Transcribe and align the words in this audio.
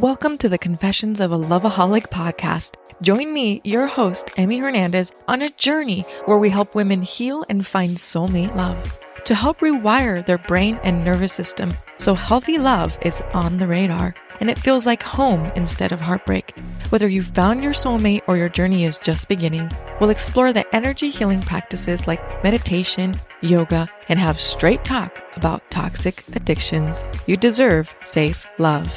Welcome 0.00 0.38
to 0.38 0.48
the 0.48 0.58
Confessions 0.58 1.20
of 1.20 1.30
a 1.30 1.38
Loveaholic 1.38 2.08
podcast. 2.08 2.74
Join 3.00 3.32
me, 3.32 3.60
your 3.62 3.86
host, 3.86 4.28
Emmy 4.36 4.58
Hernandez, 4.58 5.12
on 5.28 5.40
a 5.40 5.50
journey 5.50 6.00
where 6.24 6.36
we 6.36 6.50
help 6.50 6.74
women 6.74 7.00
heal 7.00 7.44
and 7.48 7.64
find 7.64 7.96
soulmate 7.96 8.56
love 8.56 9.00
to 9.24 9.36
help 9.36 9.60
rewire 9.60 10.26
their 10.26 10.38
brain 10.38 10.80
and 10.82 11.04
nervous 11.04 11.32
system 11.32 11.72
so 11.96 12.12
healthy 12.12 12.58
love 12.58 12.98
is 13.02 13.22
on 13.32 13.56
the 13.58 13.68
radar 13.68 14.16
and 14.40 14.50
it 14.50 14.58
feels 14.58 14.84
like 14.84 15.00
home 15.00 15.44
instead 15.54 15.92
of 15.92 16.00
heartbreak. 16.00 16.58
Whether 16.88 17.06
you've 17.06 17.28
found 17.28 17.62
your 17.62 17.72
soulmate 17.72 18.22
or 18.26 18.36
your 18.36 18.48
journey 18.48 18.84
is 18.84 18.98
just 18.98 19.28
beginning, 19.28 19.70
we'll 20.00 20.10
explore 20.10 20.52
the 20.52 20.66
energy 20.74 21.08
healing 21.08 21.40
practices 21.40 22.08
like 22.08 22.42
meditation, 22.42 23.14
yoga, 23.42 23.88
and 24.08 24.18
have 24.18 24.40
straight 24.40 24.84
talk 24.84 25.22
about 25.36 25.70
toxic 25.70 26.24
addictions. 26.34 27.04
You 27.28 27.36
deserve 27.36 27.94
safe 28.04 28.44
love. 28.58 28.92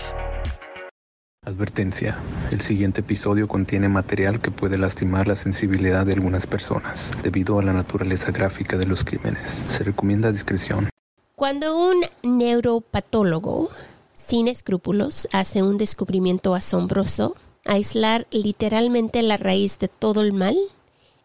Advertencia. 1.48 2.18
El 2.52 2.60
siguiente 2.60 3.00
episodio 3.00 3.48
contiene 3.48 3.88
material 3.88 4.42
que 4.42 4.52
puede 4.52 4.78
lastimar 4.78 5.30
la 5.30 5.38
sensibilidad 5.38 6.06
de 6.06 6.12
algunas 6.12 6.46
personas 6.46 7.14
debido 7.24 7.58
a 7.58 7.64
la 7.64 7.72
naturaleza 7.72 8.32
gráfica 8.32 8.76
de 8.78 8.86
los 8.86 9.06
crímenes. 9.06 9.64
Se 9.70 9.86
recomienda 9.86 10.34
discreción. 10.34 10.90
Cuando 11.38 11.90
un 11.90 12.02
neuropatólogo 12.22 13.70
sin 14.12 14.50
escrúpulos 14.50 15.30
hace 15.32 15.64
un 15.64 15.78
descubrimiento 15.78 16.54
asombroso, 16.54 17.38
aislar 17.64 18.28
literalmente 18.30 19.22
la 19.22 19.38
raíz 19.38 19.80
de 19.80 19.88
todo 19.88 20.24
el 20.24 20.34
mal 20.34 20.58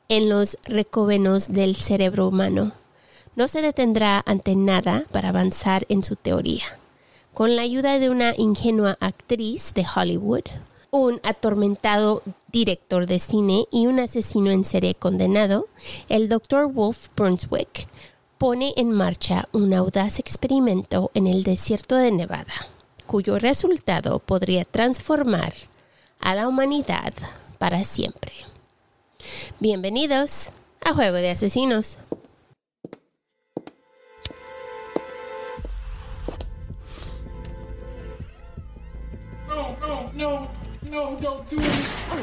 en 0.08 0.28
los 0.28 0.56
recóvenos 0.66 1.48
del 1.48 1.74
cerebro 1.74 2.28
humano, 2.28 2.74
no 3.34 3.48
se 3.48 3.60
detendrá 3.60 4.22
ante 4.24 4.54
nada 4.54 5.04
para 5.10 5.30
avanzar 5.30 5.84
en 5.88 6.04
su 6.04 6.14
teoría. 6.14 6.78
Con 7.34 7.56
la 7.56 7.62
ayuda 7.62 7.98
de 7.98 8.10
una 8.10 8.34
ingenua 8.36 8.98
actriz 9.00 9.72
de 9.72 9.86
Hollywood, 9.96 10.42
un 10.90 11.18
atormentado 11.22 12.22
director 12.48 13.06
de 13.06 13.18
cine 13.18 13.64
y 13.70 13.86
un 13.86 14.00
asesino 14.00 14.50
en 14.50 14.66
serie 14.66 14.94
condenado, 14.94 15.66
el 16.10 16.28
Dr. 16.28 16.70
Wolf 16.70 17.08
Brunswick 17.16 17.88
pone 18.36 18.74
en 18.76 18.92
marcha 18.92 19.48
un 19.52 19.72
audaz 19.72 20.18
experimento 20.18 21.10
en 21.14 21.26
el 21.26 21.42
desierto 21.42 21.96
de 21.96 22.12
Nevada, 22.12 22.68
cuyo 23.06 23.38
resultado 23.38 24.18
podría 24.18 24.66
transformar 24.66 25.54
a 26.20 26.34
la 26.34 26.46
humanidad 26.46 27.14
para 27.56 27.82
siempre. 27.82 28.32
Bienvenidos 29.58 30.50
a 30.84 30.92
Juego 30.92 31.16
de 31.16 31.30
Asesinos. 31.30 31.96
No, 40.14 40.28
no, 40.28 40.50
no, 40.90 41.14
no, 41.14 41.20
don't 41.20 41.48
do 41.48 41.56
it. 41.58 42.22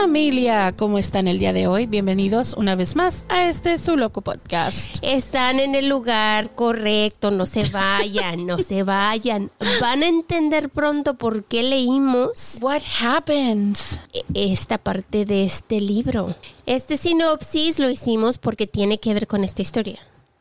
Familia, 0.00 0.72
¿cómo 0.78 0.98
están 0.98 1.28
el 1.28 1.38
día 1.38 1.52
de 1.52 1.66
hoy? 1.66 1.84
Bienvenidos 1.84 2.54
una 2.54 2.74
vez 2.74 2.96
más 2.96 3.26
a 3.28 3.50
este 3.50 3.76
su 3.76 3.98
loco 3.98 4.22
podcast. 4.22 4.96
Están 5.02 5.60
en 5.60 5.74
el 5.74 5.90
lugar 5.90 6.54
correcto, 6.54 7.30
no 7.30 7.44
se 7.44 7.68
vayan, 7.68 8.46
no 8.46 8.56
se 8.62 8.82
vayan. 8.82 9.50
Van 9.78 10.02
a 10.02 10.08
entender 10.08 10.70
pronto 10.70 11.18
por 11.18 11.44
qué 11.44 11.62
leímos 11.62 12.56
What 12.62 12.80
happens? 13.02 14.00
esta 14.32 14.78
parte 14.78 15.26
de 15.26 15.44
este 15.44 15.82
libro. 15.82 16.34
Este 16.64 16.96
sinopsis 16.96 17.78
lo 17.78 17.90
hicimos 17.90 18.38
porque 18.38 18.66
tiene 18.66 18.98
que 19.00 19.12
ver 19.12 19.26
con 19.26 19.44
esta 19.44 19.60
historia. 19.60 20.00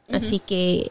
Así 0.09 0.39
que 0.39 0.89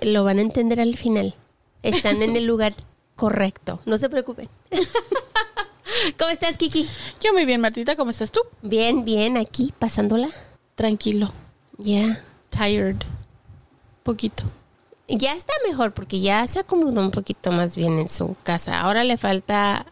lo 0.00 0.24
van 0.24 0.38
a 0.38 0.42
entender 0.42 0.80
al 0.80 0.96
final. 0.96 1.34
Están 1.82 2.22
en 2.22 2.34
el 2.34 2.46
lugar 2.46 2.74
correcto, 3.14 3.80
no 3.84 3.98
se 3.98 4.08
preocupen. 4.08 4.48
¿Cómo 6.18 6.30
estás, 6.30 6.58
Kiki? 6.58 6.88
Yo 7.22 7.32
muy 7.32 7.44
bien, 7.44 7.60
Martita, 7.60 7.96
¿cómo 7.96 8.10
estás 8.10 8.30
tú? 8.32 8.40
Bien, 8.62 9.04
bien, 9.04 9.36
aquí 9.36 9.72
pasándola. 9.78 10.28
Tranquilo, 10.74 11.32
Ya. 11.76 12.22
tired, 12.50 12.96
poquito. 14.02 14.44
Ya 15.08 15.32
está 15.32 15.52
mejor 15.66 15.92
porque 15.94 16.20
ya 16.20 16.46
se 16.46 16.60
acomodó 16.60 17.00
un 17.00 17.10
poquito 17.10 17.50
más 17.50 17.76
bien 17.76 17.98
en 17.98 18.08
su 18.08 18.36
casa. 18.42 18.80
Ahora 18.80 19.04
le 19.04 19.16
falta 19.16 19.86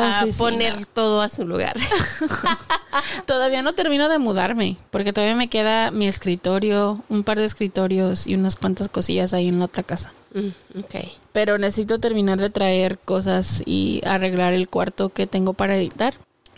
a 0.00 0.26
poner 0.38 0.86
todo 0.86 1.20
a 1.20 1.28
su 1.28 1.46
lugar. 1.46 1.76
Todavía 3.26 3.62
no 3.62 3.74
termino 3.74 4.08
de 4.08 4.18
mudarme, 4.18 4.76
porque 4.90 5.12
todavía 5.12 5.36
me 5.36 5.48
queda 5.48 5.90
mi 5.90 6.08
escritorio, 6.08 7.02
un 7.08 7.24
par 7.24 7.38
de 7.38 7.44
escritorios 7.44 8.26
y 8.26 8.34
unas 8.34 8.56
cuantas 8.56 8.88
cosillas 8.88 9.34
ahí 9.34 9.48
en 9.48 9.58
la 9.58 9.66
otra 9.66 9.82
casa. 9.82 10.12
Mm, 10.34 10.78
ok. 10.78 10.94
Pero 11.32 11.58
necesito 11.58 11.98
terminar 11.98 12.38
de 12.40 12.50
traer 12.50 12.98
cosas 12.98 13.62
y 13.66 14.00
arreglar 14.04 14.54
el 14.54 14.68
cuarto 14.68 15.10
que 15.10 15.26
tengo 15.26 15.52
para 15.54 15.76
editar, 15.76 16.14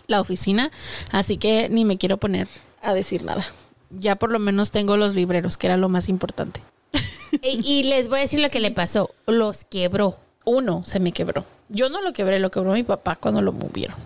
la 0.06 0.20
oficina, 0.20 0.70
así 1.10 1.36
que 1.36 1.68
ni 1.68 1.84
me 1.84 1.98
quiero 1.98 2.18
poner 2.18 2.48
a 2.82 2.94
decir 2.94 3.24
nada. 3.24 3.46
Ya 3.90 4.16
por 4.16 4.32
lo 4.32 4.38
menos 4.38 4.70
tengo 4.70 4.96
los 4.96 5.14
libreros, 5.14 5.56
que 5.56 5.66
era 5.66 5.76
lo 5.76 5.88
más 5.88 6.08
importante. 6.08 6.60
y, 7.42 7.60
y 7.64 7.82
les 7.84 8.08
voy 8.08 8.18
a 8.18 8.22
decir 8.22 8.40
lo 8.40 8.50
que 8.50 8.60
le 8.60 8.70
pasó. 8.70 9.10
Los 9.26 9.64
quebró. 9.64 10.18
Uno 10.44 10.82
se 10.84 11.00
me 11.00 11.12
quebró. 11.12 11.44
Yo 11.68 11.88
no 11.88 12.00
lo 12.02 12.12
quebré, 12.12 12.38
lo 12.38 12.50
quebró 12.50 12.72
mi 12.72 12.82
papá 12.82 13.16
cuando 13.16 13.40
lo 13.42 13.52
movieron. 13.52 13.96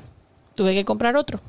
Tuve 0.54 0.75
que 0.75 0.84
comprar 0.84 1.16
otro. 1.16 1.41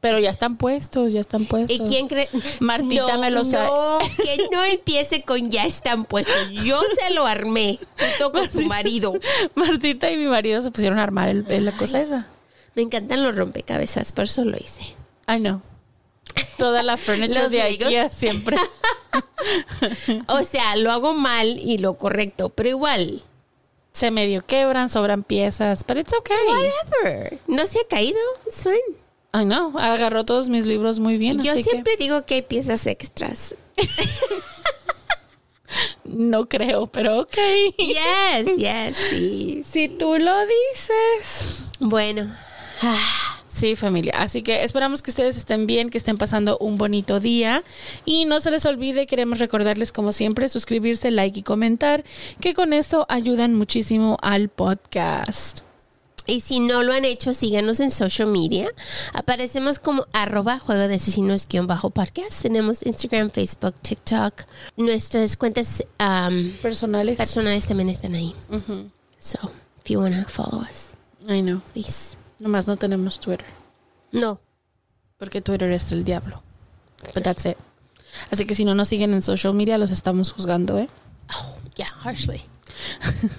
Pero 0.00 0.18
ya 0.18 0.30
están 0.30 0.56
puestos, 0.56 1.12
ya 1.12 1.20
están 1.20 1.46
puestos. 1.46 1.74
¿Y 1.74 1.80
quién 1.80 2.06
cree? 2.06 2.28
Martita 2.60 3.14
no, 3.14 3.20
me 3.20 3.30
lo 3.30 3.44
sabe. 3.44 3.66
No, 3.66 3.98
que 4.16 4.46
no 4.52 4.62
empiece 4.64 5.22
con 5.22 5.50
ya 5.50 5.64
están 5.64 6.04
puestos. 6.04 6.34
Yo 6.64 6.80
se 7.00 7.12
lo 7.14 7.26
armé 7.26 7.78
junto 7.98 8.30
con 8.32 8.50
su 8.50 8.60
marido. 8.62 9.14
Martita 9.54 10.10
y 10.10 10.16
mi 10.16 10.26
marido 10.26 10.62
se 10.62 10.70
pusieron 10.70 10.98
a 10.98 11.02
armar 11.02 11.28
el- 11.30 11.44
el- 11.50 11.64
la 11.64 11.72
cosa 11.72 12.00
esa. 12.00 12.28
Me 12.74 12.82
encantan 12.82 13.22
los 13.24 13.36
rompecabezas, 13.36 14.12
por 14.12 14.24
eso 14.26 14.44
lo 14.44 14.56
hice. 14.58 14.82
I 15.28 15.38
know. 15.40 15.60
Toda 16.58 16.82
la 16.82 16.96
furniture 16.98 17.48
de. 17.48 17.62
IKEA 17.62 18.10
siempre. 18.10 18.56
O 20.28 20.42
sea, 20.42 20.76
lo 20.76 20.90
hago 20.92 21.14
mal 21.14 21.58
y 21.58 21.78
lo 21.78 21.94
correcto, 21.94 22.50
pero 22.50 22.68
igual. 22.68 23.22
Se 23.96 24.10
medio 24.10 24.44
quebran, 24.44 24.90
sobran 24.90 25.22
piezas, 25.22 25.82
pero 25.82 26.00
it's 26.00 26.12
okay. 26.12 26.36
Whatever. 26.46 27.38
No 27.46 27.66
se 27.66 27.78
ha 27.78 27.88
caído. 27.88 28.18
It's 28.46 28.62
fine. 28.62 28.98
I 29.32 29.46
know. 29.46 29.72
Agarró 29.78 30.26
todos 30.26 30.50
mis 30.50 30.66
libros 30.66 31.00
muy 31.00 31.16
bien. 31.16 31.40
Yo 31.40 31.52
así 31.52 31.64
que 31.64 31.70
siempre 31.70 31.96
digo 31.96 32.26
que 32.26 32.34
hay 32.34 32.42
piezas 32.42 32.86
extras. 32.86 33.54
no 36.04 36.46
creo, 36.46 36.86
pero 36.88 37.20
ok. 37.20 37.38
Yes, 37.78 38.56
yes, 38.58 38.96
sí. 39.08 39.62
Si 39.72 39.88
tú 39.88 40.18
lo 40.18 40.34
dices. 40.46 41.62
Bueno, 41.80 42.36
Sí, 43.56 43.74
familia. 43.74 44.12
Así 44.18 44.42
que 44.42 44.64
esperamos 44.64 45.00
que 45.00 45.10
ustedes 45.10 45.34
estén 45.38 45.66
bien, 45.66 45.88
que 45.88 45.96
estén 45.96 46.18
pasando 46.18 46.58
un 46.58 46.76
bonito 46.76 47.20
día. 47.20 47.62
Y 48.04 48.26
no 48.26 48.38
se 48.40 48.50
les 48.50 48.66
olvide, 48.66 49.06
queremos 49.06 49.38
recordarles 49.38 49.92
como 49.92 50.12
siempre, 50.12 50.50
suscribirse, 50.50 51.10
like 51.10 51.40
y 51.40 51.42
comentar, 51.42 52.04
que 52.38 52.52
con 52.52 52.74
eso 52.74 53.06
ayudan 53.08 53.54
muchísimo 53.54 54.18
al 54.20 54.50
podcast. 54.50 55.60
y 56.26 56.40
si 56.40 56.60
no 56.60 56.82
lo 56.82 56.92
han 56.92 57.06
hecho, 57.06 57.32
síganos 57.32 57.80
en 57.80 57.90
social 57.90 58.28
media. 58.28 58.68
Aparecemos 59.14 59.78
como 59.78 60.04
arroba 60.12 60.58
juego 60.58 60.86
de 60.86 60.96
asesinos 60.96 61.46
guion 61.48 61.66
bajo 61.66 61.88
podcast. 61.88 62.42
Tenemos 62.42 62.84
Instagram, 62.84 63.30
Facebook, 63.30 63.74
TikTok. 63.80 64.42
Nuestras 64.76 65.36
cuentas 65.38 65.82
um, 65.98 66.50
Personales. 66.60 67.16
personales 67.16 67.66
también 67.66 67.88
están 67.88 68.16
ahí. 68.16 68.34
So, 69.16 69.38
if 69.82 69.88
you 69.90 69.98
wanna 70.00 70.26
follow 70.28 70.60
us, 70.60 70.94
I 71.26 71.40
know. 71.40 71.62
please. 71.72 72.18
Nomás 72.38 72.66
no 72.66 72.76
tenemos 72.76 73.18
Twitter. 73.20 73.46
No. 74.12 74.40
Porque 75.18 75.40
Twitter 75.40 75.70
es 75.72 75.90
el 75.92 76.04
diablo. 76.04 76.42
But 77.14 77.22
that's 77.22 77.46
it. 77.46 77.56
Así 78.30 78.44
que 78.46 78.54
si 78.54 78.64
no 78.64 78.74
nos 78.74 78.88
siguen 78.88 79.14
en 79.14 79.22
social 79.22 79.54
media, 79.54 79.78
los 79.78 79.90
estamos 79.90 80.32
juzgando, 80.32 80.78
¿eh? 80.78 80.88
Oh, 81.34 81.56
yeah, 81.76 81.86
harshly. 82.02 82.42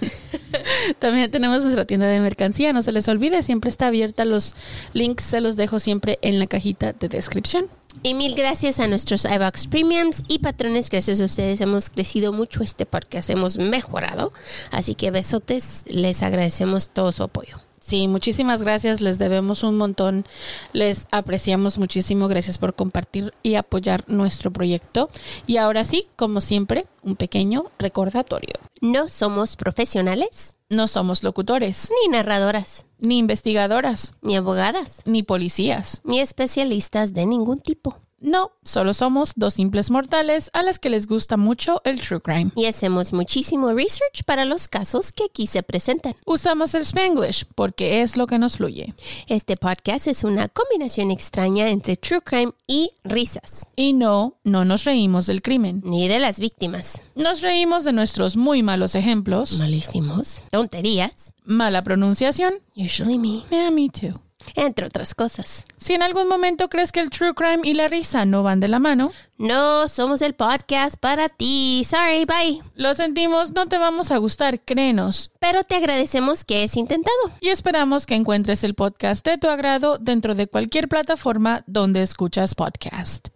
También 0.98 1.30
tenemos 1.30 1.62
nuestra 1.62 1.84
tienda 1.84 2.06
de 2.06 2.20
mercancía, 2.20 2.72
no 2.72 2.82
se 2.82 2.92
les 2.92 3.06
olvide, 3.08 3.42
siempre 3.42 3.70
está 3.70 3.88
abierta. 3.88 4.24
Los 4.24 4.54
links 4.92 5.24
se 5.24 5.40
los 5.40 5.56
dejo 5.56 5.78
siempre 5.78 6.18
en 6.22 6.38
la 6.38 6.46
cajita 6.46 6.92
de 6.92 7.08
descripción. 7.08 7.68
Y 8.02 8.14
mil 8.14 8.34
gracias 8.34 8.78
a 8.78 8.86
nuestros 8.86 9.24
iBox 9.24 9.66
Premiums 9.66 10.22
y 10.28 10.38
patrones. 10.38 10.90
Gracias 10.90 11.20
a 11.20 11.24
ustedes 11.24 11.60
hemos 11.60 11.90
crecido 11.90 12.32
mucho 12.32 12.62
este 12.62 12.86
podcast, 12.86 13.30
hemos 13.30 13.58
mejorado. 13.58 14.32
Así 14.70 14.94
que 14.94 15.10
besotes, 15.10 15.84
les 15.88 16.22
agradecemos 16.22 16.88
todo 16.90 17.12
su 17.12 17.22
apoyo. 17.22 17.60
Sí, 17.88 18.06
muchísimas 18.06 18.62
gracias, 18.62 19.00
les 19.00 19.18
debemos 19.18 19.62
un 19.62 19.78
montón, 19.78 20.26
les 20.74 21.06
apreciamos 21.10 21.78
muchísimo, 21.78 22.28
gracias 22.28 22.58
por 22.58 22.74
compartir 22.74 23.32
y 23.42 23.54
apoyar 23.54 24.04
nuestro 24.08 24.50
proyecto. 24.50 25.08
Y 25.46 25.56
ahora 25.56 25.84
sí, 25.84 26.06
como 26.14 26.42
siempre, 26.42 26.84
un 27.02 27.16
pequeño 27.16 27.64
recordatorio. 27.78 28.56
No 28.82 29.08
somos 29.08 29.56
profesionales, 29.56 30.56
No 30.68 30.86
somos 30.86 31.22
locutores, 31.22 31.90
ni 32.04 32.12
narradoras, 32.12 32.84
ni 32.98 33.16
investigadoras, 33.16 34.12
ni 34.20 34.36
abogadas, 34.36 35.00
ni 35.06 35.22
policías. 35.22 36.02
ni 36.04 36.20
especialistas 36.20 37.14
de 37.14 37.24
ningún 37.24 37.58
tipo. 37.58 38.02
No, 38.20 38.50
solo 38.64 38.94
somos 38.94 39.32
dos 39.36 39.54
simples 39.54 39.90
mortales 39.92 40.50
a 40.52 40.64
las 40.64 40.80
que 40.80 40.90
les 40.90 41.06
gusta 41.06 41.36
mucho 41.36 41.80
el 41.84 42.00
true 42.00 42.20
crime. 42.20 42.50
Y 42.56 42.66
hacemos 42.66 43.12
muchísimo 43.12 43.68
research 43.72 44.24
para 44.26 44.44
los 44.44 44.66
casos 44.66 45.12
que 45.12 45.24
aquí 45.24 45.46
se 45.46 45.62
presentan. 45.62 46.14
Usamos 46.26 46.74
el 46.74 46.82
spanglish 46.82 47.44
porque 47.54 48.02
es 48.02 48.16
lo 48.16 48.26
que 48.26 48.38
nos 48.38 48.56
fluye. 48.56 48.92
Este 49.28 49.56
podcast 49.56 50.08
es 50.08 50.24
una 50.24 50.48
combinación 50.48 51.12
extraña 51.12 51.68
entre 51.68 51.96
true 51.96 52.20
crime 52.20 52.52
y 52.66 52.90
risas, 53.04 53.68
Y 53.76 53.92
no, 53.92 54.36
no 54.42 54.64
nos 54.64 54.82
reímos 54.84 55.26
del 55.26 55.40
crimen. 55.40 55.80
ni 55.84 56.08
de 56.08 56.18
las 56.18 56.40
víctimas. 56.40 57.00
Nos 57.14 57.40
reímos 57.40 57.84
de 57.84 57.92
nuestros 57.92 58.36
muy 58.36 58.64
malos 58.64 58.96
ejemplos, 58.96 59.58
Malísimos, 59.60 60.42
tonterías, 60.50 61.34
mala 61.44 61.84
pronunciación. 61.84 62.54
usually 62.76 63.16
me, 63.16 63.44
Yeah, 63.50 63.70
me 63.70 63.88
too. 63.88 64.20
Entre 64.54 64.86
otras 64.86 65.14
cosas. 65.14 65.64
Si 65.78 65.94
en 65.94 66.02
algún 66.02 66.28
momento 66.28 66.68
crees 66.68 66.92
que 66.92 67.00
el 67.00 67.10
true 67.10 67.34
crime 67.34 67.60
y 67.62 67.74
la 67.74 67.88
risa 67.88 68.24
no 68.24 68.42
van 68.42 68.60
de 68.60 68.68
la 68.68 68.78
mano, 68.78 69.12
No 69.40 69.86
somos 69.86 70.20
el 70.20 70.34
podcast 70.34 70.96
para 70.98 71.28
ti. 71.28 71.84
Sorry, 71.88 72.24
bye. 72.24 72.60
lo 72.74 72.92
sentimos, 72.94 73.52
no 73.52 73.66
te 73.66 73.78
vamos 73.78 74.10
a 74.10 74.16
gustar, 74.16 74.60
créenos. 74.60 75.30
Pero 75.38 75.62
te 75.62 75.76
agradecemos 75.76 76.44
que 76.44 76.64
es 76.64 76.76
intentado. 76.76 77.14
Y 77.40 77.50
esperamos 77.50 78.04
que 78.04 78.16
encuentres 78.16 78.64
el 78.64 78.74
podcast 78.74 79.24
de 79.24 79.38
tu 79.38 79.48
agrado 79.48 79.98
dentro 79.98 80.34
de 80.34 80.48
cualquier 80.48 80.88
plataforma 80.88 81.62
donde 81.68 82.02
escuchas 82.02 82.56
podcast. 82.56 83.28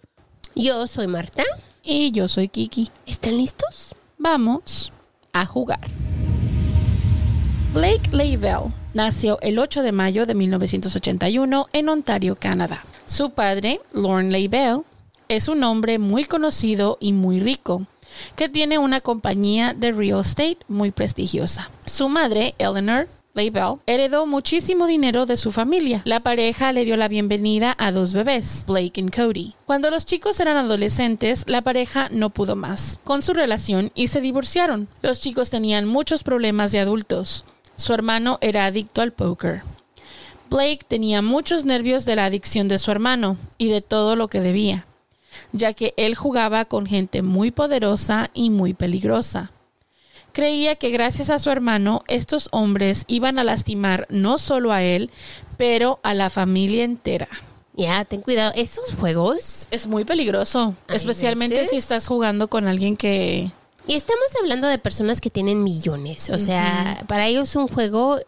Yo 0.57 0.87
soy 0.89 1.07
Marta. 1.07 1.45
Y 1.85 2.11
yo 2.11 2.27
soy 2.27 2.49
Kiki. 2.49 2.91
¿Están 3.07 3.37
listos? 3.37 3.95
Vamos 4.19 4.93
a 5.33 5.47
jugar. 5.47 5.81
Blake 7.73 8.11
Leibel 8.13 8.71
nació 8.93 9.41
el 9.41 9.59
8 9.59 9.83
de 9.83 9.93
mayo 9.93 10.27
de 10.27 10.35
1981 10.35 11.69
en 11.73 11.89
Ontario, 11.89 12.37
Canadá. 12.39 12.85
Su 13.07 13.31
padre, 13.31 13.81
Lorne 13.95 14.31
Leibel, 14.31 14.83
es 15.29 15.49
un 15.49 15.65
hombre 15.65 15.99
muy 15.99 16.27
conocido 16.27 16.99
y 17.01 17.15
muy 17.15 17.41
rico, 17.41 17.87
que 18.37 18.51
tiene 18.51 18.77
una 18.77 19.01
compañía 19.01 19.73
de 19.73 19.91
real 19.91 20.21
estate 20.21 20.59
muy 20.69 20.91
prestigiosa. 20.91 21.71
Su 21.87 22.11
madre, 22.11 22.55
Eleanor 22.59 23.09
Leibel, 23.33 23.77
heredó 23.87 24.27
muchísimo 24.27 24.87
dinero 24.87 25.25
de 25.25 25.39
su 25.39 25.51
familia. 25.51 26.03
La 26.05 26.21
pareja 26.21 26.73
le 26.73 26.85
dio 26.85 26.99
la 26.99 27.09
bienvenida 27.09 27.75
a 27.79 27.91
dos 27.91 28.13
bebés, 28.13 28.65
Blake 28.67 29.01
y 29.01 29.09
Cody. 29.09 29.55
Cuando 29.65 29.91
los 29.91 30.05
chicos 30.05 30.39
eran 30.41 30.59
adolescentes, 30.59 31.45
la 31.47 31.63
pareja 31.63 32.11
no 32.11 32.29
pudo 32.29 32.55
más 32.55 33.01
con 33.03 33.23
su 33.23 33.33
relación 33.33 33.91
y 33.95 34.09
se 34.09 34.21
divorciaron. 34.21 34.89
Los 35.01 35.23
chicos 35.23 35.49
tenían 35.49 35.87
muchos 35.87 36.23
problemas 36.23 36.71
de 36.73 36.81
adultos. 36.81 37.47
Su 37.83 37.93
hermano 37.95 38.39
era 38.41 38.67
adicto 38.67 39.03
al 39.03 39.13
póker. 39.13 39.63
Blake 40.49 40.85
tenía 40.87 41.21
muchos 41.21 41.65
nervios 41.65 42.05
de 42.05 42.15
la 42.15 42.27
adicción 42.27 42.69
de 42.69 42.79
su 42.79 42.93
hermano 42.93 43.39
y 43.59 43.71
de 43.71 43.81
todo 43.81 44.15
lo 44.15 44.29
que 44.29 44.41
debía, 44.41 44.87
ya 45.51 45.73
que 45.73 45.93
él 45.97 46.15
jugaba 46.15 46.65
con 46.67 46.87
gente 46.87 47.23
muy 47.23 47.51
poderosa 47.51 48.31
y 48.35 48.51
muy 48.51 48.73
peligrosa. 48.73 49.51
Creía 50.31 50.77
que 50.77 50.91
gracias 50.91 51.29
a 51.29 51.41
su 51.41 51.51
hermano 51.51 52.05
estos 52.07 52.49
hombres 52.53 53.03
iban 53.09 53.41
a 53.41 53.45
lastimar 53.45 54.07
no 54.09 54.39
solo 54.39 54.71
a 54.73 54.83
él, 54.85 55.11
pero 55.57 55.99
a 56.05 56.15
la 56.15 56.31
familia 56.31 56.85
entera. 56.85 57.29
Ya, 57.75 58.05
ten 58.05 58.21
cuidado. 58.21 58.53
Esos 58.55 58.95
juegos. 58.95 59.67
Es 59.73 59.89
muy 59.89 60.05
peligroso, 60.05 60.77
especialmente 60.89 61.57
veces- 61.57 61.71
si 61.71 61.77
estás 61.79 62.07
jugando 62.07 62.47
con 62.47 62.69
alguien 62.69 62.97
que... 62.97 63.51
Y 63.87 63.95
estamos 63.95 64.27
hablando 64.41 64.69
de 64.69 64.79
personas 64.79 65.21
que 65.21 65.31
tienen 65.31 65.63
millones. 65.65 66.31
O 66.31 66.39
sea, 66.39 67.05
para 67.09 67.27
ellos 67.27 67.55
un 67.57 67.69
juego 67.69 68.19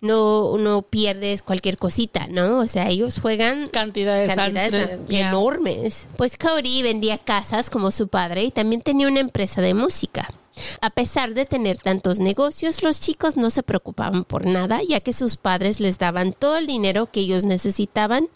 no, 0.00 0.56
no 0.58 0.82
pierdes 0.82 1.42
cualquier 1.42 1.76
cosita, 1.76 2.26
¿no? 2.28 2.58
O 2.58 2.66
sea, 2.66 2.88
ellos 2.88 3.18
juegan 3.20 3.68
Cantidades, 3.68 4.34
cantidades 4.34 4.74
altas, 4.74 5.00
ya. 5.08 5.28
enormes. 5.28 6.08
Pues 6.16 6.36
Cody 6.36 6.82
vendía 6.82 7.18
casas 7.18 7.70
como 7.70 7.90
su 7.90 8.08
padre 8.08 8.44
y 8.44 8.50
también 8.50 8.82
tenía 8.82 9.08
una 9.08 9.20
empresa 9.20 9.60
de 9.60 9.74
música. 9.74 10.32
A 10.80 10.90
pesar 10.90 11.34
de 11.34 11.46
tener 11.46 11.78
tantos 11.78 12.18
negocios, 12.18 12.82
los 12.82 13.00
chicos 13.00 13.36
no 13.36 13.50
se 13.50 13.62
preocupaban 13.62 14.24
por 14.24 14.44
nada, 14.44 14.80
ya 14.86 14.98
que 14.98 15.12
sus 15.12 15.36
padres 15.36 15.78
les 15.78 15.98
daban 15.98 16.32
todo 16.32 16.56
el 16.56 16.66
dinero 16.66 17.10
que 17.12 17.20
ellos 17.20 17.44
necesitaban 17.44 18.28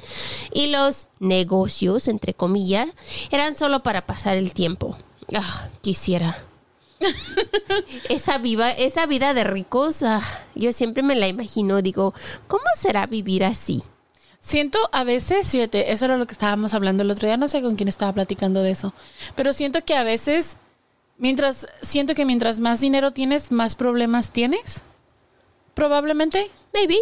y 0.52 0.68
los 0.68 1.08
negocios, 1.18 2.06
entre 2.06 2.32
comillas, 2.32 2.88
eran 3.32 3.56
solo 3.56 3.82
para 3.82 4.06
pasar 4.06 4.36
el 4.36 4.54
tiempo. 4.54 4.96
Ah, 5.34 5.68
quisiera. 5.80 6.44
esa, 8.08 8.38
viva, 8.38 8.70
esa 8.70 9.06
vida 9.06 9.34
de 9.34 9.44
ricos, 9.44 10.02
ah, 10.02 10.22
yo 10.54 10.72
siempre 10.72 11.02
me 11.02 11.14
la 11.14 11.28
imagino, 11.28 11.82
digo, 11.82 12.14
¿cómo 12.48 12.64
será 12.76 13.06
vivir 13.06 13.44
así? 13.44 13.82
Siento 14.40 14.78
a 14.90 15.04
veces, 15.04 15.50
fíjate, 15.50 15.92
eso 15.92 16.04
era 16.06 16.16
lo 16.16 16.26
que 16.26 16.32
estábamos 16.32 16.74
hablando 16.74 17.02
el 17.02 17.10
otro 17.10 17.28
día, 17.28 17.36
no 17.36 17.48
sé 17.48 17.62
con 17.62 17.76
quién 17.76 17.88
estaba 17.88 18.12
platicando 18.12 18.62
de 18.62 18.72
eso, 18.72 18.92
pero 19.34 19.52
siento 19.52 19.84
que 19.84 19.94
a 19.94 20.02
veces, 20.02 20.56
mientras, 21.18 21.66
siento 21.80 22.14
que 22.14 22.24
mientras 22.24 22.58
más 22.58 22.80
dinero 22.80 23.12
tienes, 23.12 23.52
más 23.52 23.76
problemas 23.76 24.32
tienes, 24.32 24.82
probablemente. 25.74 26.50
Maybe. 26.72 26.96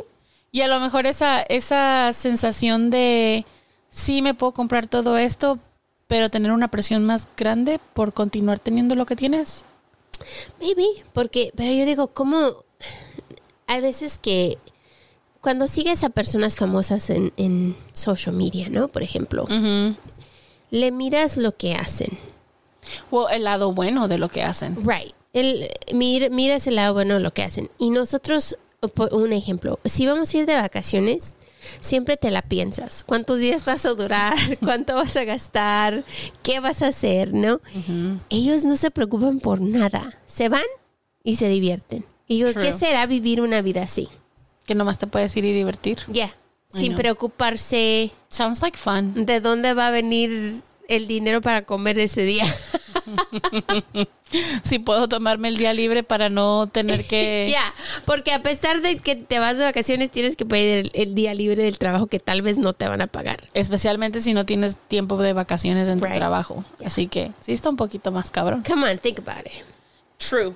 Y 0.52 0.62
a 0.62 0.68
lo 0.68 0.80
mejor 0.80 1.06
esa, 1.06 1.42
esa 1.42 2.12
sensación 2.12 2.90
de, 2.90 3.44
sí 3.88 4.22
me 4.22 4.34
puedo 4.34 4.52
comprar 4.52 4.86
todo 4.86 5.16
esto, 5.16 5.58
pero 6.08 6.30
tener 6.30 6.50
una 6.50 6.68
presión 6.68 7.06
más 7.06 7.28
grande 7.36 7.80
por 7.94 8.12
continuar 8.12 8.58
teniendo 8.58 8.94
lo 8.94 9.06
que 9.06 9.16
tienes. 9.16 9.64
Maybe, 10.60 10.84
porque, 11.12 11.52
pero 11.56 11.72
yo 11.72 11.84
digo, 11.86 12.08
¿cómo? 12.08 12.64
Hay 13.66 13.80
veces 13.80 14.18
que 14.18 14.58
cuando 15.40 15.68
sigues 15.68 16.04
a 16.04 16.10
personas 16.10 16.56
famosas 16.56 17.08
en, 17.10 17.32
en 17.36 17.76
social 17.92 18.34
media, 18.34 18.68
¿no? 18.68 18.88
Por 18.88 19.02
ejemplo, 19.02 19.46
le 20.70 20.92
miras 20.92 21.36
lo 21.36 21.56
que 21.56 21.74
hacen. 21.74 22.18
O 23.10 23.28
el 23.28 23.44
lado 23.44 23.72
bueno 23.72 24.08
de 24.08 24.18
lo 24.18 24.28
que 24.28 24.42
hacen. 24.42 24.76
Right. 24.86 25.14
El, 25.32 25.68
mir- 25.92 26.30
miras 26.30 26.66
el 26.66 26.76
lado 26.76 26.94
bueno 26.94 27.14
de 27.14 27.20
lo 27.20 27.32
que 27.32 27.42
hacen. 27.42 27.70
Y 27.78 27.90
nosotros, 27.90 28.58
por 28.94 29.14
un 29.14 29.32
ejemplo, 29.32 29.78
si 29.84 30.06
vamos 30.06 30.34
a 30.34 30.38
ir 30.38 30.46
de 30.46 30.54
vacaciones, 30.54 31.34
siempre 31.80 32.16
te 32.16 32.30
la 32.30 32.42
piensas. 32.42 33.04
¿Cuántos 33.06 33.38
días 33.38 33.64
vas 33.64 33.84
a 33.86 33.90
durar? 33.90 34.34
¿Cuánto 34.60 34.94
vas 34.96 35.16
a 35.16 35.24
gastar? 35.24 36.04
¿Qué 36.42 36.60
vas 36.60 36.82
a 36.82 36.88
hacer? 36.88 37.32
¿No? 37.34 37.60
Ellos 38.28 38.64
no 38.64 38.76
se 38.76 38.90
preocupan 38.90 39.40
por 39.40 39.60
nada. 39.60 40.18
Se 40.26 40.48
van 40.48 40.62
y 41.24 41.36
se 41.36 41.48
divierten. 41.48 42.04
Y 42.26 42.38
yo, 42.38 42.52
True. 42.52 42.64
¿qué 42.64 42.72
será 42.72 43.06
vivir 43.06 43.40
una 43.40 43.60
vida 43.62 43.82
así? 43.82 44.08
Que 44.66 44.74
nomás 44.74 44.98
te 44.98 45.06
puedes 45.06 45.36
ir 45.36 45.44
y 45.44 45.52
divertir. 45.52 45.98
Ya. 46.08 46.34
Sin 46.72 46.88
know. 46.92 46.96
preocuparse 46.98 48.12
Sounds 48.28 48.62
like 48.62 48.78
fun. 48.78 49.26
de 49.26 49.40
dónde 49.40 49.74
va 49.74 49.88
a 49.88 49.90
venir 49.90 50.62
el 50.86 51.06
dinero 51.08 51.40
para 51.40 51.64
comer 51.64 51.98
ese 51.98 52.22
día. 52.22 52.44
Si 54.62 54.78
puedo 54.78 55.08
tomarme 55.08 55.48
el 55.48 55.56
día 55.56 55.72
libre 55.74 56.04
para 56.04 56.28
no 56.28 56.68
tener 56.68 57.04
que... 57.04 57.48
Ya, 57.50 57.74
porque 58.04 58.32
a 58.32 58.42
pesar 58.42 58.80
de 58.80 58.96
que 58.96 59.16
te 59.16 59.40
vas 59.40 59.58
de 59.58 59.64
vacaciones, 59.64 60.10
tienes 60.10 60.36
que 60.36 60.46
pedir 60.46 60.78
el, 60.78 60.90
el 60.94 61.14
día 61.14 61.34
libre 61.34 61.64
del 61.64 61.78
trabajo 61.78 62.06
que 62.06 62.20
tal 62.20 62.42
vez 62.42 62.56
no 62.56 62.72
te 62.72 62.88
van 62.88 63.00
a 63.00 63.08
pagar. 63.08 63.48
Especialmente 63.54 64.20
si 64.20 64.32
no 64.32 64.46
tienes 64.46 64.76
tiempo 64.88 65.16
de 65.16 65.32
vacaciones 65.32 65.88
en 65.88 65.98
tu 65.98 66.06
trabajo. 66.06 66.64
Así 66.84 67.08
que 67.08 67.32
sí 67.40 67.52
está 67.52 67.70
un 67.70 67.76
poquito 67.76 68.12
más 68.12 68.30
cabrón. 68.30 68.62
Come 68.66 68.88
on, 68.88 68.98
think 68.98 69.18
about 69.18 69.46
it. 69.46 69.64
True. 70.18 70.54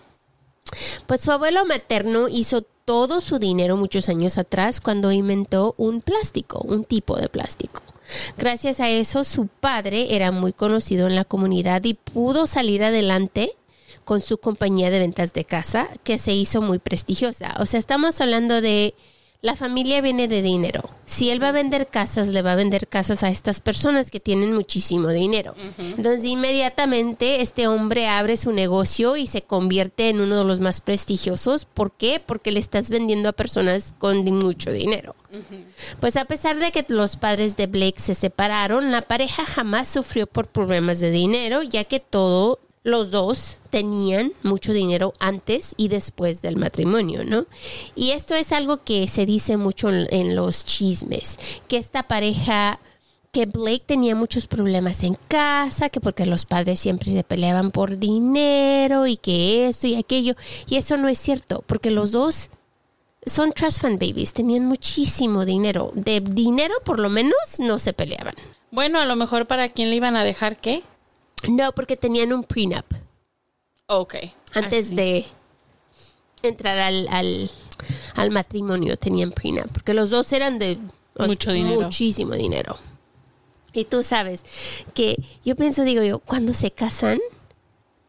Pues 1.07 1.21
su 1.21 1.33
abuelo 1.33 1.65
materno 1.67 2.29
hizo 2.29 2.65
todo 2.85 3.21
su 3.21 3.39
dinero 3.39 3.77
muchos 3.77 4.09
años 4.09 4.39
atrás 4.39 4.81
cuando 4.81 5.13
inventó 5.13 5.75
un 5.79 6.01
plástico, 6.01 6.61
un 6.61 6.85
tipo 6.85 7.17
de 7.17 7.29
plástico. 7.29 7.83
Gracias 8.37 8.81
a 8.81 8.91
eso, 8.91 9.25
su 9.25 9.47
padre 9.47 10.15
era 10.15 10.31
muy 10.31 10.53
conocido 10.53 11.07
en 11.07 11.17
la 11.17 11.25
comunidad 11.25 11.83
y 11.85 11.95
pudo 11.95 12.47
salir 12.47 12.85
adelante 12.85 13.53
con 14.05 14.21
su 14.21 14.37
compañía 14.39 14.91
de 14.91 14.99
ventas 14.99 15.33
de 15.33 15.45
casa, 15.45 15.89
que 16.05 16.19
se 16.19 16.35
hizo 16.35 16.61
muy 16.61 16.79
prestigiosa. 16.79 17.57
O 17.59 17.67
sea, 17.67 17.81
estamos 17.81 18.21
hablando 18.21 18.61
de 18.61 18.95
la 19.45 19.57
familia 19.57 20.01
viene 20.01 20.27
de 20.27 20.41
dinero. 20.41 20.89
Si 21.05 21.29
él 21.29 21.43
va 21.43 21.51
a 21.51 21.53
vender 21.53 21.89
casas, 21.89 22.29
le 22.29 22.41
va 22.41 22.53
a 22.53 22.57
vender 22.57 22.89
casas 22.89 23.23
a 23.23 23.29
estas 23.29 23.61
personas 23.61 24.11
que 24.11 24.19
tienen 24.19 24.55
muchísimo 24.55 25.11
dinero. 25.11 25.55
Entonces, 25.77 26.25
inmediatamente 26.25 27.43
este 27.43 27.69
hombre 27.69 28.09
abre 28.09 28.39
su 28.39 28.53
negocio 28.53 29.19
y 29.19 29.27
se 29.27 29.43
convierte 29.43 30.09
en 30.09 30.23
uno 30.23 30.39
de 30.39 30.45
los 30.45 30.61
más 30.61 30.81
prestigiosos. 30.81 31.67
¿Por 31.67 31.93
qué? 31.93 32.23
Porque 32.25 32.53
le 32.53 32.59
estás 32.59 32.89
vendiendo 32.89 33.29
a 33.29 33.33
personas 33.33 33.93
con 33.99 34.25
mucho 34.25 34.73
dinero. 34.73 35.15
Pues 36.01 36.17
a 36.17 36.25
pesar 36.25 36.59
de 36.59 36.73
que 36.73 36.87
los 36.89 37.17
padres 37.17 37.59
de 37.59 37.67
Blake 37.67 38.01
se 38.01 38.15
separaron, 38.15 38.93
la 38.93 39.03
pareja 39.03 39.45
jamás 39.45 39.89
sufrió 39.89 40.27
por 40.27 40.47
problemas 40.47 41.01
de 41.01 41.11
dinero, 41.11 41.63
ya 41.63 41.85
que 41.85 42.01
todo 42.01 42.61
los 42.85 43.11
dos 43.11 43.57
tenían 43.71 44.33
mucho 44.43 44.73
dinero 44.73 45.15
antes 45.19 45.75
y 45.79 45.89
después 45.89 46.43
del 46.43 46.57
matrimonio, 46.57 47.25
¿no? 47.25 47.47
Y 47.97 48.11
esto 48.11 48.35
es 48.35 48.53
algo 48.53 48.85
que 48.85 49.09
se 49.09 49.25
dice 49.27 49.57
mucho 49.57 49.89
en, 49.89 50.37
los 50.37 50.67
chismes, 50.67 51.39
que 51.67 51.79
esta 51.79 52.05
pareja 52.05 52.79
que 53.33 53.47
Blake 53.47 53.85
tenía 53.87 54.15
muchos 54.15 54.47
problemas 54.47 55.03
en 55.03 55.17
casa, 55.29 55.89
que 55.89 56.01
porque 56.01 56.27
los 56.27 56.45
padres 56.45 56.79
siempre 56.79 57.11
se 57.11 57.25
peleaban 57.25 57.73
por 57.73 57.99
dinero 57.99 59.07
y 59.07 59.17
que 59.17 59.67
esto 59.67 59.87
y 59.87 59.97
aquello. 59.97 60.35
Y 60.69 60.77
eso 60.77 60.97
no 60.99 61.09
es 61.09 61.19
cierto, 61.19 61.65
porque 61.67 61.91
los 61.91 62.13
dos 62.13 62.51
son 63.27 63.53
trust 63.53 63.81
fund 63.81 63.99
babies, 63.99 64.35
tenían 64.35 64.67
muchísimo 64.67 65.47
dinero. 65.47 65.91
De 65.95 66.21
dinero, 66.21 66.75
por 66.85 67.01
lo 67.01 67.09
menos, 67.09 67.35
no 67.59 67.79
se 67.79 67.95
peleaban. 67.95 68.35
Bueno, 68.71 69.01
a 69.01 69.07
lo 69.07 69.17
mejor 69.17 69.47
para 69.47 69.69
quién 69.69 69.89
le 69.89 69.97
iban 69.97 70.17
a 70.17 70.23
dejar 70.23 70.59
qué. 70.59 70.83
No, 71.49 71.73
porque 71.73 71.97
tenían 71.97 72.33
un 72.33 72.45
prenup 72.45 72.85
Ok. 73.87 74.15
antes 74.55 74.87
Así. 74.87 74.95
de 74.95 75.27
entrar 76.43 76.79
al, 76.79 77.09
al, 77.11 77.51
al 78.17 78.31
matrimonio, 78.31 78.97
tenían 78.97 79.31
prenup, 79.33 79.71
porque 79.73 79.95
los 79.95 80.11
dos 80.11 80.33
eran 80.33 80.59
de 80.59 80.79
Mucho 81.19 81.53
dinero. 81.53 81.81
muchísimo 81.83 82.35
dinero. 82.35 82.77
Y 83.73 83.85
tú 83.85 84.03
sabes 84.03 84.45
que 84.95 85.17
yo 85.45 85.57
pienso, 85.57 85.83
digo 85.85 86.03
yo, 86.03 86.19
cuando 86.21 86.55
se 86.55 86.71
casan 86.71 87.19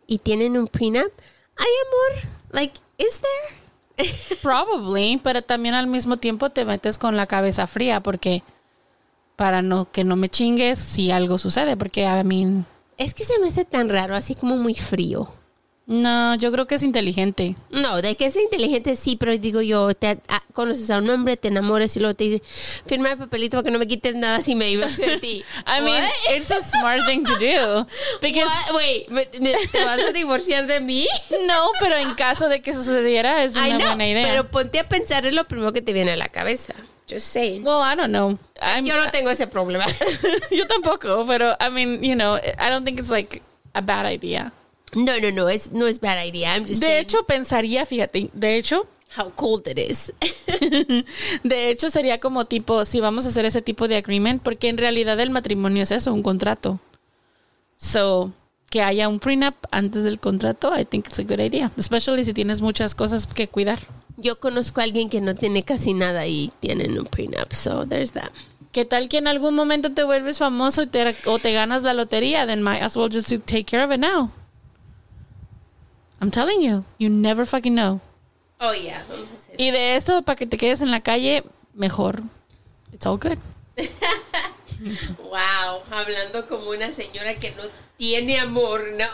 y 0.07 0.19
tienen 0.19 0.57
un 0.57 0.67
prenup, 0.67 1.11
ay 1.57 1.67
amor, 1.87 2.29
like, 2.51 2.79
is 2.97 3.21
there? 3.21 4.09
Probably, 4.41 5.19
pero 5.23 5.41
también 5.41 5.73
al 5.73 5.87
mismo 5.87 6.17
tiempo 6.17 6.49
te 6.49 6.65
metes 6.65 6.97
con 6.97 7.15
la 7.15 7.27
cabeza 7.27 7.65
fría 7.67 8.01
porque 8.03 8.43
para 9.35 9.61
no 9.61 9.89
que 9.91 10.03
no 10.03 10.15
me 10.15 10.29
chingues 10.29 10.79
si 10.79 11.11
algo 11.11 11.37
sucede, 11.37 11.77
porque 11.77 12.01
I 12.03 12.23
mean, 12.23 12.65
Es 12.97 13.13
que 13.13 13.23
se 13.23 13.37
me 13.39 13.47
hace 13.47 13.65
tan 13.65 13.89
raro, 13.89 14.15
así 14.15 14.35
como 14.35 14.55
muy 14.57 14.73
frío. 14.75 15.27
no, 15.87 16.33
yo 16.35 16.51
creo 16.51 16.65
que 16.65 16.75
es 16.75 16.81
inteligente. 16.83 17.55
No, 17.69 18.01
de 18.01 18.15
que 18.15 18.25
es 18.25 18.35
inteligente 18.37 18.95
sí, 18.95 19.17
pero 19.17 19.37
digo 19.37 19.61
yo, 19.61 19.93
te 19.93 20.17
ah, 20.29 20.41
conoces 20.53 20.89
a 20.89 20.97
un 20.97 21.09
hombre, 21.11 21.37
te 21.37 21.49
enamoras 21.49 21.95
y 21.95 21.99
luego 21.99 22.15
te 22.15 22.23
dice, 22.23 22.41
firma 22.87 23.11
el 23.11 23.17
papelito 23.19 23.57
para 23.57 23.65
que 23.65 23.71
no 23.71 23.77
me 23.77 23.85
quites 23.85 24.15
nada 24.15 24.41
si 24.41 24.55
me 24.55 24.69
ibas 24.71 24.97
de 24.97 25.19
ti. 25.19 25.43
I 25.67 25.81
mean, 25.81 26.03
What? 26.03 26.35
it's 26.37 26.49
a 26.49 26.63
smart 26.63 27.05
thing 27.05 27.23
to 27.25 27.35
do. 27.37 27.85
Because 28.21 28.45
What? 28.71 28.75
Wait, 28.77 29.09
¿me- 29.09 29.29
me- 29.41 29.53
¿te 29.71 29.85
vas 29.85 29.99
a 29.99 30.11
divorciar 30.11 30.65
de 30.65 30.79
mí? 30.79 31.05
no, 31.45 31.69
pero 31.79 31.97
en 31.97 32.15
caso 32.15 32.49
de 32.49 32.61
que 32.61 32.73
sucediera 32.73 33.43
es 33.43 33.55
una 33.55 33.77
buena 33.77 34.07
idea. 34.07 34.27
pero 34.27 34.49
ponte 34.49 34.79
a 34.79 34.89
pensar 34.89 35.25
es 35.27 35.35
lo 35.35 35.47
primero 35.47 35.71
que 35.73 35.81
te 35.83 35.93
viene 35.93 36.13
a 36.13 36.17
la 36.17 36.29
cabeza. 36.29 36.73
Just 37.07 37.27
saying. 37.31 37.63
well, 37.63 37.81
I 37.81 37.95
don't 37.95 38.12
know. 38.12 38.38
I'm- 38.62 38.85
yo 38.85 38.95
no 38.97 39.09
tengo 39.12 39.29
ese 39.29 39.47
problema. 39.47 39.85
yo 40.51 40.65
tampoco, 40.67 41.25
pero 41.27 41.55
I 41.59 41.69
mean, 41.69 42.03
you 42.03 42.15
know, 42.15 42.35
I 42.57 42.69
don't 42.69 42.83
think 42.83 43.00
it's 43.00 43.12
like 43.12 43.41
a 43.74 43.81
bad 43.81 44.05
idea. 44.05 44.51
no, 44.95 45.19
no, 45.19 45.29
no, 45.29 45.47
es, 45.50 45.71
no 45.71 45.85
es 45.88 46.00
bad 46.00 46.17
idea. 46.25 46.53
I'm 46.55 46.65
just 46.65 46.81
De 46.81 46.88
saying 46.88 47.01
hecho, 47.03 47.24
pensaría, 47.27 47.85
fíjate, 47.85 48.29
de 48.33 48.55
hecho, 48.57 48.88
how 49.17 49.29
cold 49.35 49.67
it 49.67 49.77
is. 49.77 50.13
de 51.43 51.69
hecho 51.69 51.89
sería 51.89 52.19
como 52.19 52.45
tipo, 52.45 52.85
si 52.85 53.00
vamos 53.01 53.25
a 53.25 53.29
hacer 53.29 53.45
ese 53.45 53.62
tipo 53.62 53.88
de 53.88 53.97
agreement, 53.97 54.41
porque 54.41 54.67
en 54.69 54.77
realidad 54.77 55.19
el 55.19 55.29
matrimonio 55.29 55.83
es 55.83 55.91
eso, 55.91 56.13
un 56.13 56.24
contrato. 56.24 56.79
So, 57.77 58.31
que 58.69 58.81
haya 58.81 59.07
un 59.07 59.19
prenup 59.19 59.55
antes 59.72 60.03
del 60.03 60.19
contrato, 60.19 60.77
I 60.77 60.86
think 60.86 61.07
it's 61.07 61.19
a 61.19 61.24
good 61.24 61.39
idea. 61.39 61.72
Especially 61.77 62.24
si 62.24 62.34
tienes 62.34 62.62
muchas 62.62 62.95
cosas 62.95 63.25
que 63.27 63.48
cuidar. 63.48 63.79
yo 64.17 64.39
conozco 64.39 64.81
a 64.81 64.84
alguien 64.84 65.10
que 65.10 65.22
no 65.22 65.36
tiene 65.36 65.63
casi 65.63 65.93
nada 65.93 66.25
y 66.25 66.51
tienen 66.60 66.98
un 66.98 67.05
prenup, 67.05 67.51
so 67.53 67.86
there's 67.86 68.13
that. 68.13 68.31
¿Qué 68.72 68.84
tal 68.84 69.07
que 69.07 69.17
en 69.17 69.27
algún 69.27 69.55
momento 69.55 69.93
te 69.93 70.03
vuelves 70.03 70.38
famoso 70.38 70.84
y 70.84 70.88
te, 70.88 71.15
o 71.25 71.39
te 71.39 71.53
ganas 71.53 71.84
la 71.84 71.93
lotería? 71.93 72.45
Then 72.45 72.62
might 72.62 72.81
as 72.81 72.98
well 72.98 73.10
just 73.10 73.29
to 73.29 73.39
take 73.39 73.63
care 73.63 73.84
of 73.84 73.91
it 73.91 74.00
now. 74.00 74.31
I'm 76.19 76.29
telling 76.29 76.62
you, 76.62 76.84
you 76.98 77.10
never 77.10 77.45
fucking 77.45 77.74
know. 77.74 78.01
Oh, 78.60 78.74
yeah, 78.74 79.03
vamos 79.10 79.31
a 79.31 79.36
hacer. 79.36 79.55
Y 79.57 79.72
de 79.72 79.95
eso, 79.95 80.24
para 80.24 80.36
que 80.36 80.45
te 80.45 80.57
quedes 80.57 80.81
en 80.81 80.91
la 80.91 81.00
calle, 81.01 81.43
mejor. 81.74 82.24
It's 82.91 83.05
all 83.05 83.17
good. 83.17 83.38
Wow, 85.17 85.81
hablando 85.89 86.47
como 86.47 86.69
una 86.69 86.91
señora 86.91 87.33
que 87.35 87.51
no 87.51 87.63
tiene 87.97 88.39
amor, 88.39 88.91
¿no? 88.95 89.05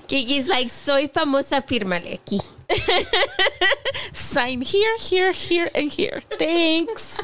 Kiki's 0.06 0.46
like, 0.46 0.70
soy 0.70 1.08
famosa, 1.08 1.60
fírmale 1.60 2.14
aquí. 2.14 2.40
Sign 4.12 4.62
here, 4.62 4.96
here, 4.98 5.32
here, 5.32 5.70
and 5.74 5.92
here. 5.92 6.22
Thanks. 6.38 7.18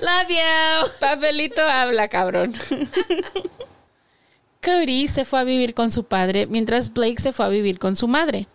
Love 0.00 0.30
you. 0.30 0.90
Papelito 1.00 1.62
habla, 1.62 2.08
cabrón. 2.08 2.54
Cody 4.62 5.08
se 5.08 5.26
fue 5.26 5.40
a 5.40 5.44
vivir 5.44 5.74
con 5.74 5.90
su 5.90 6.04
padre 6.04 6.46
mientras 6.46 6.92
Blake 6.94 7.20
se 7.20 7.32
fue 7.32 7.44
a 7.44 7.50
vivir 7.50 7.78
con 7.78 7.96
su 7.96 8.08
madre. 8.08 8.48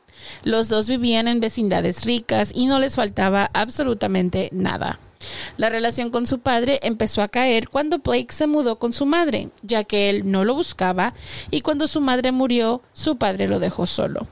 Los 0.43 0.67
dos 0.67 0.89
vivían 0.89 1.27
en 1.27 1.39
vecindades 1.39 2.05
ricas 2.05 2.51
y 2.55 2.65
no 2.65 2.79
les 2.79 2.95
faltaba 2.95 3.51
absolutamente 3.53 4.49
nada. 4.51 4.99
La 5.57 5.69
relación 5.69 6.09
con 6.09 6.25
su 6.25 6.39
padre 6.39 6.79
empezó 6.83 7.21
a 7.21 7.27
caer 7.27 7.69
cuando 7.69 7.99
Blake 7.99 8.33
se 8.33 8.47
mudó 8.47 8.77
con 8.77 8.93
su 8.93 9.05
madre, 9.05 9.49
ya 9.61 9.83
que 9.83 10.09
él 10.09 10.31
no 10.31 10.45
lo 10.45 10.55
buscaba 10.55 11.13
y 11.51 11.61
cuando 11.61 11.87
su 11.87 12.01
madre 12.01 12.31
murió, 12.31 12.81
su 12.93 13.17
padre 13.17 13.47
lo 13.47 13.59
dejó 13.59 13.85
solo. 13.85 14.27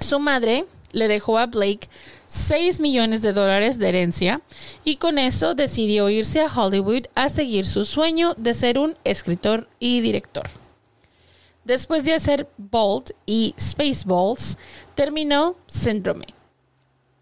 Su 0.00 0.20
madre 0.20 0.64
le 0.92 1.08
dejó 1.08 1.38
a 1.38 1.46
Blake 1.46 1.88
6 2.28 2.80
millones 2.80 3.22
de 3.22 3.32
dólares 3.32 3.78
de 3.78 3.88
herencia 3.88 4.42
y 4.84 4.96
con 4.96 5.18
eso 5.18 5.54
decidió 5.54 6.08
irse 6.08 6.40
a 6.40 6.52
Hollywood 6.52 7.06
a 7.14 7.28
seguir 7.28 7.66
su 7.66 7.84
sueño 7.84 8.34
de 8.36 8.54
ser 8.54 8.78
un 8.78 8.96
escritor 9.04 9.68
y 9.78 10.00
director. 10.00 10.48
Después 11.64 12.04
de 12.04 12.14
hacer 12.14 12.48
Bolt 12.56 13.10
y 13.26 13.54
Spaceballs, 13.60 14.56
terminó 14.94 15.56
Syndrome, 15.66 16.26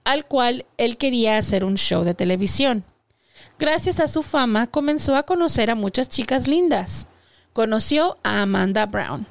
al 0.07 0.25
cual 0.25 0.65
él 0.79 0.97
quería 0.99 1.37
hacer 1.37 1.65
un 1.65 1.75
show 1.75 2.05
de 2.05 2.15
televisión. 2.15 2.85
Gracias 3.59 3.99
a 3.99 4.07
su 4.07 4.23
fama 4.23 4.69
comenzó 4.69 5.17
a 5.17 5.25
conocer 5.25 5.69
a 5.69 5.75
muchas 5.75 6.09
chicas 6.09 6.47
lindas. 6.47 7.09
Conoció 7.53 8.17
a 8.23 8.43
Amanda 8.43 8.87
Brown 8.87 9.27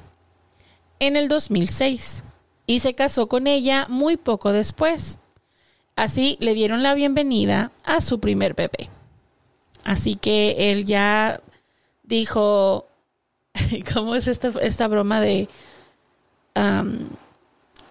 en 0.98 1.16
el 1.16 1.28
2006 1.28 2.22
y 2.66 2.80
se 2.80 2.94
casó 2.94 3.26
con 3.26 3.46
ella 3.46 3.86
muy 3.88 4.18
poco 4.18 4.52
después. 4.52 5.18
Así 5.96 6.36
le 6.40 6.52
dieron 6.52 6.82
la 6.82 6.92
bienvenida 6.92 7.72
a 7.82 8.02
su 8.02 8.20
primer 8.20 8.52
bebé. 8.52 8.90
Así 9.82 10.16
que 10.16 10.72
él 10.72 10.84
ya 10.84 11.40
dijo, 12.02 12.86
¿cómo 13.94 14.14
es 14.14 14.28
esta, 14.28 14.48
esta 14.60 14.88
broma 14.88 15.22
de... 15.22 15.48
um, 16.54 17.08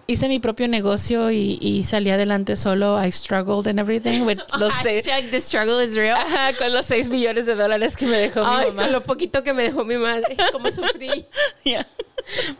hice 0.06 0.28
mi 0.28 0.38
propio 0.38 0.68
negocio 0.68 1.30
y, 1.30 1.58
y 1.60 1.84
salí 1.84 2.10
adelante 2.10 2.56
solo. 2.56 3.02
I 3.02 3.10
struggled 3.10 3.66
and 3.66 3.78
everything 3.78 4.22
with 4.22 4.38
los 4.58 4.72
seis, 4.82 5.06
Hashtag 5.06 5.30
the 5.30 5.40
struggle 5.40 5.84
is 5.84 5.96
real. 5.96 6.16
Ajá, 6.16 6.56
con 6.56 6.72
los 6.72 6.86
6 6.86 7.10
millones 7.10 7.46
de 7.46 7.54
dólares 7.54 7.96
que 7.96 8.06
me 8.06 8.16
dejó 8.16 8.42
Ay, 8.44 8.66
mi 8.66 8.72
mamá. 8.72 8.82
con 8.84 8.92
lo 8.92 9.02
poquito 9.02 9.42
que 9.42 9.52
me 9.52 9.64
dejó 9.64 9.84
mi 9.84 9.96
madre, 9.96 10.36
cómo 10.52 10.70
sufrí. 10.70 11.26
Yeah. 11.64 11.86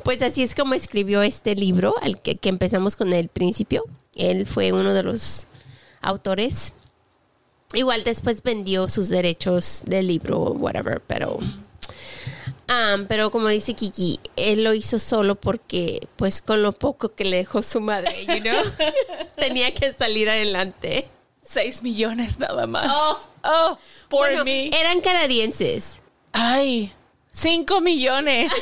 Pues 0.02 0.20
así 0.22 0.42
es 0.42 0.54
como 0.54 0.74
escribió 0.74 1.22
este 1.22 1.54
libro, 1.54 1.94
al 2.02 2.20
que, 2.20 2.36
que 2.36 2.48
empezamos 2.48 2.96
con 2.96 3.12
el 3.12 3.28
principio. 3.28 3.84
Él 4.14 4.46
fue 4.46 4.72
uno 4.72 4.92
de 4.94 5.02
los 5.04 5.46
autores. 6.02 6.72
Igual 7.72 8.02
después 8.04 8.42
vendió 8.42 8.88
sus 8.88 9.08
derechos 9.08 9.82
del 9.86 10.06
libro, 10.08 10.38
whatever, 10.52 11.00
pero... 11.06 11.38
Ah, 12.68 12.96
pero 13.08 13.30
como 13.30 13.48
dice 13.48 13.74
Kiki, 13.74 14.18
él 14.36 14.64
lo 14.64 14.74
hizo 14.74 14.98
solo 14.98 15.36
porque, 15.36 16.08
pues, 16.16 16.42
con 16.42 16.62
lo 16.62 16.72
poco 16.72 17.10
que 17.14 17.24
le 17.24 17.36
dejó 17.36 17.62
su 17.62 17.80
madre, 17.80 18.24
you 18.26 18.40
know? 18.40 18.62
tenía 19.38 19.72
que 19.72 19.92
salir 19.92 20.28
adelante. 20.28 21.08
6 21.44 21.82
millones 21.82 22.38
nada 22.40 22.66
más. 22.66 22.90
Oh, 23.44 23.78
por 24.08 24.26
Bueno, 24.28 24.44
mí. 24.44 24.70
eran 24.74 25.00
canadienses, 25.00 26.00
Ay, 26.32 26.92
5 27.30 27.80
millones. 27.80 28.52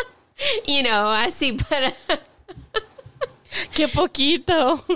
you 0.66 0.82
know, 0.82 1.08
así 1.10 1.54
para... 1.54 1.94
Qué 3.74 3.88
poquito. 3.88 4.84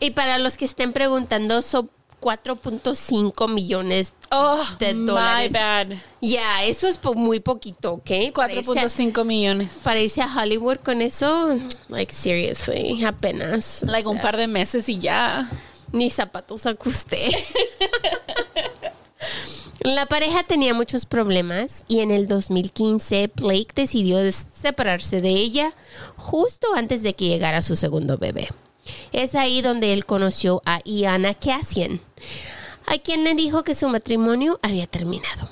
Y 0.00 0.10
para 0.10 0.36
los 0.38 0.58
que 0.58 0.66
estén 0.66 0.92
preguntando, 0.92 1.62
son 1.62 1.90
4.5 2.24 3.48
millones 3.48 4.14
Oh, 4.30 4.64
de 4.78 4.94
dólares. 4.94 5.52
my 5.52 5.58
bad. 5.58 5.88
Ya, 6.22 6.64
eso 6.64 6.88
es 6.88 6.98
muy 7.14 7.40
poquito, 7.40 7.92
¿ok? 7.94 8.10
Para 8.34 8.54
irse, 8.54 8.70
a, 8.70 8.84
4.5 8.86 9.24
millones. 9.26 9.72
para 9.84 10.00
irse 10.00 10.22
a 10.22 10.34
Hollywood 10.34 10.78
con 10.78 11.02
eso, 11.02 11.58
like, 11.88 12.14
seriously, 12.14 13.04
apenas. 13.04 13.82
Like 13.86 14.08
un 14.08 14.20
par 14.20 14.36
de 14.38 14.46
meses 14.46 14.88
y 14.88 14.98
ya. 14.98 15.50
Ni 15.92 16.08
zapatos 16.10 16.62
saca 16.62 16.88
usted. 16.88 17.30
La 19.80 20.06
pareja 20.06 20.42
tenía 20.44 20.72
muchos 20.72 21.04
problemas 21.04 21.82
y 21.88 22.00
en 22.00 22.10
el 22.10 22.26
2015 22.26 23.30
Blake 23.36 23.68
decidió 23.74 24.18
separarse 24.32 25.20
de 25.20 25.30
ella 25.30 25.74
justo 26.16 26.68
antes 26.74 27.02
de 27.02 27.14
que 27.14 27.28
llegara 27.28 27.60
su 27.60 27.76
segundo 27.76 28.16
bebé. 28.16 28.48
Es 29.12 29.34
ahí 29.34 29.62
donde 29.62 29.92
él 29.92 30.04
conoció 30.06 30.62
a 30.64 30.80
Iana 30.84 31.34
Cassian, 31.34 32.00
a 32.86 32.98
quien 32.98 33.24
le 33.24 33.34
dijo 33.34 33.62
que 33.64 33.74
su 33.74 33.88
matrimonio 33.88 34.58
había 34.62 34.86
terminado. 34.86 35.48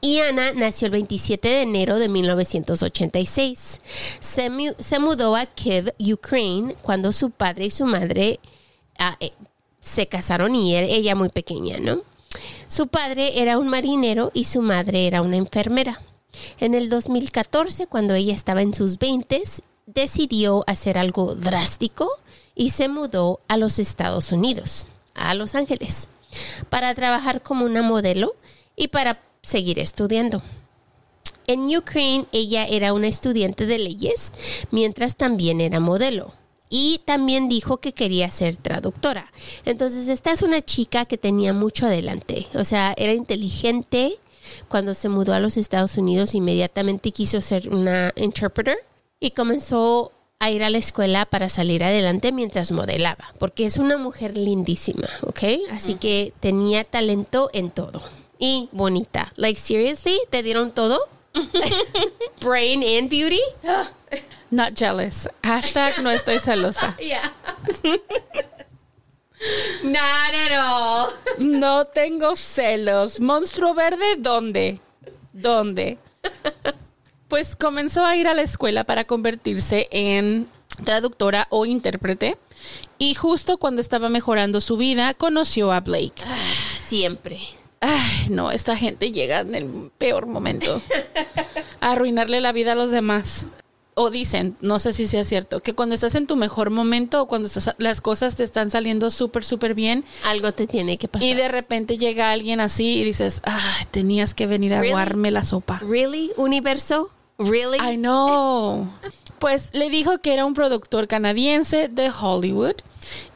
Y 0.00 0.20
Ana 0.20 0.52
nació 0.52 0.86
el 0.86 0.92
27 0.92 1.48
de 1.48 1.62
enero 1.62 1.98
de 1.98 2.08
1986. 2.08 3.80
Se, 4.20 4.50
mu- 4.50 4.74
se 4.78 4.98
mudó 5.00 5.34
a 5.34 5.46
Kiev, 5.46 5.94
Ukraine, 5.98 6.76
cuando 6.82 7.12
su 7.12 7.30
padre 7.30 7.66
y 7.66 7.70
su 7.70 7.86
madre 7.86 8.38
ah, 8.98 9.16
eh, 9.20 9.32
se 9.80 10.06
casaron 10.06 10.54
y 10.54 10.74
er- 10.74 10.86
ella 10.90 11.14
muy 11.14 11.28
pequeña, 11.30 11.78
¿no? 11.78 12.02
Su 12.68 12.88
padre 12.88 13.40
era 13.40 13.58
un 13.58 13.68
marinero 13.68 14.30
y 14.34 14.44
su 14.44 14.60
madre 14.62 15.06
era 15.06 15.22
una 15.22 15.36
enfermera. 15.38 16.00
En 16.60 16.74
el 16.74 16.90
2014, 16.90 17.86
cuando 17.86 18.14
ella 18.14 18.34
estaba 18.34 18.60
en 18.62 18.74
sus 18.74 18.98
20, 18.98 19.42
decidió 19.86 20.64
hacer 20.66 20.98
algo 20.98 21.34
drástico 21.34 22.10
y 22.54 22.70
se 22.70 22.88
mudó 22.88 23.40
a 23.48 23.56
los 23.56 23.78
Estados 23.78 24.32
Unidos, 24.32 24.86
a 25.14 25.34
Los 25.34 25.54
Ángeles, 25.54 26.08
para 26.68 26.94
trabajar 26.94 27.42
como 27.42 27.64
una 27.64 27.82
modelo 27.82 28.34
y 28.74 28.88
para 28.88 29.20
seguir 29.42 29.78
estudiando. 29.78 30.42
En 31.46 31.64
Ukraine 31.74 32.26
ella 32.32 32.66
era 32.66 32.92
una 32.92 33.06
estudiante 33.06 33.66
de 33.66 33.78
leyes, 33.78 34.32
mientras 34.72 35.16
también 35.16 35.60
era 35.60 35.78
modelo. 35.78 36.34
Y 36.68 37.00
también 37.04 37.48
dijo 37.48 37.76
que 37.76 37.92
quería 37.92 38.28
ser 38.32 38.56
traductora. 38.56 39.30
Entonces, 39.64 40.08
esta 40.08 40.32
es 40.32 40.42
una 40.42 40.60
chica 40.60 41.04
que 41.04 41.16
tenía 41.16 41.52
mucho 41.52 41.86
adelante. 41.86 42.48
O 42.54 42.64
sea, 42.64 42.92
era 42.96 43.12
inteligente. 43.12 44.18
Cuando 44.68 44.94
se 44.94 45.08
mudó 45.08 45.32
a 45.32 45.38
los 45.38 45.56
Estados 45.56 45.96
Unidos, 45.96 46.34
inmediatamente 46.34 47.12
quiso 47.12 47.40
ser 47.40 47.72
una 47.72 48.12
interpreter 48.16 48.78
y 49.20 49.30
comenzó 49.32 50.12
a 50.38 50.50
ir 50.50 50.62
a 50.62 50.70
la 50.70 50.78
escuela 50.78 51.24
para 51.24 51.48
salir 51.48 51.82
adelante 51.82 52.32
mientras 52.32 52.70
modelaba, 52.70 53.32
porque 53.38 53.64
es 53.64 53.78
una 53.78 53.96
mujer 53.96 54.36
lindísima, 54.36 55.08
¿ok? 55.22 55.42
Así 55.70 55.94
que 55.94 56.32
tenía 56.40 56.84
talento 56.84 57.50
en 57.52 57.70
todo 57.70 58.02
y 58.38 58.68
bonita. 58.72 59.32
Like, 59.36 59.58
seriously, 59.58 60.18
¿te 60.30 60.42
dieron 60.42 60.72
todo? 60.72 61.00
Brain 62.40 62.82
and 62.82 63.10
beauty? 63.10 63.40
Not 64.50 64.74
jealous. 64.74 65.28
Hashtag 65.42 66.02
no 66.02 66.10
estoy 66.10 66.38
celosa. 66.38 66.96
Yeah. 67.00 67.32
Not 69.82 70.34
at 70.34 70.52
all. 70.52 71.12
No 71.38 71.84
tengo 71.84 72.36
celos. 72.36 73.20
¿Monstruo 73.20 73.74
verde? 73.74 74.16
¿Dónde? 74.18 74.80
¿Dónde? 75.32 75.98
Pues 77.28 77.56
comenzó 77.56 78.04
a 78.04 78.16
ir 78.16 78.28
a 78.28 78.34
la 78.34 78.42
escuela 78.42 78.84
para 78.84 79.04
convertirse 79.04 79.88
en 79.90 80.48
traductora 80.84 81.48
o 81.50 81.66
intérprete. 81.66 82.36
Y 82.98 83.14
justo 83.14 83.58
cuando 83.58 83.80
estaba 83.80 84.08
mejorando 84.08 84.60
su 84.60 84.76
vida, 84.76 85.12
conoció 85.14 85.72
a 85.72 85.80
Blake. 85.80 86.22
Siempre. 86.86 87.40
Ay, 87.80 88.28
no, 88.30 88.50
esta 88.50 88.76
gente 88.76 89.12
llega 89.12 89.40
en 89.40 89.54
el 89.54 89.90
peor 89.98 90.26
momento. 90.26 90.80
A 91.80 91.92
arruinarle 91.92 92.40
la 92.40 92.52
vida 92.52 92.72
a 92.72 92.76
los 92.76 92.90
demás. 92.90 93.46
O 93.98 94.10
dicen, 94.10 94.56
no 94.60 94.78
sé 94.78 94.92
si 94.92 95.06
sea 95.06 95.24
cierto, 95.24 95.62
que 95.62 95.72
cuando 95.74 95.94
estás 95.94 96.14
en 96.16 96.26
tu 96.26 96.36
mejor 96.36 96.68
momento 96.68 97.22
o 97.22 97.26
cuando 97.28 97.46
estás- 97.46 97.74
las 97.78 98.02
cosas 98.02 98.36
te 98.36 98.44
están 98.44 98.70
saliendo 98.70 99.10
súper, 99.10 99.42
súper 99.42 99.72
bien 99.72 100.04
Algo 100.26 100.52
te 100.52 100.66
tiene 100.66 100.98
que 100.98 101.08
pasar. 101.08 101.26
y 101.26 101.32
de 101.32 101.48
repente 101.48 101.96
llega 101.96 102.30
alguien 102.30 102.60
así 102.60 102.98
y 102.98 103.04
dices, 103.04 103.40
ay, 103.44 103.86
tenías 103.90 104.34
que 104.34 104.46
venir 104.46 104.74
a 104.74 104.80
Really? 104.80 104.90
aguarme 104.92 105.30
la 105.30 105.42
sopa. 105.44 105.78
Really, 105.78 106.30
universo? 106.36 107.08
Really? 107.38 107.78
I 107.78 107.96
know. 107.96 108.88
Pues 109.38 109.68
le 109.72 109.90
dijo 109.90 110.18
que 110.18 110.32
era 110.32 110.46
un 110.46 110.54
productor 110.54 111.06
canadiense 111.06 111.88
de 111.88 112.10
Hollywood 112.10 112.76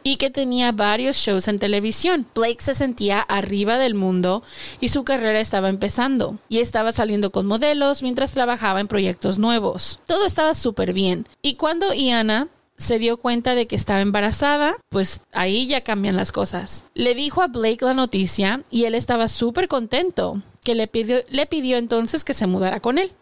y 0.02 0.16
que 0.16 0.30
tenía 0.30 0.72
varios 0.72 1.16
shows 1.16 1.48
en 1.48 1.58
televisión. 1.58 2.26
Blake 2.34 2.60
se 2.60 2.74
sentía 2.74 3.20
arriba 3.20 3.76
del 3.78 3.94
mundo 3.94 4.42
y 4.80 4.88
su 4.88 5.04
carrera 5.04 5.40
estaba 5.40 5.68
empezando 5.68 6.38
y 6.48 6.60
estaba 6.60 6.92
saliendo 6.92 7.30
con 7.30 7.46
modelos 7.46 8.02
mientras 8.02 8.32
trabajaba 8.32 8.80
en 8.80 8.88
proyectos 8.88 9.38
nuevos. 9.38 10.00
Todo 10.06 10.24
estaba 10.26 10.54
súper 10.54 10.92
bien. 10.92 11.28
Y 11.42 11.54
cuando 11.54 11.92
Iana 11.92 12.48
se 12.78 12.98
dio 12.98 13.18
cuenta 13.18 13.54
de 13.54 13.66
que 13.66 13.76
estaba 13.76 14.00
embarazada, 14.00 14.78
pues 14.88 15.20
ahí 15.32 15.66
ya 15.66 15.82
cambian 15.82 16.16
las 16.16 16.32
cosas. 16.32 16.86
Le 16.94 17.14
dijo 17.14 17.42
a 17.42 17.48
Blake 17.48 17.84
la 17.84 17.92
noticia 17.92 18.62
y 18.70 18.84
él 18.84 18.94
estaba 18.94 19.28
súper 19.28 19.68
contento, 19.68 20.42
que 20.64 20.74
le 20.74 20.86
pidió, 20.86 21.18
le 21.28 21.44
pidió 21.44 21.76
entonces 21.76 22.24
que 22.24 22.32
se 22.32 22.46
mudara 22.46 22.80
con 22.80 22.96
él. 22.96 23.12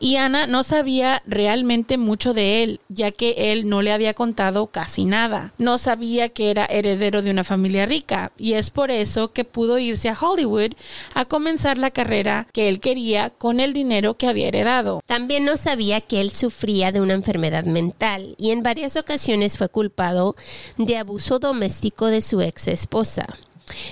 Y 0.00 0.16
Ana 0.16 0.46
no 0.46 0.62
sabía 0.62 1.22
realmente 1.26 1.98
mucho 1.98 2.34
de 2.34 2.62
él, 2.62 2.80
ya 2.88 3.10
que 3.10 3.52
él 3.52 3.68
no 3.68 3.82
le 3.82 3.92
había 3.92 4.14
contado 4.14 4.68
casi 4.68 5.04
nada. 5.04 5.52
No 5.58 5.78
sabía 5.78 6.28
que 6.28 6.50
era 6.50 6.66
heredero 6.66 7.22
de 7.22 7.30
una 7.30 7.44
familia 7.44 7.86
rica, 7.86 8.32
y 8.38 8.54
es 8.54 8.70
por 8.70 8.90
eso 8.90 9.32
que 9.32 9.44
pudo 9.44 9.78
irse 9.78 10.08
a 10.08 10.18
Hollywood 10.18 10.72
a 11.14 11.24
comenzar 11.24 11.78
la 11.78 11.90
carrera 11.90 12.46
que 12.52 12.68
él 12.68 12.80
quería 12.80 13.30
con 13.30 13.60
el 13.60 13.72
dinero 13.72 14.16
que 14.16 14.28
había 14.28 14.48
heredado. 14.48 15.00
También 15.06 15.44
no 15.44 15.56
sabía 15.56 16.00
que 16.00 16.20
él 16.20 16.30
sufría 16.30 16.92
de 16.92 17.00
una 17.00 17.14
enfermedad 17.14 17.64
mental 17.64 18.34
y 18.38 18.50
en 18.50 18.62
varias 18.62 18.96
ocasiones 18.96 19.56
fue 19.56 19.68
culpado 19.68 20.36
de 20.76 20.96
abuso 20.96 21.38
doméstico 21.38 22.06
de 22.06 22.22
su 22.22 22.40
ex 22.40 22.68
esposa. 22.68 23.26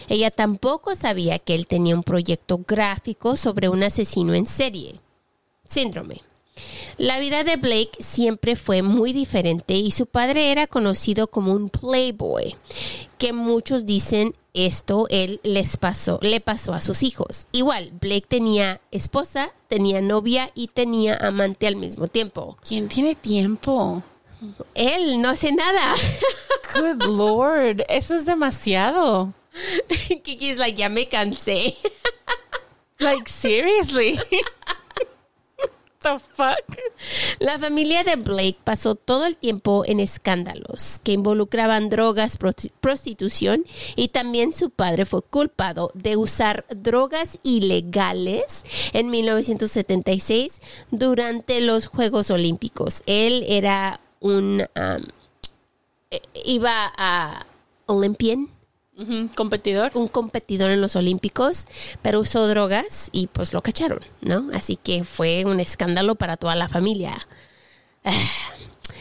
Ella 0.09 0.31
tampoco 0.31 0.95
sabía 0.95 1.39
que 1.39 1.55
él 1.55 1.67
tenía 1.67 1.95
un 1.95 2.03
proyecto 2.03 2.61
gráfico 2.67 3.37
sobre 3.37 3.69
un 3.69 3.83
asesino 3.83 4.35
en 4.35 4.47
serie. 4.47 5.01
Síndrome. 5.67 6.23
La 6.97 7.19
vida 7.19 7.45
de 7.45 7.57
Blake 7.57 7.93
siempre 7.99 8.57
fue 8.57 8.81
muy 8.83 9.13
diferente 9.13 9.75
y 9.75 9.91
su 9.91 10.07
padre 10.07 10.51
era 10.51 10.67
conocido 10.67 11.27
como 11.27 11.53
un 11.53 11.69
playboy, 11.69 12.57
que 13.19 13.35
muchos 13.35 13.85
dicen 13.85 14.35
esto 14.55 15.07
él 15.11 15.39
les 15.43 15.77
pasó, 15.77 16.19
le 16.23 16.41
pasó 16.41 16.73
a 16.73 16.81
sus 16.81 17.03
hijos. 17.03 17.47
Igual, 17.53 17.93
Blake 18.01 18.25
tenía 18.27 18.81
esposa, 18.91 19.53
tenía 19.69 20.01
novia 20.01 20.51
y 20.55 20.69
tenía 20.69 21.15
amante 21.17 21.67
al 21.67 21.77
mismo 21.77 22.07
tiempo. 22.09 22.57
¿Quién 22.67 22.89
tiene 22.89 23.15
tiempo? 23.15 24.03
Él 24.75 25.21
no 25.21 25.29
hace 25.29 25.53
nada. 25.53 25.95
Good 26.75 27.05
Lord, 27.05 27.85
eso 27.91 28.15
es 28.15 28.25
demasiado. 28.25 29.35
Kiki's 30.23 30.57
like, 30.57 30.79
ya 30.79 30.89
me 30.89 31.09
cansé. 31.09 31.77
Like, 32.99 33.29
seriously. 33.29 34.19
La 37.39 37.59
familia 37.59 38.05
de 38.05 38.17
Blake 38.17 38.59
pasó 38.65 38.95
todo 38.95 39.27
el 39.27 39.37
tiempo 39.37 39.85
en 39.87 40.01
escándalos 40.01 41.01
que 41.05 41.13
involucraban 41.13 41.89
drogas, 41.89 42.39
prosti- 42.39 42.73
prostitución 42.81 43.65
y 43.97 44.09
también 44.09 44.53
su 44.53 44.71
padre 44.71 45.05
fue 45.07 45.23
culpado 45.23 45.91
de 45.95 46.17
usar 46.17 46.65
drogas 46.69 47.39
ilegales 47.43 48.65
en 48.93 49.11
1976 49.11 50.61
durante 50.91 51.61
los 51.61 51.87
Juegos 51.87 52.31
Olímpicos. 52.31 53.03
Él 53.07 53.45
era 53.49 54.01
un... 54.21 54.63
eh, 56.11 56.21
iba 56.45 56.93
a 56.97 57.47
Olympian, 57.87 58.49
Competidor. 59.35 59.93
un 59.95 60.09
competidor 60.09 60.71
en 60.71 60.81
los 60.81 60.97
Olímpicos, 60.97 61.67
pero 62.01 62.21
usó 62.21 62.49
drogas 62.49 63.11
y 63.13 63.27
pues 63.27 63.53
lo 63.53 63.63
cacharon, 63.63 64.01
¿no? 64.23 64.49
Así 64.55 64.77
que 64.77 65.05
fue 65.05 65.45
un 65.45 65.61
escándalo 65.61 66.15
para 66.15 66.37
toda 66.37 66.55
la 66.55 66.69
familia. 66.69 67.29
Ah. 68.05 68.13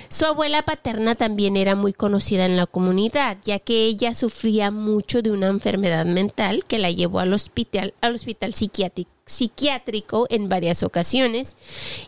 Su 0.09 0.25
abuela 0.25 0.61
paterna 0.61 1.15
también 1.15 1.57
era 1.57 1.75
muy 1.75 1.91
conocida 1.91 2.45
en 2.45 2.57
la 2.57 2.67
comunidad, 2.67 3.37
ya 3.43 3.59
que 3.59 3.83
ella 3.85 4.13
sufría 4.13 4.69
mucho 4.69 5.21
de 5.21 5.31
una 5.31 5.47
enfermedad 5.47 6.05
mental 6.05 6.65
que 6.65 6.79
la 6.79 6.91
llevó 6.91 7.19
al 7.19 7.33
hospital, 7.33 7.93
al 8.01 8.15
hospital 8.15 8.53
psiquiátrico, 8.53 9.09
psiquiátrico 9.25 10.27
en 10.29 10.47
varias 10.47 10.83
ocasiones, 10.83 11.55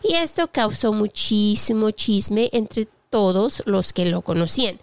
y 0.02 0.14
esto 0.14 0.48
causó 0.52 0.92
muchísimo 0.92 1.90
chisme 1.90 2.50
entre 2.52 2.86
todos 3.10 3.62
los 3.66 3.92
que 3.92 4.06
lo 4.06 4.22
conocían. 4.22 4.78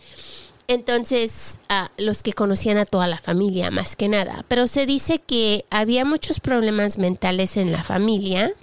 Entonces, 0.67 1.59
los 1.97 2.23
que 2.23 2.33
conocían 2.33 2.77
a 2.77 2.85
toda 2.85 3.07
la 3.07 3.19
familia, 3.19 3.69
más 3.69 3.95
que 3.95 4.07
nada. 4.07 4.45
Pero 4.47 4.67
se 4.67 4.85
dice 4.85 5.19
que 5.19 5.65
había 5.69 6.05
muchos 6.05 6.39
problemas 6.39 6.97
mentales 6.97 7.57
en 7.57 7.71
la 7.71 7.83
familia 7.83 8.53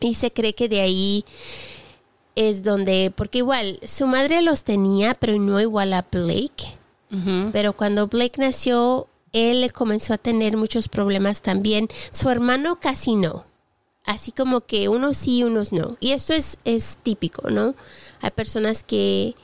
y 0.00 0.14
se 0.14 0.32
cree 0.32 0.54
que 0.54 0.68
de 0.68 0.80
ahí 0.82 1.24
es 2.36 2.62
donde, 2.62 3.12
porque 3.14 3.38
igual 3.38 3.80
su 3.84 4.06
madre 4.06 4.42
los 4.42 4.62
tenía, 4.62 5.14
pero 5.14 5.38
no 5.38 5.60
igual 5.60 5.92
a 5.94 6.06
Blake. 6.10 6.76
Pero 7.52 7.72
cuando 7.72 8.08
Blake 8.08 8.38
nació, 8.38 9.08
él 9.32 9.72
comenzó 9.72 10.12
a 10.12 10.18
tener 10.18 10.56
muchos 10.58 10.88
problemas 10.88 11.40
también. 11.40 11.88
Su 12.10 12.28
hermano 12.28 12.78
casi 12.78 13.14
no. 13.14 13.46
Así 14.04 14.32
como 14.32 14.60
que 14.60 14.88
unos 14.88 15.16
sí, 15.16 15.42
unos 15.42 15.72
no. 15.72 15.96
Y 15.98 16.12
esto 16.12 16.34
es, 16.34 16.58
es 16.64 16.98
típico, 17.02 17.48
¿no? 17.48 17.74
Hay 18.20 18.32
personas 18.32 18.84
que, 18.84 19.34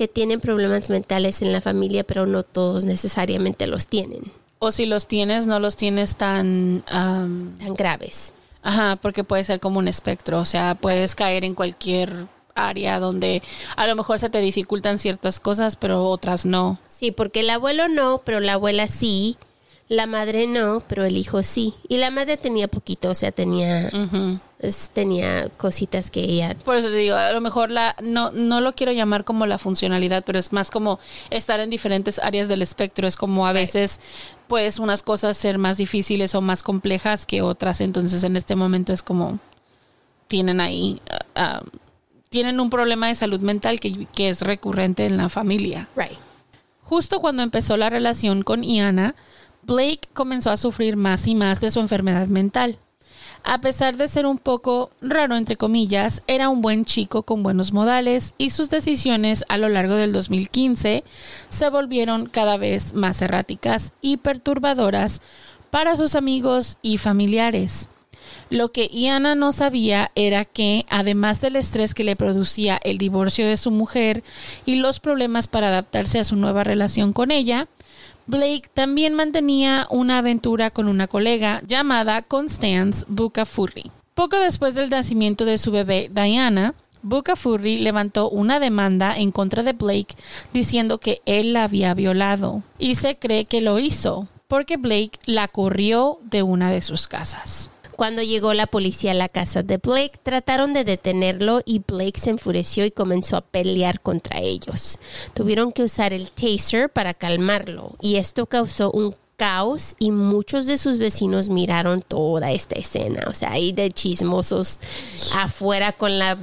que 0.00 0.08
tienen 0.08 0.40
problemas 0.40 0.88
mentales 0.88 1.42
en 1.42 1.52
la 1.52 1.60
familia, 1.60 2.04
pero 2.04 2.24
no 2.24 2.42
todos 2.42 2.86
necesariamente 2.86 3.66
los 3.66 3.86
tienen 3.86 4.32
O 4.58 4.72
si 4.72 4.86
los 4.86 5.06
tienes, 5.06 5.46
no 5.46 5.60
los 5.60 5.76
tienes 5.76 6.16
tan... 6.16 6.82
tan 6.86 7.74
graves. 7.76 8.32
Ajá, 8.62 8.96
porque 8.96 9.24
puede 9.24 9.44
ser 9.44 9.60
como 9.60 9.78
un 9.78 9.88
espectro, 9.88 10.38
o 10.38 10.46
sea, 10.46 10.74
puedes 10.74 11.14
caer 11.14 11.44
en 11.44 11.54
cualquier 11.54 12.28
área 12.54 12.98
donde 12.98 13.42
a 13.76 13.86
lo 13.86 13.94
mejor 13.94 14.18
se 14.18 14.30
te 14.30 14.40
dificultan 14.40 14.98
ciertas 14.98 15.38
cosas, 15.38 15.76
pero 15.76 16.06
otras 16.06 16.46
no. 16.46 16.78
Sí, 16.86 17.10
porque 17.10 17.40
el 17.40 17.50
abuelo 17.50 17.88
no, 17.88 18.22
pero 18.24 18.40
la 18.40 18.54
abuela 18.54 18.88
sí. 18.88 19.36
La 19.90 20.06
madre 20.06 20.46
no, 20.46 20.84
pero 20.88 21.04
el 21.04 21.16
hijo 21.16 21.42
sí. 21.42 21.74
Y 21.88 21.96
la 21.96 22.12
madre 22.12 22.36
tenía 22.36 22.68
poquito, 22.68 23.10
o 23.10 23.14
sea, 23.16 23.32
tenía, 23.32 23.90
es- 24.60 24.90
tenía 24.92 25.48
cositas 25.56 26.12
que 26.12 26.20
ella... 26.20 26.54
Por 26.64 26.76
eso 26.76 26.86
te 26.88 26.94
digo, 26.94 27.16
a 27.16 27.32
lo 27.32 27.40
mejor 27.40 27.72
la 27.72 27.96
no 28.00 28.30
no 28.30 28.60
lo 28.60 28.72
quiero 28.76 28.92
llamar 28.92 29.24
como 29.24 29.46
la 29.46 29.58
funcionalidad, 29.58 30.22
pero 30.24 30.38
es 30.38 30.52
más 30.52 30.70
como 30.70 31.00
estar 31.30 31.58
en 31.58 31.70
diferentes 31.70 32.20
áreas 32.20 32.46
del 32.46 32.62
espectro. 32.62 33.08
Es 33.08 33.16
como 33.16 33.48
a 33.48 33.52
veces, 33.52 33.98
pues, 34.46 34.78
unas 34.78 35.02
cosas 35.02 35.36
ser 35.36 35.58
más 35.58 35.76
difíciles 35.76 36.36
o 36.36 36.40
más 36.40 36.62
complejas 36.62 37.26
que 37.26 37.42
otras. 37.42 37.80
Entonces, 37.80 38.22
en 38.22 38.36
este 38.36 38.54
momento 38.54 38.92
es 38.92 39.02
como 39.02 39.40
tienen 40.28 40.60
ahí, 40.60 41.02
ah, 41.10 41.18
ah, 41.34 41.62
tienen 42.28 42.60
un 42.60 42.70
problema 42.70 43.08
de 43.08 43.16
salud 43.16 43.40
mental 43.40 43.80
que, 43.80 44.06
que 44.14 44.28
es 44.28 44.42
recurrente 44.42 45.04
en 45.06 45.16
la 45.16 45.28
familia. 45.28 45.88
Right. 45.96 46.16
Justo 46.84 47.18
cuando 47.20 47.42
empezó 47.42 47.76
la 47.76 47.90
relación 47.90 48.42
con 48.44 48.62
Iana, 48.62 49.16
Blake 49.62 50.08
comenzó 50.12 50.50
a 50.50 50.56
sufrir 50.56 50.96
más 50.96 51.26
y 51.26 51.34
más 51.34 51.60
de 51.60 51.70
su 51.70 51.80
enfermedad 51.80 52.26
mental. 52.26 52.78
A 53.42 53.60
pesar 53.60 53.96
de 53.96 54.08
ser 54.08 54.26
un 54.26 54.38
poco 54.38 54.90
raro, 55.00 55.36
entre 55.36 55.56
comillas, 55.56 56.22
era 56.26 56.50
un 56.50 56.60
buen 56.60 56.84
chico 56.84 57.22
con 57.22 57.42
buenos 57.42 57.72
modales 57.72 58.34
y 58.36 58.50
sus 58.50 58.68
decisiones 58.68 59.44
a 59.48 59.56
lo 59.56 59.68
largo 59.68 59.94
del 59.94 60.12
2015 60.12 61.04
se 61.48 61.70
volvieron 61.70 62.26
cada 62.26 62.58
vez 62.58 62.92
más 62.92 63.22
erráticas 63.22 63.92
y 64.02 64.18
perturbadoras 64.18 65.22
para 65.70 65.96
sus 65.96 66.14
amigos 66.16 66.76
y 66.82 66.98
familiares. 66.98 67.88
Lo 68.50 68.72
que 68.72 68.90
Iana 68.92 69.34
no 69.34 69.52
sabía 69.52 70.10
era 70.14 70.44
que, 70.44 70.84
además 70.90 71.40
del 71.40 71.56
estrés 71.56 71.94
que 71.94 72.04
le 72.04 72.16
producía 72.16 72.78
el 72.82 72.98
divorcio 72.98 73.46
de 73.46 73.56
su 73.56 73.70
mujer 73.70 74.22
y 74.66 74.76
los 74.76 75.00
problemas 75.00 75.46
para 75.46 75.68
adaptarse 75.68 76.18
a 76.18 76.24
su 76.24 76.36
nueva 76.36 76.64
relación 76.64 77.12
con 77.12 77.30
ella, 77.30 77.68
Blake 78.26 78.70
también 78.74 79.14
mantenía 79.14 79.86
una 79.90 80.18
aventura 80.18 80.70
con 80.70 80.88
una 80.88 81.08
colega 81.08 81.62
llamada 81.66 82.22
Constance 82.22 83.04
Bucafurri. 83.08 83.90
Poco 84.14 84.38
después 84.38 84.74
del 84.74 84.90
nacimiento 84.90 85.44
de 85.44 85.58
su 85.58 85.70
bebé 85.72 86.10
Diana, 86.12 86.74
Bucafurri 87.02 87.78
levantó 87.78 88.28
una 88.28 88.60
demanda 88.60 89.16
en 89.16 89.32
contra 89.32 89.62
de 89.62 89.72
Blake 89.72 90.14
diciendo 90.52 90.98
que 90.98 91.22
él 91.24 91.54
la 91.54 91.64
había 91.64 91.94
violado 91.94 92.62
y 92.78 92.96
se 92.96 93.16
cree 93.16 93.46
que 93.46 93.60
lo 93.60 93.78
hizo 93.78 94.28
porque 94.48 94.76
Blake 94.76 95.18
la 95.24 95.48
corrió 95.48 96.18
de 96.22 96.42
una 96.42 96.70
de 96.70 96.82
sus 96.82 97.08
casas. 97.08 97.70
Cuando 98.00 98.22
llegó 98.22 98.54
la 98.54 98.66
policía 98.66 99.10
a 99.10 99.14
la 99.14 99.28
casa 99.28 99.62
de 99.62 99.76
Blake, 99.76 100.18
trataron 100.22 100.72
de 100.72 100.84
detenerlo 100.84 101.60
y 101.66 101.80
Blake 101.86 102.18
se 102.18 102.30
enfureció 102.30 102.86
y 102.86 102.90
comenzó 102.90 103.36
a 103.36 103.42
pelear 103.42 104.00
contra 104.00 104.40
ellos. 104.40 104.98
Tuvieron 105.34 105.70
que 105.70 105.82
usar 105.82 106.14
el 106.14 106.30
taser 106.30 106.88
para 106.88 107.12
calmarlo 107.12 107.96
y 108.00 108.16
esto 108.16 108.46
causó 108.46 108.90
un 108.90 109.14
caos 109.36 109.96
y 109.98 110.12
muchos 110.12 110.64
de 110.64 110.78
sus 110.78 110.96
vecinos 110.96 111.50
miraron 111.50 112.00
toda 112.00 112.52
esta 112.52 112.76
escena, 112.76 113.22
o 113.28 113.34
sea, 113.34 113.52
ahí 113.52 113.72
de 113.72 113.90
chismosos 113.90 114.78
afuera 115.36 115.92
con 115.92 116.18
la 116.18 116.38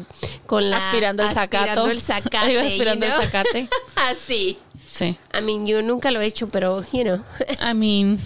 con 0.45 0.69
la 0.69 0.77
aspirando 0.77 1.23
el 1.23 1.29
sacato. 1.29 1.57
aspirando 1.57 1.89
el 1.89 2.01
zacate, 2.01 2.53
Iba 2.53 2.61
aspirando 2.61 3.05
you 3.07 3.11
el 3.11 3.17
know? 3.17 3.25
zacate. 3.31 3.67
Así. 3.95 4.59
Sí. 4.85 5.17
I 5.35 5.41
mean, 5.41 5.65
yo 5.65 5.81
nunca 5.81 6.11
lo 6.11 6.21
he 6.21 6.27
hecho, 6.27 6.49
pero 6.49 6.85
you 6.93 7.01
know. 7.01 7.23
I 7.59 7.73
mean, 7.73 8.19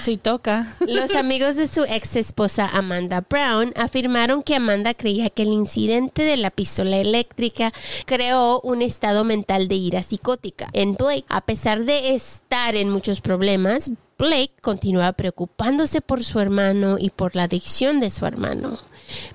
sí 0.00 0.16
toca. 0.16 0.74
Los 0.80 1.14
amigos 1.14 1.56
de 1.56 1.66
su 1.66 1.84
ex 1.84 2.16
esposa 2.16 2.68
Amanda 2.68 3.24
Brown 3.28 3.72
afirmaron 3.76 4.42
que 4.42 4.54
Amanda 4.54 4.94
creía 4.94 5.30
que 5.30 5.42
el 5.42 5.48
incidente 5.48 6.22
de 6.22 6.36
la 6.36 6.50
pistola 6.50 6.96
eléctrica 6.98 7.72
creó 8.06 8.60
un 8.60 8.82
estado 8.82 9.24
mental 9.24 9.68
de 9.68 9.74
ira 9.74 10.02
psicótica 10.02 10.68
en 10.72 10.94
Blake. 10.94 11.24
A 11.28 11.40
pesar 11.42 11.84
de 11.84 12.14
estar 12.14 12.76
en 12.76 12.90
muchos 12.90 13.20
problemas, 13.20 13.90
Blake 14.18 14.52
continuaba 14.60 15.12
preocupándose 15.14 16.02
por 16.02 16.22
su 16.22 16.40
hermano 16.40 16.96
y 16.98 17.08
por 17.08 17.34
la 17.34 17.44
adicción 17.44 18.00
de 18.00 18.10
su 18.10 18.26
hermano. 18.26 18.78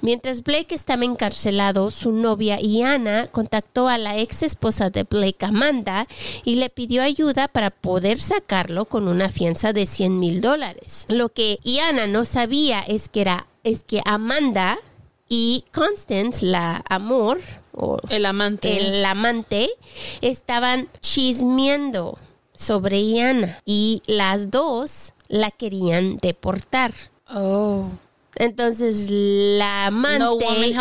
Mientras 0.01 0.43
Blake 0.43 0.73
estaba 0.75 1.05
encarcelado, 1.05 1.91
su 1.91 2.11
novia 2.11 2.59
Iana 2.61 3.27
contactó 3.27 3.87
a 3.87 3.97
la 3.97 4.17
ex 4.17 4.43
esposa 4.43 4.89
de 4.89 5.03
Blake, 5.03 5.45
Amanda, 5.45 6.07
y 6.43 6.55
le 6.55 6.69
pidió 6.69 7.03
ayuda 7.03 7.47
para 7.47 7.69
poder 7.69 8.19
sacarlo 8.19 8.85
con 8.85 9.07
una 9.07 9.29
fianza 9.29 9.73
de 9.73 9.85
100 9.85 10.19
mil 10.19 10.41
dólares. 10.41 11.05
Lo 11.09 11.29
que 11.29 11.59
Iana 11.63 12.07
no 12.07 12.25
sabía 12.25 12.81
es 12.81 13.09
que 13.09 13.21
era 13.21 13.47
es 13.63 13.83
que 13.83 14.01
Amanda 14.05 14.77
y 15.27 15.65
Constance, 15.73 16.45
la 16.45 16.83
amor 16.87 17.41
o 17.73 17.97
El 18.09 18.25
amante. 18.25 18.77
el 18.77 19.03
amante, 19.03 19.69
estaban 20.21 20.87
chismeando 21.01 22.19
sobre 22.53 23.01
Iana 23.01 23.59
y 23.65 24.01
las 24.05 24.51
dos 24.51 25.13
la 25.27 25.51
querían 25.51 26.17
deportar. 26.17 26.93
Oh. 27.33 27.89
Entonces 28.35 29.07
la 29.09 29.87
amante 29.87 30.19
No 30.19 30.37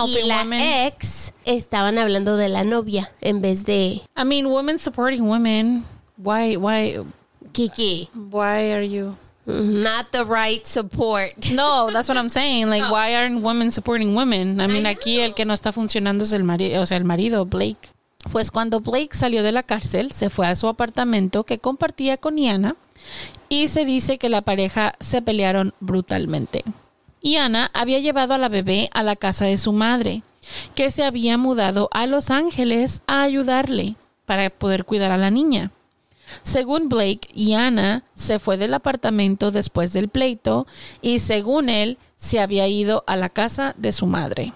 y 0.07 0.23
la 0.27 0.87
ex 0.87 1.33
estaban 1.45 1.99
hablando 1.99 2.37
de 2.37 2.49
la 2.49 2.65
novia 2.65 3.13
en 3.21 3.41
vez 3.41 3.65
de 3.65 4.03
I 4.17 4.25
mean, 4.25 4.47
women 4.47 4.79
supporting 4.79 5.29
women. 5.29 5.85
Why, 6.17 6.57
why, 6.57 7.01
Kiki. 7.53 8.09
why 8.15 8.73
are 8.73 8.87
you? 8.87 9.17
Not 9.47 10.11
the 10.11 10.25
right 10.25 10.67
support. 10.67 11.33
No, 11.53 11.91
that's 11.91 12.09
what 12.09 12.17
I'm 12.17 12.31
saying. 12.31 12.69
Like, 12.71 12.91
why 12.91 13.15
aren't 13.15 13.43
women 13.43 13.71
supporting 13.71 14.15
women? 14.15 14.61
I 14.61 14.67
mean, 14.67 14.87
aquí 14.87 15.21
el 15.21 15.35
que 15.35 15.45
no 15.45 15.53
está 15.53 15.73
funcionando 15.73 16.25
es 16.25 16.33
el 16.33 16.45
marido, 16.45 16.81
o 16.81 16.87
sea, 16.87 16.97
el 16.97 17.05
marido, 17.05 17.45
Blake. 17.45 17.91
Pues 18.33 18.51
cuando 18.51 18.81
Blake 18.81 19.15
salió 19.15 19.43
de 19.43 19.53
la 19.53 19.63
cárcel, 19.63 20.11
se 20.11 20.31
fue 20.31 20.47
a 20.47 20.57
su 20.57 20.67
apartamento 20.67 21.45
que 21.45 21.59
compartía 21.59 22.17
con 22.17 22.39
Iana 22.39 22.75
y 23.51 23.69
se 23.69 23.85
dice 23.85 24.17
que 24.17 24.31
la 24.31 24.41
pareja 24.41 24.95
se 24.99 25.21
pelearon 25.21 25.75
brutalmente. 25.81 26.65
Iana 27.25 27.71
había 27.73 28.01
llevado 28.01 28.35
a 28.35 28.39
la 28.39 28.51
bebé 28.51 28.91
a 28.93 29.03
la 29.03 29.17
casa 29.17 29.47
de 29.47 29.57
su 29.57 29.73
madre, 29.73 30.23
que 30.75 30.91
se 30.91 31.05
había 31.05 31.39
mudado 31.39 31.89
a 31.91 32.07
Los 32.07 32.31
Ángeles 32.31 33.01
a 33.07 33.23
ayudarle 33.23 33.97
para 34.27 34.51
poder 34.51 34.85
cuidar 34.85 35.11
a 35.11 35.17
la 35.17 35.31
niña. 35.31 35.73
Según 36.43 36.91
Blake, 36.91 37.29
Iana 37.35 38.05
se 38.15 38.39
fue 38.39 38.59
del 38.59 38.75
apartamento 38.75 39.51
después 39.51 39.95
del 39.95 40.09
pleito 40.09 40.67
y 41.01 41.19
según 41.19 41.71
él 41.71 41.97
se 42.17 42.41
había 42.41 42.69
ido 42.69 43.05
a 43.07 43.17
la 43.17 43.31
casa 43.31 43.75
de 43.79 43.93
su 43.93 44.07
madre. 44.07 44.53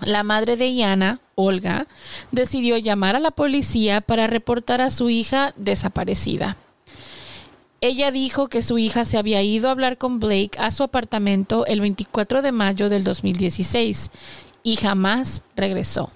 La 0.00 0.22
madre 0.22 0.56
de 0.56 0.68
Iana, 0.68 1.20
Olga, 1.34 1.86
decidió 2.32 2.78
llamar 2.78 3.16
a 3.16 3.20
la 3.20 3.30
policía 3.30 4.00
para 4.00 4.26
reportar 4.26 4.80
a 4.80 4.90
su 4.90 5.10
hija 5.10 5.52
desaparecida. 5.56 6.56
Ella 7.84 8.10
dijo 8.10 8.48
que 8.48 8.62
su 8.62 8.78
hija 8.78 9.04
se 9.04 9.18
había 9.18 9.42
ido 9.42 9.68
a 9.68 9.72
hablar 9.72 9.98
con 9.98 10.18
Blake 10.18 10.52
a 10.56 10.70
su 10.70 10.84
apartamento 10.84 11.66
el 11.66 11.82
24 11.82 12.40
de 12.40 12.50
mayo 12.50 12.88
del 12.88 13.04
2016 13.04 14.10
y 14.62 14.76
jamás 14.76 15.42
regresó. 15.54 16.10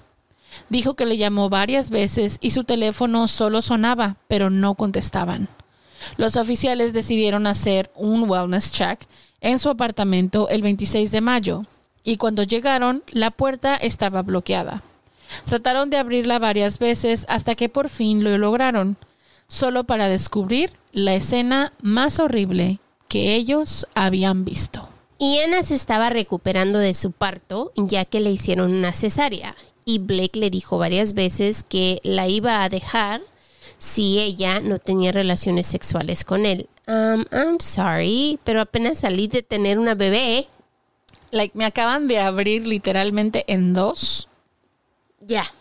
Dijo 0.71 0.95
que 0.95 1.05
le 1.05 1.19
llamó 1.19 1.51
varias 1.51 1.91
veces 1.91 2.39
y 2.41 2.53
su 2.53 2.65
teléfono 2.65 3.29
solo 3.29 3.61
sonaba, 3.61 4.17
pero 4.29 4.49
no 4.49 4.77
contestaban. 4.77 5.47
Los 6.17 6.37
oficiales 6.37 6.95
decidieron 6.95 7.47
hacer 7.47 7.91
un 7.95 8.31
wellness 8.31 8.73
check 8.73 9.01
en 9.43 9.59
su 9.59 9.69
apartamento 9.69 10.49
el 10.49 10.63
26 10.63 11.11
de 11.11 11.21
mayo 11.21 11.65
y 12.03 12.17
cuando 12.17 12.45
llegaron 12.45 13.03
la 13.09 13.31
puerta 13.31 13.77
estaba 13.77 14.23
bloqueada. 14.23 14.83
Trataron 15.45 15.91
de 15.91 15.99
abrirla 15.99 16.39
varias 16.39 16.79
veces 16.79 17.27
hasta 17.29 17.55
que 17.55 17.69
por 17.69 17.91
fin 17.91 18.25
lo 18.25 18.39
lograron, 18.39 18.97
solo 19.49 19.85
para 19.85 20.09
descubrir 20.09 20.73
la 20.93 21.15
escena 21.15 21.73
más 21.81 22.21
horrible 22.21 22.79
que 23.09 23.35
ellos 23.35 23.87
habían 23.95 24.45
visto. 24.45 24.89
Iana 25.19 25.63
se 25.63 25.75
estaba 25.75 26.11
recuperando 26.11 26.79
de 26.79 26.95
su 26.95 27.11
parto 27.11 27.73
ya 27.75 28.05
que 28.05 28.21
le 28.21 28.31
hicieron 28.31 28.73
una 28.73 28.93
cesárea 28.93 29.57
y 29.85 29.99
Blake 29.99 30.39
le 30.39 30.51
dijo 30.51 30.79
varias 30.79 31.15
veces 31.15 31.65
que 31.67 32.01
la 32.05 32.29
iba 32.29 32.63
a 32.63 32.69
dejar 32.69 33.23
si 33.79 34.19
ella 34.19 34.61
no 34.61 34.79
tenía 34.79 35.13
relaciones 35.13 35.67
sexuales 35.67 36.25
con 36.25 36.45
él. 36.45 36.69
Um, 36.87 37.25
I'm 37.33 37.59
sorry, 37.61 38.39
pero 38.45 38.61
apenas 38.61 38.99
salí 38.99 39.29
de 39.29 39.43
tener 39.43 39.79
una 39.79 39.95
bebé. 39.95 40.49
Like, 41.31 41.57
me 41.57 41.65
acaban 41.65 42.07
de 42.07 42.19
abrir 42.19 42.67
literalmente 42.67 43.45
en 43.47 43.73
dos. 43.73 44.29
Ya. 45.21 45.53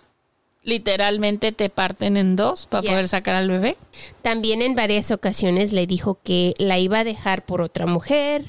Literalmente 0.68 1.54
te 1.54 1.70
parten 1.70 2.18
en 2.18 2.36
dos 2.36 2.68
para 2.68 2.82
poder 2.82 3.08
sacar 3.08 3.36
al 3.36 3.48
bebé. 3.48 3.78
También 4.22 4.62
en 4.62 4.76
varias 4.76 5.12
ocasiones 5.12 5.72
le 5.72 5.88
dijo 5.88 6.20
que 6.22 6.56
la 6.58 6.78
iba 6.78 7.00
a 7.00 7.04
dejar 7.06 7.46
por 7.46 7.62
otra 7.62 7.86
mujer. 7.86 8.44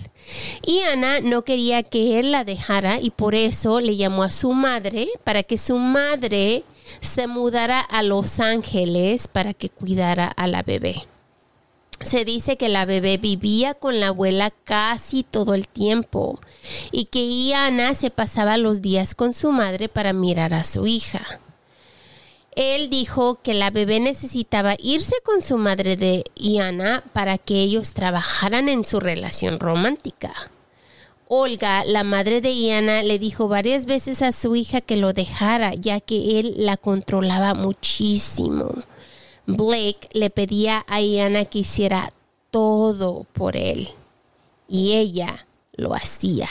Y 0.66 0.80
Ana 0.80 1.20
no 1.20 1.44
quería 1.44 1.84
que 1.84 2.18
él 2.18 2.32
la 2.32 2.42
dejara 2.42 2.98
y 3.00 3.10
por 3.10 3.36
eso 3.36 3.78
le 3.78 3.94
llamó 3.94 4.24
a 4.24 4.32
su 4.32 4.52
madre 4.52 5.06
para 5.22 5.44
que 5.44 5.58
su 5.58 5.78
madre 5.78 6.64
se 6.98 7.28
mudara 7.28 7.78
a 7.78 8.02
Los 8.02 8.40
Ángeles 8.40 9.28
para 9.28 9.54
que 9.54 9.70
cuidara 9.70 10.26
a 10.26 10.48
la 10.48 10.64
bebé. 10.64 11.06
Se 12.00 12.24
dice 12.24 12.56
que 12.56 12.68
la 12.68 12.84
bebé 12.84 13.18
vivía 13.18 13.74
con 13.74 14.00
la 14.00 14.08
abuela 14.08 14.50
casi 14.64 15.22
todo 15.22 15.54
el 15.54 15.68
tiempo 15.68 16.40
y 16.90 17.04
que 17.04 17.54
Ana 17.54 17.94
se 17.94 18.10
pasaba 18.10 18.56
los 18.56 18.82
días 18.82 19.14
con 19.14 19.32
su 19.32 19.52
madre 19.52 19.88
para 19.88 20.12
mirar 20.12 20.52
a 20.52 20.64
su 20.64 20.84
hija. 20.88 21.24
Él 22.58 22.90
dijo 22.90 23.36
que 23.40 23.54
la 23.54 23.70
bebé 23.70 24.00
necesitaba 24.00 24.74
irse 24.80 25.14
con 25.24 25.42
su 25.42 25.58
madre 25.58 25.96
de 25.96 26.24
Iana 26.34 27.04
para 27.12 27.38
que 27.38 27.62
ellos 27.62 27.94
trabajaran 27.94 28.68
en 28.68 28.82
su 28.82 28.98
relación 28.98 29.60
romántica. 29.60 30.34
Olga, 31.28 31.84
la 31.84 32.02
madre 32.02 32.40
de 32.40 32.50
Iana, 32.50 33.04
le 33.04 33.20
dijo 33.20 33.46
varias 33.46 33.86
veces 33.86 34.22
a 34.22 34.32
su 34.32 34.56
hija 34.56 34.80
que 34.80 34.96
lo 34.96 35.12
dejara, 35.12 35.74
ya 35.74 36.00
que 36.00 36.40
él 36.40 36.54
la 36.56 36.76
controlaba 36.76 37.54
muchísimo. 37.54 38.74
Blake 39.46 40.08
le 40.12 40.28
pedía 40.28 40.84
a 40.88 41.00
Iana 41.00 41.44
que 41.44 41.60
hiciera 41.60 42.12
todo 42.50 43.24
por 43.34 43.56
él 43.56 43.88
y 44.66 44.94
ella 44.94 45.46
lo 45.76 45.94
hacía. 45.94 46.48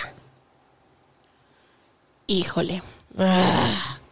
Híjole. 2.27 2.81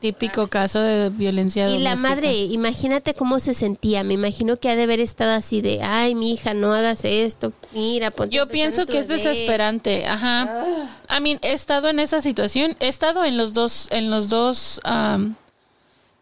Típico 0.05 0.47
caso 0.47 0.81
de 0.81 1.09
violencia 1.09 1.67
Y 1.67 1.79
la 1.79 1.95
doméstica. 1.95 2.09
madre, 2.09 2.33
imagínate 2.35 3.15
cómo 3.15 3.39
se 3.39 3.55
sentía. 3.55 4.03
Me 4.03 4.13
imagino 4.13 4.57
que 4.57 4.69
ha 4.69 4.75
de 4.75 4.83
haber 4.83 4.99
estado 4.99 5.31
así 5.31 5.61
de, 5.61 5.81
ay, 5.81 6.13
mi 6.13 6.31
hija, 6.33 6.53
no 6.53 6.73
hagas 6.73 7.03
esto. 7.05 7.53
Mira, 7.73 8.11
ponte 8.11 8.35
Yo 8.35 8.47
pienso 8.47 8.85
que 8.85 8.99
es 8.99 9.07
bebé". 9.07 9.23
desesperante, 9.23 10.05
ajá. 10.05 10.87
I 11.09 11.21
mean, 11.21 11.39
he 11.41 11.53
estado 11.53 11.89
en 11.89 11.97
esa 11.99 12.21
situación, 12.21 12.75
he 12.79 12.87
estado 12.87 13.25
en 13.25 13.35
los 13.35 13.53
dos, 13.53 13.87
en 13.89 14.11
los 14.11 14.29
dos, 14.29 14.79
um, 14.87 15.33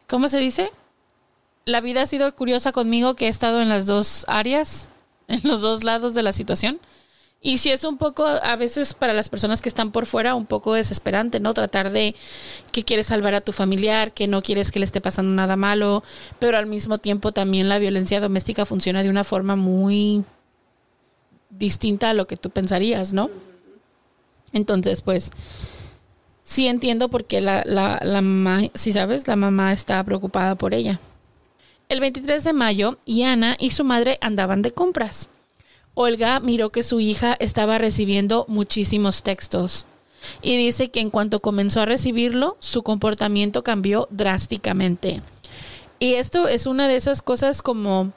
¿cómo 0.07 0.29
se 0.29 0.37
dice? 0.39 0.71
La 1.65 1.81
vida 1.81 2.03
ha 2.03 2.05
sido 2.05 2.33
curiosa 2.35 2.71
conmigo 2.71 3.15
que 3.15 3.25
he 3.25 3.29
estado 3.29 3.61
en 3.61 3.67
las 3.67 3.85
dos 3.85 4.23
áreas, 4.29 4.87
en 5.27 5.41
los 5.43 5.59
dos 5.59 5.83
lados 5.83 6.13
de 6.13 6.23
la 6.23 6.31
situación. 6.31 6.79
Y 7.45 7.58
si 7.58 7.71
es 7.71 7.84
un 7.84 7.97
poco, 7.97 8.25
a 8.25 8.56
veces 8.56 8.93
para 8.93 9.12
las 9.12 9.27
personas 9.27 9.62
que 9.62 9.67
están 9.67 9.91
por 9.91 10.06
fuera, 10.06 10.34
un 10.34 10.45
poco 10.45 10.75
desesperante, 10.75 11.41
¿no? 11.41 11.53
Tratar 11.53 11.91
de 11.91 12.15
que 12.71 12.86
quieres 12.86 13.08
salvar 13.08 13.36
a 13.36 13.41
tu 13.41 13.51
familiar, 13.51 14.13
que 14.13 14.27
no 14.27 14.41
quieres 14.41 14.71
que 14.71 14.79
le 14.79 14.86
esté 14.86 15.01
pasando 15.01 15.34
nada 15.34 15.58
malo, 15.58 16.03
pero 16.39 16.58
al 16.58 16.67
mismo 16.67 16.99
tiempo 16.99 17.34
también 17.34 17.67
la 17.67 17.79
violencia 17.79 18.21
doméstica 18.21 18.65
funciona 18.65 19.03
de 19.03 19.10
una 19.10 19.25
forma 19.25 19.58
muy 19.58 20.23
distinta 21.49 22.12
a 22.12 22.13
lo 22.13 22.27
que 22.27 22.38
tú 22.38 22.49
pensarías, 22.49 23.12
¿no? 23.12 23.29
Entonces, 24.53 25.01
pues, 25.01 25.32
sí 26.43 26.67
entiendo 26.67 27.10
por 27.10 27.25
qué 27.25 27.41
la, 27.41 27.63
la, 27.65 27.99
la 28.03 28.21
mamá, 28.21 28.69
si 28.73 28.93
sabes, 28.93 29.27
la 29.27 29.36
mamá 29.36 29.73
está 29.73 30.01
preocupada 30.06 30.56
por 30.56 30.73
ella. 30.73 31.01
El 31.89 31.99
23 31.99 32.41
de 32.41 32.53
mayo, 32.53 32.99
Iana 33.06 33.58
y 33.60 33.71
su 33.71 33.84
madre 33.84 34.17
andaban 34.21 34.62
de 34.62 34.71
compras. 34.71 35.29
Olga 35.95 36.39
miró 36.39 36.71
que 36.71 36.84
su 36.84 36.99
hija 36.99 37.36
estaba 37.39 37.77
recibiendo 37.77 38.45
muchísimos 38.47 39.21
textos 39.23 39.86
y 40.41 40.56
dice 40.58 40.89
que 40.89 41.01
en 41.01 41.10
cuanto 41.10 41.39
comenzó 41.41 41.82
a 41.82 41.86
recibirlo, 41.86 42.58
su 42.60 42.82
comportamiento 42.84 43.63
cambió 43.63 44.08
drásticamente. 44.10 45.21
Y 45.99 46.15
esto 46.15 46.47
es 46.47 46.65
una 46.65 46.88
de 46.88 46.95
esas 46.95 47.21
cosas 47.21 47.62
como 47.62 48.12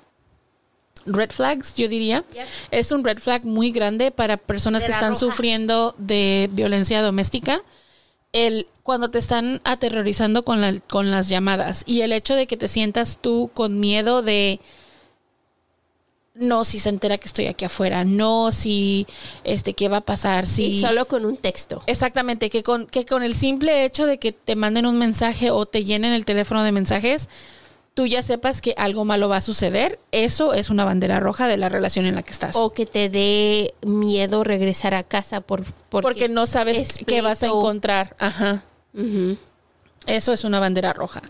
red 1.04 1.30
flags, 1.30 1.74
yo 1.76 1.88
diría. 1.88 2.24
Es 2.70 2.90
un 2.92 3.04
red 3.04 3.18
flag 3.18 3.44
muy 3.44 3.70
grande 3.70 4.10
para 4.10 4.36
personas 4.36 4.84
que 4.84 4.90
están 4.92 5.10
roja. 5.10 5.20
sufriendo 5.20 5.94
de 5.98 6.48
violencia 6.52 7.02
doméstica. 7.02 7.60
El, 8.32 8.66
cuando 8.82 9.10
te 9.10 9.18
están 9.18 9.60
aterrorizando 9.64 10.44
con, 10.44 10.60
la- 10.60 10.78
con 10.80 11.10
las 11.10 11.28
llamadas 11.28 11.82
y 11.86 12.00
el 12.02 12.12
hecho 12.12 12.34
de 12.34 12.46
que 12.46 12.56
te 12.56 12.68
sientas 12.68 13.18
tú 13.20 13.50
con 13.54 13.78
miedo 13.80 14.22
de 14.22 14.60
no 16.38 16.64
si 16.64 16.78
se 16.78 16.88
entera 16.88 17.18
que 17.18 17.26
estoy 17.26 17.46
aquí 17.46 17.64
afuera, 17.64 18.04
no 18.04 18.52
si 18.52 19.06
este 19.44 19.74
qué 19.74 19.88
va 19.88 19.98
a 19.98 20.00
pasar, 20.02 20.46
si 20.46 20.66
Y 20.66 20.80
solo 20.80 21.06
con 21.08 21.24
un 21.24 21.36
texto. 21.36 21.82
Exactamente, 21.86 22.50
que 22.50 22.62
con, 22.62 22.86
que 22.86 23.04
con 23.06 23.22
el 23.22 23.34
simple 23.34 23.84
hecho 23.84 24.06
de 24.06 24.18
que 24.18 24.32
te 24.32 24.56
manden 24.56 24.86
un 24.86 24.98
mensaje 24.98 25.50
o 25.50 25.66
te 25.66 25.84
llenen 25.84 26.12
el 26.12 26.24
teléfono 26.24 26.62
de 26.62 26.72
mensajes, 26.72 27.28
tú 27.94 28.06
ya 28.06 28.22
sepas 28.22 28.60
que 28.60 28.74
algo 28.76 29.04
malo 29.04 29.28
va 29.28 29.38
a 29.38 29.40
suceder, 29.40 29.98
eso 30.12 30.52
es 30.52 30.68
una 30.68 30.84
bandera 30.84 31.18
roja 31.18 31.46
de 31.48 31.56
la 31.56 31.68
relación 31.68 32.04
en 32.06 32.14
la 32.14 32.22
que 32.22 32.32
estás. 32.32 32.54
O 32.54 32.72
que 32.72 32.84
te 32.84 33.08
dé 33.08 33.74
miedo 33.82 34.44
regresar 34.44 34.94
a 34.94 35.02
casa 35.02 35.40
por, 35.40 35.64
porque, 35.88 36.02
porque 36.02 36.28
no 36.28 36.46
sabes 36.46 36.76
es 36.76 36.98
qué 37.06 37.22
vas 37.22 37.42
a 37.42 37.46
encontrar. 37.46 38.14
Ajá. 38.18 38.64
Eso 40.06 40.32
es 40.32 40.44
una 40.44 40.60
bandera 40.60 40.92
roja. 40.92 41.22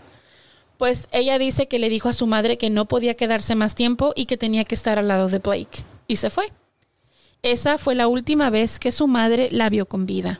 Pues 0.77 1.07
ella 1.11 1.39
dice 1.39 1.67
que 1.67 1.79
le 1.79 1.89
dijo 1.89 2.09
a 2.09 2.13
su 2.13 2.27
madre 2.27 2.57
que 2.57 2.69
no 2.69 2.85
podía 2.85 3.15
quedarse 3.15 3.55
más 3.55 3.75
tiempo 3.75 4.13
y 4.15 4.25
que 4.25 4.37
tenía 4.37 4.63
que 4.63 4.75
estar 4.75 4.99
al 4.99 5.07
lado 5.07 5.27
de 5.27 5.39
Blake. 5.39 5.83
Y 6.07 6.17
se 6.17 6.29
fue. 6.29 6.51
Esa 7.41 7.77
fue 7.77 7.95
la 7.95 8.07
última 8.07 8.49
vez 8.49 8.79
que 8.79 8.91
su 8.91 9.07
madre 9.07 9.49
la 9.51 9.69
vio 9.69 9.87
con 9.87 10.05
vida. 10.05 10.39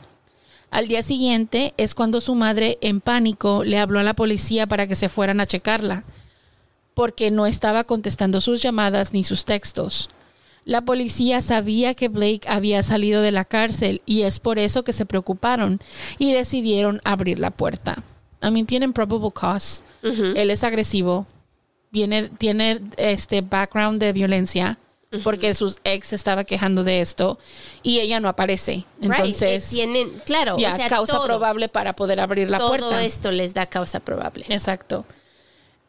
Al 0.70 0.86
día 0.86 1.02
siguiente 1.02 1.74
es 1.76 1.94
cuando 1.94 2.20
su 2.20 2.34
madre, 2.34 2.78
en 2.82 3.00
pánico, 3.00 3.64
le 3.64 3.78
habló 3.78 4.00
a 4.00 4.02
la 4.04 4.14
policía 4.14 4.66
para 4.66 4.86
que 4.86 4.94
se 4.94 5.08
fueran 5.08 5.40
a 5.40 5.46
checarla, 5.46 6.04
porque 6.94 7.30
no 7.30 7.46
estaba 7.46 7.84
contestando 7.84 8.40
sus 8.40 8.60
llamadas 8.60 9.12
ni 9.12 9.24
sus 9.24 9.44
textos. 9.44 10.10
La 10.64 10.82
policía 10.82 11.40
sabía 11.40 11.94
que 11.94 12.08
Blake 12.08 12.42
había 12.46 12.82
salido 12.82 13.22
de 13.22 13.32
la 13.32 13.46
cárcel 13.46 14.02
y 14.04 14.22
es 14.22 14.38
por 14.38 14.58
eso 14.58 14.84
que 14.84 14.92
se 14.92 15.06
preocuparon 15.06 15.80
y 16.18 16.34
decidieron 16.34 17.00
abrir 17.04 17.38
la 17.38 17.50
puerta. 17.50 18.04
I 18.42 18.50
mean, 18.50 18.66
tienen 18.66 18.92
probable 18.92 19.30
cause. 19.32 19.82
Él 20.02 20.50
es 20.50 20.62
agresivo, 20.62 21.26
viene, 21.90 22.28
tiene 22.38 22.80
este 22.96 23.40
background 23.42 24.00
de 24.00 24.12
violencia 24.12 24.78
porque 25.24 25.54
sus 25.54 25.78
ex 25.84 26.12
estaba 26.12 26.44
quejando 26.44 26.84
de 26.84 27.00
esto 27.00 27.38
y 27.82 28.00
ella 28.00 28.20
no 28.20 28.28
aparece. 28.28 28.84
Entonces, 29.00 29.70
tienen, 29.70 30.10
claro, 30.26 30.58
ya, 30.58 30.74
o 30.74 30.76
sea, 30.76 30.88
causa 30.88 31.14
todo, 31.14 31.26
probable 31.26 31.68
para 31.68 31.94
poder 31.94 32.20
abrir 32.20 32.50
la 32.50 32.58
todo 32.58 32.68
puerta. 32.68 33.02
esto 33.02 33.30
les 33.30 33.54
da 33.54 33.66
causa 33.66 34.00
probable. 34.00 34.44
Exacto. 34.48 35.06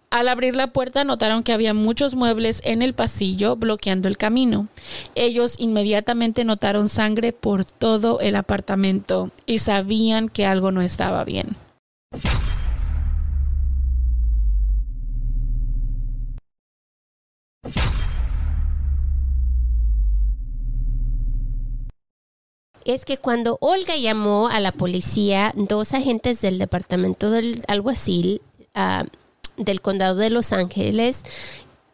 Al 0.10 0.28
abrir 0.28 0.56
la 0.56 0.68
puerta 0.68 1.04
notaron 1.04 1.44
que 1.44 1.54
había 1.54 1.74
muchos 1.76 2.16
muebles 2.16 2.62
en 2.64 2.82
el 2.82 2.94
pasillo 2.96 3.56
bloqueando 3.58 4.08
el 4.08 4.18
camino. 4.18 4.68
Ellos 5.14 5.56
inmediatamente 5.60 6.46
notaron 6.46 6.90
sangre 6.90 7.32
por 7.32 7.64
todo 7.64 8.20
el 8.20 8.36
apartamento 8.36 9.30
y 9.46 9.60
sabían 9.60 10.30
que 10.30 10.48
algo 10.48 10.72
no 10.72 10.82
estaba 10.82 11.24
bien. 11.26 11.58
Es 22.86 23.06
que 23.06 23.18
cuando 23.18 23.60
Olga 23.62 23.98
llamó 23.98 24.48
a 24.48 24.60
la 24.60 24.72
policía, 24.72 25.54
dos 25.56 25.94
agentes 25.94 26.42
del 26.42 26.58
departamento 26.58 27.30
del 27.30 27.62
alguacil 27.68 28.42
ah, 28.74 29.06
del 29.58 29.82
condado 29.82 30.16
de 30.16 30.32
Los 30.32 30.54
Ángeles 30.54 31.24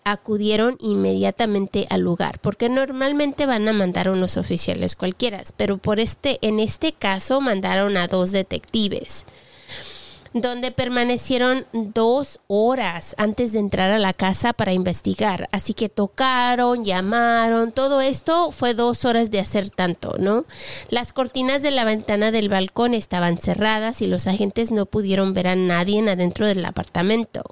acudieron 0.05 0.77
inmediatamente 0.79 1.87
al 1.89 1.99
lugar, 2.01 2.39
porque 2.39 2.69
normalmente 2.69 3.45
van 3.45 3.67
a 3.67 3.73
mandar 3.73 4.07
unos 4.07 4.37
oficiales 4.37 4.95
cualquiera, 4.95 5.41
pero 5.57 5.79
por 5.79 5.99
este, 5.99 6.37
en 6.41 6.61
este 6.61 6.93
caso 6.93 7.41
mandaron 7.41 7.97
a 7.97 8.07
dos 8.07 8.31
detectives 8.31 9.25
donde 10.35 10.71
permanecieron 10.71 11.65
dos 11.73 12.39
horas 12.47 13.15
antes 13.17 13.51
de 13.51 13.59
entrar 13.59 13.89
a 13.89 13.97
la 13.97 14.13
casa 14.13 14.53
para 14.53 14.73
investigar. 14.73 15.49
Así 15.51 15.73
que 15.73 15.89
tocaron, 15.89 16.83
llamaron, 16.83 17.71
todo 17.71 18.01
esto 18.01 18.51
fue 18.51 18.75
dos 18.75 19.05
horas 19.05 19.31
de 19.31 19.39
hacer 19.39 19.71
tanto, 19.71 20.15
¿no? 20.19 20.45
Las 20.89 21.11
cortinas 21.11 21.63
de 21.63 21.71
la 21.71 21.85
ventana 21.85 22.31
del 22.31 22.49
balcón 22.49 22.93
estaban 22.93 23.39
cerradas 23.39 24.01
y 24.03 24.07
los 24.07 24.27
agentes 24.27 24.71
no 24.71 24.85
pudieron 24.85 25.33
ver 25.33 25.47
a 25.47 25.55
nadie 25.55 25.95
adentro 26.09 26.47
del 26.47 26.63
apartamento. 26.65 27.43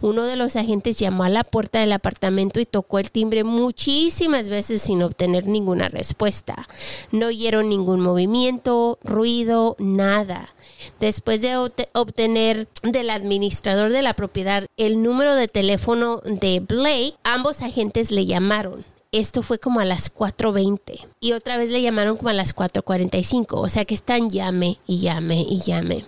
Uno 0.00 0.24
de 0.24 0.36
los 0.36 0.56
agentes 0.56 0.98
llamó 0.98 1.24
a 1.24 1.28
la 1.28 1.44
puerta 1.44 1.80
del 1.80 1.92
apartamento 1.92 2.60
y 2.60 2.66
tocó 2.66 2.98
el 2.98 3.10
timbre 3.10 3.44
muchísimas 3.44 4.48
veces 4.48 4.82
sin 4.82 5.02
obtener 5.02 5.46
ninguna 5.46 5.88
respuesta. 5.88 6.66
No 7.12 7.26
oyeron 7.26 7.68
ningún 7.68 8.00
movimiento, 8.00 8.98
ruido, 9.02 9.76
nada. 9.78 10.54
Después 11.00 11.40
de 11.42 11.56
obte- 11.56 11.88
obtener 11.94 12.68
del 12.82 13.10
administrador 13.10 13.90
de 13.92 14.02
la 14.02 14.14
propiedad 14.14 14.66
el 14.76 15.02
número 15.02 15.34
de 15.34 15.48
teléfono 15.48 16.20
de 16.24 16.60
Blake, 16.60 17.14
ambos 17.24 17.62
agentes 17.62 18.10
le 18.10 18.26
llamaron. 18.26 18.84
Esto 19.12 19.42
fue 19.42 19.58
como 19.58 19.80
a 19.80 19.84
las 19.84 20.14
4.20 20.14 21.04
y 21.18 21.32
otra 21.32 21.56
vez 21.56 21.70
le 21.72 21.82
llamaron 21.82 22.16
como 22.16 22.28
a 22.28 22.32
las 22.32 22.54
4.45. 22.54 23.46
O 23.58 23.68
sea 23.68 23.84
que 23.84 23.94
están 23.94 24.30
llame 24.30 24.78
y 24.86 25.00
llame 25.00 25.40
y 25.48 25.58
llame, 25.62 26.04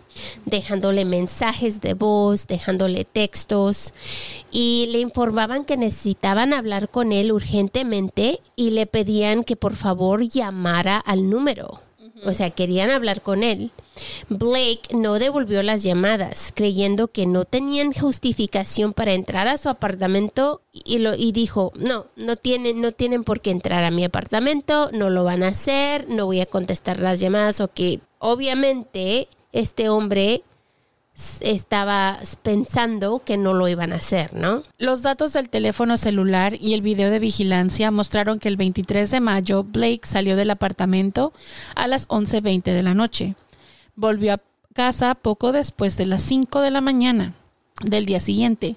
dejándole 0.46 1.04
mensajes 1.04 1.80
de 1.80 1.94
voz, 1.94 2.46
dejándole 2.46 3.04
textos 3.04 3.92
y 4.52 4.86
le 4.92 5.00
informaban 5.00 5.64
que 5.64 5.76
necesitaban 5.76 6.52
hablar 6.52 6.90
con 6.90 7.10
él 7.10 7.32
urgentemente 7.32 8.38
y 8.54 8.70
le 8.70 8.86
pedían 8.86 9.42
que 9.42 9.56
por 9.56 9.74
favor 9.74 10.22
llamara 10.28 10.96
al 10.98 11.28
número. 11.28 11.80
O 12.24 12.32
sea, 12.32 12.50
querían 12.50 12.90
hablar 12.90 13.22
con 13.22 13.42
él. 13.42 13.72
Blake 14.28 14.94
no 14.94 15.18
devolvió 15.18 15.62
las 15.62 15.82
llamadas, 15.82 16.52
creyendo 16.54 17.08
que 17.08 17.26
no 17.26 17.44
tenían 17.44 17.92
justificación 17.92 18.92
para 18.92 19.12
entrar 19.12 19.48
a 19.48 19.56
su 19.56 19.68
apartamento 19.68 20.62
y, 20.72 20.98
lo, 20.98 21.14
y 21.14 21.32
dijo, 21.32 21.72
no, 21.76 22.06
no 22.16 22.36
tienen, 22.36 22.80
no 22.80 22.92
tienen 22.92 23.24
por 23.24 23.40
qué 23.40 23.50
entrar 23.50 23.84
a 23.84 23.90
mi 23.90 24.04
apartamento, 24.04 24.90
no 24.92 25.10
lo 25.10 25.24
van 25.24 25.42
a 25.42 25.48
hacer, 25.48 26.06
no 26.08 26.26
voy 26.26 26.40
a 26.40 26.46
contestar 26.46 27.00
las 27.00 27.20
llamadas 27.20 27.60
o 27.60 27.68
que 27.68 28.00
obviamente 28.18 29.28
este 29.52 29.88
hombre 29.88 30.42
estaba 31.40 32.20
pensando 32.42 33.22
que 33.24 33.36
no 33.36 33.52
lo 33.52 33.68
iban 33.68 33.92
a 33.92 33.96
hacer, 33.96 34.32
¿no? 34.32 34.62
Los 34.78 35.02
datos 35.02 35.34
del 35.34 35.50
teléfono 35.50 35.96
celular 35.96 36.56
y 36.60 36.74
el 36.74 36.82
video 36.82 37.10
de 37.10 37.18
vigilancia 37.18 37.90
mostraron 37.90 38.38
que 38.38 38.48
el 38.48 38.56
23 38.56 39.10
de 39.10 39.20
mayo 39.20 39.64
Blake 39.64 40.02
salió 40.04 40.36
del 40.36 40.50
apartamento 40.50 41.32
a 41.74 41.86
las 41.86 42.08
11.20 42.08 42.62
de 42.62 42.82
la 42.82 42.94
noche. 42.94 43.34
Volvió 43.94 44.34
a 44.34 44.40
casa 44.72 45.14
poco 45.14 45.52
después 45.52 45.96
de 45.96 46.06
las 46.06 46.22
5 46.22 46.62
de 46.62 46.70
la 46.70 46.80
mañana 46.80 47.34
del 47.82 48.06
día 48.06 48.20
siguiente 48.20 48.76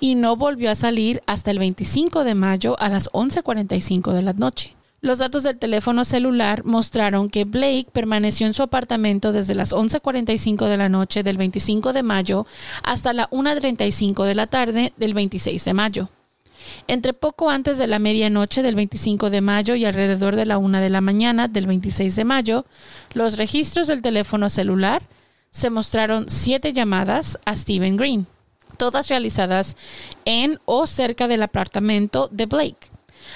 y 0.00 0.14
no 0.14 0.36
volvió 0.36 0.70
a 0.70 0.74
salir 0.74 1.22
hasta 1.26 1.50
el 1.50 1.58
25 1.58 2.24
de 2.24 2.34
mayo 2.34 2.76
a 2.80 2.88
las 2.88 3.10
11.45 3.12 4.12
de 4.12 4.22
la 4.22 4.32
noche. 4.32 4.74
Los 5.04 5.18
datos 5.18 5.42
del 5.42 5.58
teléfono 5.58 6.06
celular 6.06 6.64
mostraron 6.64 7.28
que 7.28 7.44
Blake 7.44 7.88
permaneció 7.92 8.46
en 8.46 8.54
su 8.54 8.62
apartamento 8.62 9.32
desde 9.32 9.54
las 9.54 9.74
11.45 9.74 10.66
de 10.66 10.78
la 10.78 10.88
noche 10.88 11.22
del 11.22 11.36
25 11.36 11.92
de 11.92 12.02
mayo 12.02 12.46
hasta 12.82 13.12
la 13.12 13.28
1.35 13.28 14.24
de 14.24 14.34
la 14.34 14.46
tarde 14.46 14.94
del 14.96 15.12
26 15.12 15.62
de 15.62 15.74
mayo. 15.74 16.08
Entre 16.88 17.12
poco 17.12 17.50
antes 17.50 17.76
de 17.76 17.86
la 17.86 17.98
medianoche 17.98 18.62
del 18.62 18.76
25 18.76 19.28
de 19.28 19.42
mayo 19.42 19.74
y 19.74 19.84
alrededor 19.84 20.36
de 20.36 20.46
la 20.46 20.56
1 20.56 20.80
de 20.80 20.88
la 20.88 21.02
mañana 21.02 21.48
del 21.48 21.66
26 21.66 22.16
de 22.16 22.24
mayo, 22.24 22.64
los 23.12 23.36
registros 23.36 23.88
del 23.88 24.00
teléfono 24.00 24.48
celular 24.48 25.02
se 25.50 25.68
mostraron 25.68 26.30
siete 26.30 26.72
llamadas 26.72 27.38
a 27.44 27.54
Stephen 27.56 27.98
Green, 27.98 28.26
todas 28.78 29.08
realizadas 29.08 29.76
en 30.24 30.58
o 30.64 30.86
cerca 30.86 31.28
del 31.28 31.42
apartamento 31.42 32.30
de 32.32 32.46
Blake 32.46 32.93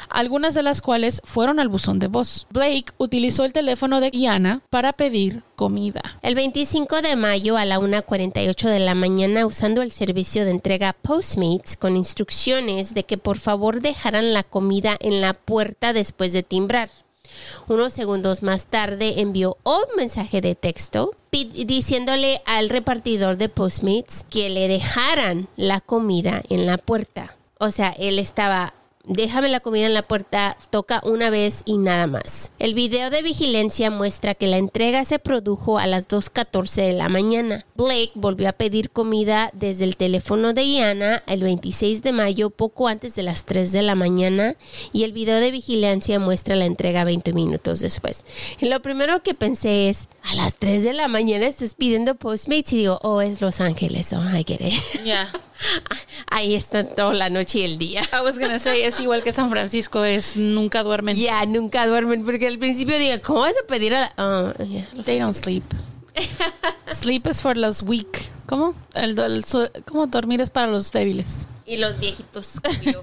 algunas 0.08 0.54
de 0.54 0.62
las 0.62 0.82
cuales 0.82 1.20
fueron 1.24 1.60
al 1.60 1.68
buzón 1.68 1.98
de 1.98 2.08
voz. 2.08 2.46
Blake 2.50 2.92
utilizó 2.98 3.44
el 3.44 3.52
teléfono 3.52 4.00
de 4.00 4.10
Iana 4.12 4.62
para 4.70 4.92
pedir 4.92 5.42
comida. 5.56 6.18
El 6.22 6.34
25 6.34 7.02
de 7.02 7.16
mayo 7.16 7.56
a 7.56 7.64
la 7.64 7.78
1.48 7.78 8.68
de 8.68 8.78
la 8.78 8.94
mañana 8.94 9.46
usando 9.46 9.82
el 9.82 9.92
servicio 9.92 10.44
de 10.44 10.50
entrega 10.52 10.92
Postmates 10.92 11.76
con 11.76 11.96
instrucciones 11.96 12.94
de 12.94 13.04
que 13.04 13.18
por 13.18 13.38
favor 13.38 13.80
dejaran 13.80 14.32
la 14.32 14.42
comida 14.42 14.96
en 15.00 15.20
la 15.20 15.34
puerta 15.34 15.92
después 15.92 16.32
de 16.32 16.42
timbrar. 16.42 16.90
Unos 17.66 17.92
segundos 17.92 18.42
más 18.42 18.66
tarde 18.66 19.20
envió 19.20 19.58
un 19.64 19.84
mensaje 19.96 20.40
de 20.40 20.54
texto 20.54 21.12
diciéndole 21.30 22.40
al 22.46 22.68
repartidor 22.68 23.36
de 23.36 23.48
Postmates 23.48 24.24
que 24.30 24.48
le 24.48 24.66
dejaran 24.66 25.48
la 25.56 25.80
comida 25.80 26.42
en 26.48 26.66
la 26.66 26.78
puerta. 26.78 27.36
O 27.60 27.70
sea, 27.70 27.90
él 27.98 28.18
estaba 28.18 28.74
Déjame 29.08 29.48
la 29.48 29.60
comida 29.60 29.86
en 29.86 29.94
la 29.94 30.02
puerta, 30.02 30.58
toca 30.68 31.00
una 31.02 31.30
vez 31.30 31.62
y 31.64 31.78
nada 31.78 32.06
más. 32.06 32.52
El 32.58 32.74
video 32.74 33.08
de 33.08 33.22
vigilancia 33.22 33.90
muestra 33.90 34.34
que 34.34 34.46
la 34.46 34.58
entrega 34.58 35.02
se 35.06 35.18
produjo 35.18 35.78
a 35.78 35.86
las 35.86 36.08
2.14 36.08 36.86
de 36.86 36.92
la 36.92 37.08
mañana. 37.08 37.64
Blake 37.74 38.10
volvió 38.14 38.50
a 38.50 38.52
pedir 38.52 38.90
comida 38.90 39.50
desde 39.54 39.84
el 39.84 39.96
teléfono 39.96 40.52
de 40.52 40.64
Iana 40.64 41.22
el 41.26 41.42
26 41.42 42.02
de 42.02 42.12
mayo, 42.12 42.50
poco 42.50 42.86
antes 42.86 43.14
de 43.14 43.22
las 43.22 43.46
3 43.46 43.72
de 43.72 43.80
la 43.80 43.94
mañana, 43.94 44.56
y 44.92 45.04
el 45.04 45.12
video 45.12 45.40
de 45.40 45.52
vigilancia 45.52 46.20
muestra 46.20 46.54
la 46.54 46.66
entrega 46.66 47.04
20 47.04 47.32
minutos 47.32 47.80
después. 47.80 48.26
Y 48.60 48.66
lo 48.66 48.82
primero 48.82 49.22
que 49.22 49.32
pensé 49.32 49.88
es, 49.88 50.08
a 50.22 50.34
las 50.34 50.56
3 50.56 50.82
de 50.84 50.92
la 50.92 51.08
mañana 51.08 51.46
estás 51.46 51.74
pidiendo 51.74 52.16
Postmates 52.16 52.74
y 52.74 52.78
digo, 52.78 52.98
oh, 53.02 53.22
es 53.22 53.40
Los 53.40 53.62
Ángeles, 53.62 54.12
oh, 54.12 54.36
I 54.36 54.44
get 54.46 54.60
it. 54.60 54.74
Yeah. 55.02 55.32
Ahí 56.30 56.54
están 56.54 56.94
toda 56.94 57.14
la 57.14 57.30
noche 57.30 57.60
y 57.60 57.62
el 57.64 57.78
día. 57.78 58.02
I 58.12 58.22
was 58.24 58.38
gonna 58.38 58.58
say, 58.58 58.82
es 58.82 59.00
igual 59.00 59.22
que 59.22 59.32
San 59.32 59.50
Francisco, 59.50 60.04
es 60.04 60.36
nunca 60.36 60.82
duermen. 60.82 61.16
Ya, 61.16 61.44
nunca 61.46 61.86
duermen, 61.86 62.24
porque 62.24 62.46
al 62.46 62.58
principio 62.58 62.98
digo, 62.98 63.16
¿cómo 63.24 63.40
vas 63.40 63.54
a 63.62 63.66
pedir 63.66 63.94
a 63.94 64.00
la...? 64.00 64.12
ah, 64.16 64.54
ya. 64.64 64.86
They 65.04 65.18
don't 65.18 65.34
sleep. 65.34 65.64
sleep 66.92 67.26
is 67.28 67.42
for 67.42 67.56
los 67.56 67.82
weak. 67.82 68.30
¿Cómo? 68.46 68.74
El, 68.94 69.18
el- 69.18 69.44
su- 69.44 69.70
¿Cómo 69.86 70.06
dormir 70.06 70.40
es 70.40 70.50
para 70.50 70.66
los 70.68 70.90
débiles? 70.92 71.46
Y 71.68 71.76
los 71.76 72.00
viejitos 72.00 72.54
yo. 72.82 73.02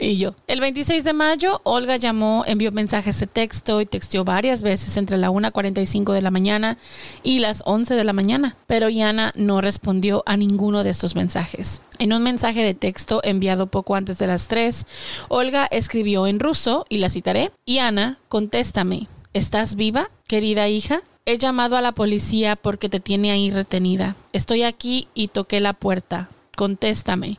y 0.00 0.16
yo. 0.16 0.34
El 0.46 0.60
26 0.60 1.04
de 1.04 1.12
mayo, 1.12 1.60
Olga 1.64 1.96
llamó, 1.96 2.42
envió 2.46 2.72
mensajes 2.72 3.20
de 3.20 3.26
texto 3.26 3.82
y 3.82 3.86
texteó 3.86 4.24
varias 4.24 4.62
veces 4.62 4.96
entre 4.96 5.18
la 5.18 5.30
1.45 5.30 6.14
de 6.14 6.22
la 6.22 6.30
mañana 6.30 6.78
y 7.22 7.40
las 7.40 7.62
11 7.66 7.94
de 7.94 8.04
la 8.04 8.14
mañana, 8.14 8.56
pero 8.66 8.88
Yana 8.88 9.32
no 9.36 9.60
respondió 9.60 10.22
a 10.24 10.38
ninguno 10.38 10.82
de 10.82 10.90
estos 10.90 11.14
mensajes. 11.14 11.82
En 11.98 12.14
un 12.14 12.22
mensaje 12.22 12.62
de 12.62 12.72
texto 12.72 13.20
enviado 13.22 13.66
poco 13.66 13.96
antes 13.96 14.16
de 14.16 14.28
las 14.28 14.48
3, 14.48 14.86
Olga 15.28 15.66
escribió 15.70 16.26
en 16.26 16.40
ruso, 16.40 16.86
y 16.88 16.98
la 16.98 17.10
citaré, 17.10 17.52
Yana, 17.66 18.16
contéstame, 18.28 19.08
¿estás 19.34 19.74
viva, 19.74 20.10
querida 20.26 20.68
hija? 20.68 21.02
He 21.26 21.36
llamado 21.36 21.76
a 21.76 21.82
la 21.82 21.92
policía 21.92 22.56
porque 22.56 22.88
te 22.88 23.00
tiene 23.00 23.30
ahí 23.30 23.50
retenida. 23.50 24.16
Estoy 24.32 24.62
aquí 24.62 25.08
y 25.14 25.28
toqué 25.28 25.60
la 25.60 25.72
puerta. 25.72 26.28
Contéstame. 26.56 27.38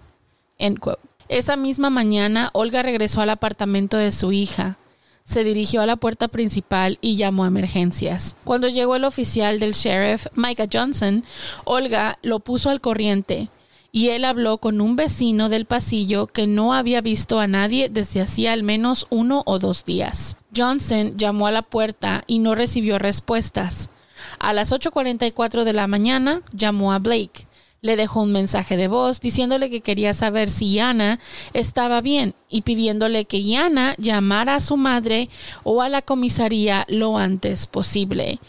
Esa 1.27 1.55
misma 1.55 1.89
mañana, 1.89 2.49
Olga 2.53 2.83
regresó 2.83 3.21
al 3.21 3.29
apartamento 3.29 3.97
de 3.97 4.11
su 4.11 4.31
hija. 4.31 4.77
Se 5.23 5.43
dirigió 5.43 5.81
a 5.81 5.87
la 5.87 5.95
puerta 5.95 6.27
principal 6.27 6.99
y 7.01 7.15
llamó 7.15 7.45
a 7.45 7.47
emergencias. 7.47 8.35
Cuando 8.43 8.67
llegó 8.67 8.95
el 8.95 9.05
oficial 9.05 9.59
del 9.59 9.73
sheriff, 9.73 10.27
Micah 10.35 10.67
Johnson, 10.71 11.25
Olga 11.63 12.19
lo 12.21 12.39
puso 12.41 12.69
al 12.69 12.79
corriente 12.79 13.49
y 13.91 14.09
él 14.09 14.23
habló 14.25 14.59
con 14.59 14.81
un 14.81 14.95
vecino 14.95 15.49
del 15.49 15.65
pasillo 15.65 16.27
que 16.27 16.47
no 16.47 16.73
había 16.73 17.01
visto 17.01 17.39
a 17.39 17.47
nadie 17.47 17.89
desde 17.89 18.21
hacía 18.21 18.53
al 18.53 18.61
menos 18.61 19.07
uno 19.09 19.41
o 19.45 19.57
dos 19.57 19.83
días. 19.83 20.37
Johnson 20.55 21.17
llamó 21.17 21.47
a 21.47 21.51
la 21.51 21.63
puerta 21.63 22.23
y 22.27 22.39
no 22.39 22.53
recibió 22.53 22.99
respuestas. 22.99 23.89
A 24.37 24.53
las 24.53 24.71
8.44 24.71 25.63
de 25.63 25.73
la 25.73 25.87
mañana 25.87 26.41
llamó 26.51 26.93
a 26.93 26.99
Blake 26.99 27.47
le 27.85 27.95
dejó 27.95 28.21
un 28.21 28.31
mensaje 28.31 28.77
de 28.77 28.87
voz 28.87 29.21
diciéndole 29.21 29.69
que 29.69 29.81
quería 29.81 30.13
saber 30.13 30.49
si 30.49 30.73
Yana 30.73 31.19
estaba 31.53 32.01
bien 32.01 32.33
y 32.49 32.63
pidiéndole 32.63 33.25
que 33.25 33.43
Yana 33.43 33.95
llamara 33.97 34.55
a 34.55 34.59
su 34.59 34.75
madre 34.75 35.29
o 35.63 35.81
a 35.81 35.89
la 35.89 36.01
comisaría 36.01 36.85
lo 36.89 37.17
antes 37.17 37.67
posible. 37.67 38.39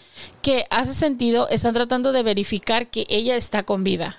Que 0.41 0.65
hace 0.71 0.95
sentido, 0.95 1.49
están 1.49 1.75
tratando 1.75 2.13
de 2.13 2.23
verificar 2.23 2.89
que 2.89 3.07
ella 3.11 3.37
está 3.37 3.63
con 3.63 3.85
vida. 3.85 4.17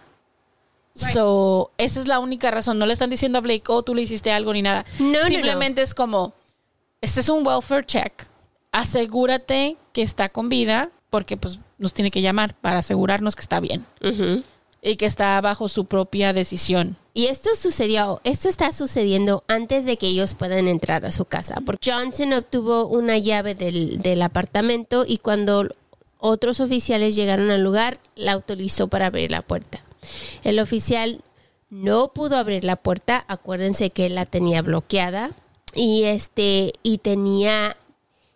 So, 0.93 1.71
esa 1.77 1.99
es 1.99 2.07
la 2.07 2.19
única 2.19 2.51
razón. 2.51 2.79
No 2.79 2.85
le 2.85 2.93
están 2.93 3.09
diciendo 3.09 3.37
a 3.37 3.41
Blake, 3.41 3.63
oh, 3.67 3.83
tú 3.83 3.93
le 3.93 4.01
hiciste 4.03 4.31
algo 4.31 4.53
ni 4.53 4.61
nada. 4.61 4.85
No, 4.99 5.11
no, 5.11 5.21
no. 5.21 5.27
Simplemente 5.27 5.81
es 5.81 5.93
como, 5.93 6.33
este 7.01 7.21
es 7.21 7.29
un 7.29 7.45
welfare 7.45 7.85
check. 7.85 8.27
Asegúrate 8.71 9.77
que 9.93 10.01
está 10.01 10.29
con 10.29 10.49
vida 10.49 10.91
porque 11.09 11.37
pues 11.37 11.59
nos 11.77 11.93
tiene 11.93 12.11
que 12.11 12.21
llamar 12.21 12.55
para 12.55 12.79
asegurarnos 12.79 13.35
que 13.35 13.41
está 13.41 13.59
bien. 13.59 13.85
Y 14.81 14.95
que 14.95 15.05
está 15.05 15.39
bajo 15.41 15.67
su 15.67 15.85
propia 15.85 16.33
decisión. 16.33 16.95
Y 17.13 17.27
esto 17.27 17.49
sucedió, 17.55 18.21
esto 18.23 18.47
está 18.47 18.71
sucediendo 18.71 19.43
antes 19.47 19.85
de 19.85 19.97
que 19.97 20.07
ellos 20.07 20.33
puedan 20.33 20.67
entrar 20.67 21.05
a 21.05 21.11
su 21.11 21.25
casa. 21.25 21.61
Porque 21.65 21.91
Johnson 21.91 22.33
obtuvo 22.33 22.87
una 22.87 23.17
llave 23.17 23.55
del, 23.55 23.99
del 23.99 24.21
apartamento 24.21 25.03
y 25.07 25.17
cuando 25.17 25.67
otros 26.19 26.59
oficiales 26.59 27.15
llegaron 27.15 27.49
al 27.49 27.63
lugar, 27.63 27.99
la 28.15 28.33
autorizó 28.33 28.87
para 28.87 29.07
abrir 29.07 29.31
la 29.31 29.41
puerta. 29.41 29.83
El 30.43 30.59
oficial 30.59 31.21
no 31.69 32.13
pudo 32.13 32.37
abrir 32.37 32.63
la 32.63 32.75
puerta, 32.75 33.25
acuérdense 33.27 33.89
que 33.89 34.09
la 34.09 34.25
tenía 34.25 34.61
bloqueada 34.61 35.31
y 35.75 36.03
este 36.03 36.73
y 36.81 36.99
tenía 36.99 37.77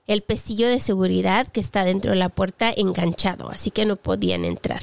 el 0.08 0.22
pestillo 0.22 0.68
de 0.68 0.80
seguridad 0.80 1.48
que 1.48 1.62
está 1.62 1.86
dentro 1.86 2.12
de 2.12 2.18
la 2.18 2.30
puerta 2.30 2.72
enganchado, 2.76 3.50
así 3.50 3.72
que 3.72 3.86
no 3.86 3.96
podían 3.96 4.44
entrar. 4.44 4.82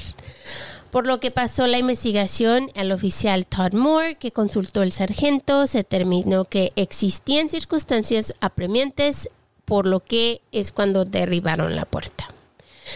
Por 0.91 1.05
lo 1.05 1.19
que 1.19 1.29
pasó 1.29 1.67
la 1.67 1.77
investigación 1.77 2.71
al 2.75 2.91
oficial 2.91 3.45
Todd 3.45 3.73
Moore, 3.73 4.15
que 4.15 4.31
consultó 4.31 4.81
el 4.81 4.91
sargento, 4.91 5.67
se 5.67 5.79
determinó 5.79 6.45
que 6.45 6.73
existían 6.75 7.49
circunstancias 7.49 8.33
apremiantes, 8.41 9.29
por 9.65 9.85
lo 9.85 9.99
que 9.99 10.41
es 10.51 10.71
cuando 10.71 11.05
derribaron 11.05 11.75
la 11.75 11.85
puerta. 11.85 12.29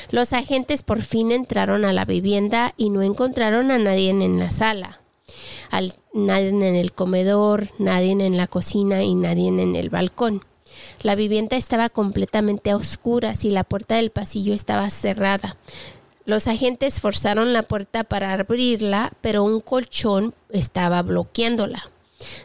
Los 0.10 0.34
agentes 0.34 0.82
por 0.82 1.04
fin 1.04 1.32
entraron 1.32 1.86
a 1.86 1.94
la 1.94 2.04
vivienda 2.04 2.74
y 2.78 2.90
no 2.90 3.04
encontraron 3.04 3.70
a 3.70 3.78
nadie 3.78 4.10
en 4.10 4.40
la 4.40 4.50
sala. 4.50 5.00
Al- 5.70 5.94
nadie 6.14 6.50
en 6.50 6.64
el 6.64 6.94
comedor, 6.94 7.70
nadie 7.78 8.12
en 8.12 8.38
la 8.38 8.48
cocina 8.48 9.04
y 9.04 9.14
nadie 9.14 9.50
en 9.50 9.76
el 9.76 9.92
balcón. 9.92 10.42
La 11.04 11.14
vivienda 11.14 11.58
estaba 11.58 11.90
completamente 11.90 12.72
a 12.72 12.76
oscuras 12.78 13.46
y 13.46 13.52
la 13.52 13.64
puerta 13.64 13.96
del 13.96 14.10
pasillo 14.10 14.56
estaba 14.56 14.90
cerrada. 14.90 15.58
Los 16.26 16.48
agentes 16.48 17.02
forzaron 17.02 17.52
la 17.52 17.64
puerta 17.64 18.04
para 18.04 18.34
abrirla, 18.34 19.12
pero 19.22 19.44
un 19.44 19.60
colchón 19.60 20.34
estaba 20.50 21.02
bloqueándola. 21.02 21.90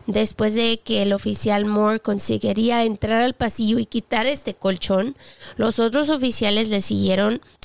Después 0.07 0.55
de 0.55 0.81
que 0.83 1.03
el 1.03 1.12
oficial 1.12 1.64
Moore 1.64 2.01
conseguiría 2.01 2.85
entrar 2.85 3.22
al 3.22 3.35
pasillo 3.35 3.79
y 3.79 3.87
quitar 3.87 4.26
este 4.26 4.55
colchón, 4.55 5.16
los 5.57 5.79
otros 5.79 6.09
oficiales 6.09 6.70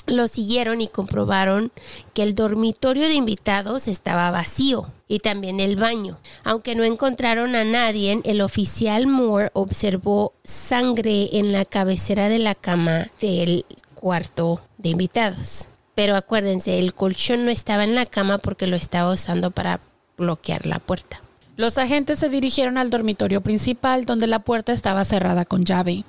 lo 0.06 0.28
siguieron 0.28 0.80
y 0.80 0.88
comprobaron 0.88 1.72
que 2.12 2.22
el 2.22 2.36
dormitorio 2.36 3.08
de 3.08 3.14
invitados 3.14 3.88
estaba 3.88 4.30
vacío 4.30 4.92
y 5.08 5.18
también 5.18 5.58
el 5.58 5.74
baño. 5.74 6.18
Aunque 6.44 6.76
no 6.76 6.84
encontraron 6.84 7.56
a 7.56 7.64
nadie, 7.64 8.20
el 8.24 8.40
oficial 8.40 9.08
Moore 9.08 9.50
observó 9.52 10.32
sangre 10.44 11.30
en 11.32 11.52
la 11.52 11.64
cabecera 11.64 12.28
de 12.28 12.38
la 12.38 12.54
cama 12.54 13.08
del 13.20 13.64
cuarto 13.94 14.60
de 14.78 14.90
invitados. 14.90 15.68
Pero 15.94 16.16
acuérdense, 16.16 16.78
el 16.78 16.94
colchón 16.94 17.44
no 17.44 17.50
estaba 17.50 17.84
en 17.84 17.94
la 17.94 18.06
cama 18.06 18.38
porque 18.38 18.66
lo 18.66 18.76
estaba 18.76 19.12
usando 19.12 19.50
para 19.50 19.80
bloquear 20.16 20.66
la 20.66 20.78
puerta. 20.78 21.20
Los 21.56 21.78
agentes 21.78 22.18
se 22.18 22.28
dirigieron 22.28 22.78
al 22.78 22.90
dormitorio 22.90 23.40
principal 23.40 24.06
donde 24.06 24.26
la 24.26 24.40
puerta 24.40 24.72
estaba 24.72 25.04
cerrada 25.04 25.44
con 25.44 25.64
llave. 25.64 26.04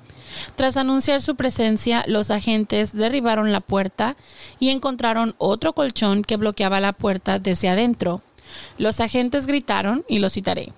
Tras 0.56 0.76
anunciar 0.76 1.22
su 1.22 1.36
presencia, 1.36 2.04
los 2.08 2.30
agentes 2.30 2.92
derribaron 2.92 3.52
la 3.52 3.60
puerta 3.60 4.16
y 4.58 4.70
encontraron 4.70 5.36
otro 5.38 5.72
colchón 5.72 6.22
que 6.22 6.36
bloqueaba 6.36 6.80
la 6.80 6.92
puerta 6.92 7.38
desde 7.38 7.68
adentro. 7.68 8.22
Los 8.76 8.98
agentes 9.00 9.46
gritaron, 9.46 10.04
y 10.08 10.18
lo 10.18 10.30
citaré, 10.30 10.72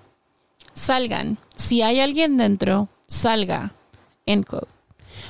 Salgan, 0.73 1.37
si 1.55 1.81
hay 1.81 1.99
alguien 1.99 2.37
dentro, 2.37 2.89
salga. 3.07 3.73
End 4.25 4.45
quote. 4.45 4.78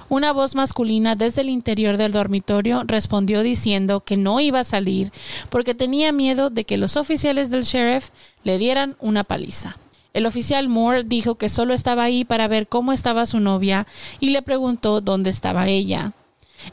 Una 0.10 0.34
voz 0.34 0.56
masculina 0.56 1.16
desde 1.16 1.42
el 1.42 1.50
interior 1.50 1.98
del 1.98 2.12
dormitorio 2.12 2.84
respondió 2.86 3.44
diciendo 3.44 4.02
que 4.02 4.18
no 4.18 4.40
iba 4.40 4.62
a 4.62 4.64
salir 4.64 5.12
porque 5.50 5.76
tenía 5.76 6.12
miedo 6.12 6.50
de 6.50 6.64
que 6.64 6.78
los 6.78 6.98
oficiales 6.98 7.50
del 7.50 7.64
sheriff 7.64 8.10
le 8.44 8.58
dieran 8.58 8.96
una 9.00 9.24
paliza. 9.24 9.78
El 10.14 10.26
oficial 10.26 10.68
Moore 10.68 11.04
dijo 11.04 11.36
que 11.36 11.50
solo 11.50 11.74
estaba 11.74 12.04
ahí 12.04 12.26
para 12.26 12.48
ver 12.48 12.68
cómo 12.68 12.92
estaba 12.92 13.26
su 13.26 13.40
novia 13.40 13.86
y 14.20 14.32
le 14.32 14.42
preguntó 14.42 15.02
dónde 15.02 15.30
estaba 15.30 15.68
ella. 15.68 16.14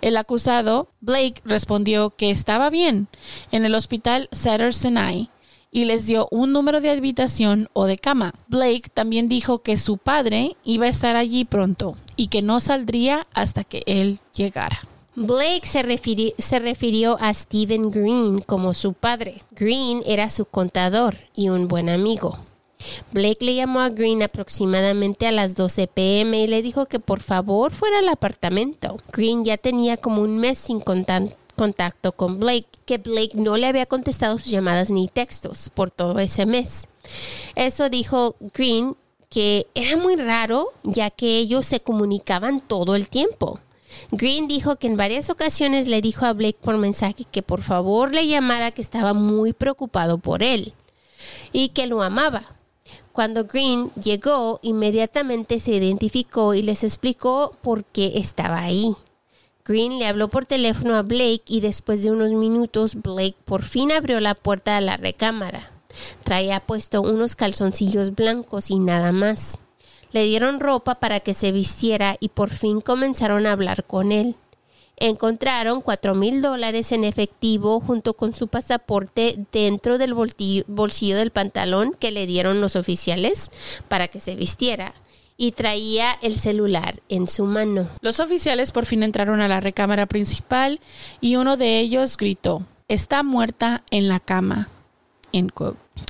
El 0.01 0.17
acusado, 0.17 0.89
Blake, 1.01 1.43
respondió 1.45 2.11
que 2.11 2.31
estaba 2.31 2.71
bien 2.71 3.09
en 3.53 3.65
el 3.65 3.75
hospital 3.75 4.29
Cedar 4.33 4.73
Sinai 4.73 5.31
y 5.71 5.85
les 5.85 6.07
dio 6.07 6.29
un 6.31 6.53
número 6.53 6.81
de 6.81 6.91
habitación 6.91 7.69
o 7.73 7.85
de 7.85 7.99
cama. 7.99 8.33
Blake 8.49 8.91
también 8.93 9.29
dijo 9.29 9.63
que 9.63 9.77
su 9.77 9.99
padre 9.99 10.57
iba 10.65 10.87
a 10.87 10.91
estar 10.91 11.17
allí 11.17 11.45
pronto 11.45 11.97
y 12.17 12.29
que 12.29 12.43
no 12.43 12.61
saldría 12.61 13.27
hasta 13.35 13.65
que 13.65 13.83
él 13.87 14.19
llegara. 14.35 14.81
Blake 15.19 15.67
se 15.67 15.83
refirió, 16.59 17.17
a 17.21 17.33
Stephen 17.33 17.91
Green 17.91 18.41
como 18.41 18.75
su 18.75 18.93
padre. 18.93 19.43
Green 19.53 20.03
era 20.05 20.29
su 20.29 20.45
contador 20.45 21.17
y 21.35 21.49
un 21.49 21.69
buen 21.69 21.89
amigo. 21.89 22.39
Blake 23.13 23.43
le 23.43 23.55
llamó 23.55 23.81
a 23.81 23.89
Green 23.89 24.23
aproximadamente 24.23 25.27
a 25.27 25.33
las 25.33 25.55
12 25.57 25.87
pm 25.87 26.43
y 26.43 26.47
le 26.49 26.61
dijo 26.61 26.85
que 26.85 27.01
por 27.01 27.21
favor 27.21 27.73
fuera 27.73 28.01
al 28.01 28.09
apartamento. 28.11 28.99
Green 29.11 29.43
ya 29.43 29.57
tenía 29.57 29.97
como 29.97 30.21
un 30.21 30.39
mes 30.39 30.59
sin 30.59 30.81
contacto 30.81 32.13
con 32.13 32.39
Blake, 32.39 32.67
que 32.85 32.99
Blake 32.99 33.33
no 33.37 33.57
le 33.57 33.69
había 33.69 33.87
contestado 33.87 34.39
sus 34.39 34.51
llamadas 34.51 34.91
ni 34.91 35.09
textos 35.09 35.71
por 35.73 35.91
todo 35.91 36.19
ese 36.19 36.45
mes. 36.45 36.89
Eso 37.55 37.89
dijo 37.89 38.37
Green 38.53 38.97
que 39.29 39.67
era 39.75 39.97
muy 39.97 40.17
raro 40.17 40.73
ya 40.83 41.11
que 41.11 41.39
ellos 41.39 41.67
se 41.67 41.81
comunicaban 41.81 42.61
todo 42.61 42.95
el 42.95 43.09
tiempo. 43.09 43.61
Green 44.11 44.47
dijo 44.49 44.77
que 44.77 44.87
en 44.87 44.97
varias 44.97 45.31
ocasiones 45.31 45.87
le 45.87 46.01
dijo 46.01 46.27
a 46.27 46.33
Blake 46.33 46.59
por 46.61 46.77
mensaje 46.77 47.25
que 47.31 47.43
por 47.43 47.63
favor 47.63 48.15
le 48.15 48.27
llamara 48.27 48.71
que 48.71 48.83
estaba 48.83 49.15
muy 49.15 49.53
preocupado 49.53 50.19
por 50.19 50.43
él 50.43 50.73
y 51.53 51.71
que 51.71 51.87
lo 51.87 52.03
amaba. 52.03 52.45
Cuando 53.13 53.45
Green 53.45 53.91
llegó, 53.95 54.61
inmediatamente 54.63 55.59
se 55.59 55.73
identificó 55.73 56.53
y 56.55 56.63
les 56.63 56.85
explicó 56.85 57.57
por 57.63 57.85
qué 57.85 58.13
estaba 58.17 58.61
ahí. 58.61 58.95
Green 59.65 59.99
le 59.99 60.07
habló 60.07 60.29
por 60.29 60.47
teléfono 60.47 60.95
a 60.95 61.03
Blake 61.03 61.43
y 61.47 61.61
después 61.61 62.03
de 62.03 62.11
unos 62.11 62.33
minutos 62.33 62.95
Blake 62.97 63.37
por 63.45 63.63
fin 63.63 63.91
abrió 63.91 64.21
la 64.21 64.35
puerta 64.35 64.77
de 64.77 64.83
la 64.83 64.97
recámara. 64.97 65.76
Traía 66.25 66.61
puesto 66.61 67.03
unos 67.03 67.37
calzoncillos 67.37 68.15
blancos 68.15 68.71
y 68.71 68.79
nada 68.79 69.13
más. 69.13 69.59
Le 70.13 70.25
dieron 70.25 70.61
ropa 70.61 70.97
para 70.97 71.21
que 71.21 71.35
se 71.35 71.53
vistiera 71.53 72.17
y 72.21 72.29
por 72.29 72.51
fin 72.51 72.81
comenzaron 72.81 73.47
a 73.47 73.53
hablar 73.53 73.85
con 73.85 74.13
él. 74.13 74.37
Encontraron 74.99 75.83
cuatro 75.83 76.15
mil 76.15 76.41
dólares 76.41 76.91
en 76.91 77.05
efectivo 77.05 77.81
junto 77.81 78.15
con 78.15 78.35
su 78.35 78.49
pasaporte 78.49 79.39
dentro 79.53 79.99
del 79.99 80.15
bolsillo, 80.15 81.19
del 81.19 81.31
pantalón 81.31 81.95
que 81.99 82.11
le 82.11 82.27
dieron 82.27 82.63
los 82.63 82.77
oficiales 82.77 83.51
para 83.89 84.09
que 84.09 84.21
se 84.21 84.37
vistiera 84.37 84.95
y 85.37 85.53
traía 85.53 86.13
el 86.23 86.39
celular 86.39 87.03
en 87.11 87.29
su 87.29 87.45
mano. 87.45 87.91
Los 88.01 88.21
oficiales 88.21 88.73
por 88.73 88.87
fin 88.87 89.03
entraron 89.03 89.41
a 89.41 89.49
la 89.49 89.61
recámara 89.61 90.07
principal 90.07 90.81
y 91.21 91.37
uno 91.37 91.59
de 91.59 91.79
ellos 91.79 92.17
gritó, 92.17 92.63
está 92.89 93.23
muerta 93.23 93.83
en 93.91 94.09
la 94.09 94.19
cama. 94.19 94.71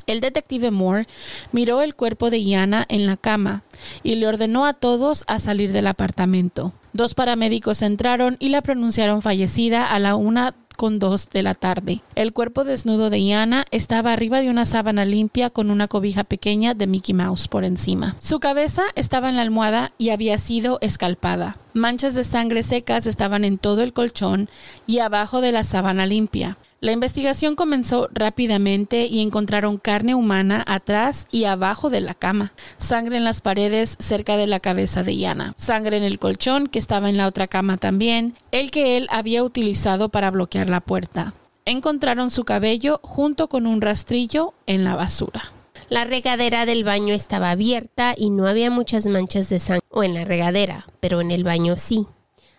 El 0.07 0.21
detective 0.21 0.71
Moore 0.71 1.07
miró 1.53 1.83
el 1.83 1.95
cuerpo 1.95 2.31
de 2.31 2.39
Iana 2.39 2.87
en 2.89 3.07
la 3.07 3.17
cama 3.17 3.62
y 4.03 4.14
le 4.17 4.27
ordenó 4.27 4.64
a 4.64 4.73
todos 4.73 5.25
a 5.27 5.39
salir 5.39 5.73
del 5.73 5.87
apartamento. 5.87 6.73
Dos 6.93 7.14
paramédicos 7.14 7.83
entraron 7.83 8.37
y 8.39 8.49
la 8.49 8.62
pronunciaron 8.62 9.23
fallecida 9.23 9.93
a 9.93 9.99
la 9.99 10.14
una 10.14 10.55
con 10.77 10.99
dos 10.99 11.31
de 11.31 11.43
la 11.43 11.55
tarde. 11.55 12.03
El 12.14 12.33
cuerpo 12.33 12.62
desnudo 12.62 13.11
de 13.11 13.19
Iana 13.19 13.64
estaba 13.71 14.12
arriba 14.12 14.41
de 14.41 14.51
una 14.51 14.64
sábana 14.64 15.05
limpia 15.05 15.51
con 15.51 15.71
una 15.71 15.89
cobija 15.89 16.23
pequeña 16.23 16.75
de 16.75 16.87
Mickey 16.87 17.14
Mouse 17.14 17.49
por 17.49 17.64
encima. 17.64 18.14
Su 18.19 18.39
cabeza 18.39 18.85
estaba 18.95 19.29
en 19.29 19.37
la 19.37 19.43
almohada 19.43 19.93
y 19.99 20.11
había 20.11 20.39
sido 20.39 20.79
escalpada. 20.83 21.59
Manchas 21.73 22.14
de 22.14 22.25
sangre 22.25 22.62
secas 22.62 23.07
estaban 23.07 23.45
en 23.45 23.59
todo 23.59 23.83
el 23.83 23.93
colchón 23.93 24.49
y 24.87 25.01
abajo 25.01 25.41
de 25.41 25.53
la 25.53 25.64
sábana 25.64 26.07
limpia. 26.07 26.59
La 26.81 26.93
investigación 26.93 27.57
comenzó 27.57 28.09
rápidamente 28.12 29.07
y 29.07 29.22
encontraron 29.22 29.79
carne 29.79 30.14
humana 30.14 30.62
atrás 30.66 31.27
y 31.31 31.45
abajo 31.45 31.89
de 31.89 32.03
la 32.03 32.12
cama, 32.12 32.53
sangre 32.77 33.16
en 33.16 33.24
las 33.24 33.41
paredes 33.41 33.97
cerca 33.99 34.37
de 34.37 34.47
la 34.47 34.61
cabeza 34.61 35.03
de 35.03 35.14
Iana, 35.14 35.55
sangre 35.57 35.97
en 35.97 36.03
el 36.03 36.18
colchón 36.18 36.66
que 36.66 36.79
estaba 36.79 37.09
en 37.09 37.16
la 37.16 37.29
otra 37.29 37.47
cama 37.47 37.79
también, 37.79 38.35
el 38.53 38.70
que 38.70 38.99
él 38.99 39.07
había 39.11 39.43
utilizado 39.43 40.11
para 40.11 40.31
bloquear 40.31 40.68
la 40.68 40.81
puerta. 40.81 41.33
Encontraron 41.64 42.31
su 42.31 42.45
cabello 42.45 43.01
junto 43.03 43.49
con 43.49 43.66
un 43.66 43.81
rastrillo 43.81 44.53
en 44.66 44.85
la 44.85 44.95
basura. 44.97 45.51
La 45.89 46.05
regadera 46.05 46.66
del 46.66 46.85
baño 46.85 47.14
estaba 47.14 47.53
abierta 47.53 48.14
y 48.16 48.29
no 48.29 48.47
había 48.47 48.70
muchas 48.70 49.07
manchas 49.07 49.49
de 49.49 49.61
sangre 49.61 49.87
o 49.89 50.05
en 50.05 50.12
la 50.12 50.24
regadera, 50.24 50.87
pero 51.01 51.22
en 51.22 51.31
el 51.31 51.43
baño 51.43 51.77
sí. 51.79 52.07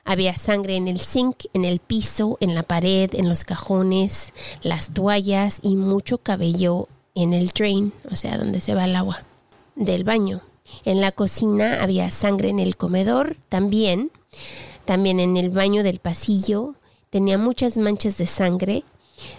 Había 0.10 0.38
sangre 0.38 0.78
en 0.78 0.88
el 0.88 1.02
zinc, 1.02 1.48
en 1.54 1.66
el 1.66 1.80
piso, 1.80 2.38
en 2.40 2.56
la 2.56 2.64
pared, 2.64 3.14
en 3.14 3.28
los 3.28 3.44
cajones, 3.44 4.32
las 4.62 4.94
toallas 4.94 5.60
y 5.62 5.76
mucho 5.76 6.20
cabello 6.20 6.88
en 7.14 7.34
el 7.34 7.50
drain, 7.50 7.92
o 8.10 8.16
sea, 8.16 8.38
donde 8.38 8.62
se 8.62 8.74
va 8.74 8.86
el 8.86 8.96
agua 8.96 9.26
del 9.76 10.06
baño. 10.06 10.44
En 10.86 11.02
la 11.02 11.12
cocina 11.12 11.84
había 11.84 12.10
sangre 12.10 12.48
en 12.48 12.60
el 12.60 12.78
comedor 12.78 13.36
también, 13.50 14.10
también 14.86 15.20
en 15.20 15.36
el 15.36 15.50
baño 15.50 15.84
del 15.84 16.00
pasillo. 16.00 16.76
Tenía 17.10 17.38
muchas 17.38 17.78
manchas 17.78 18.18
de 18.18 18.28
sangre. 18.28 18.86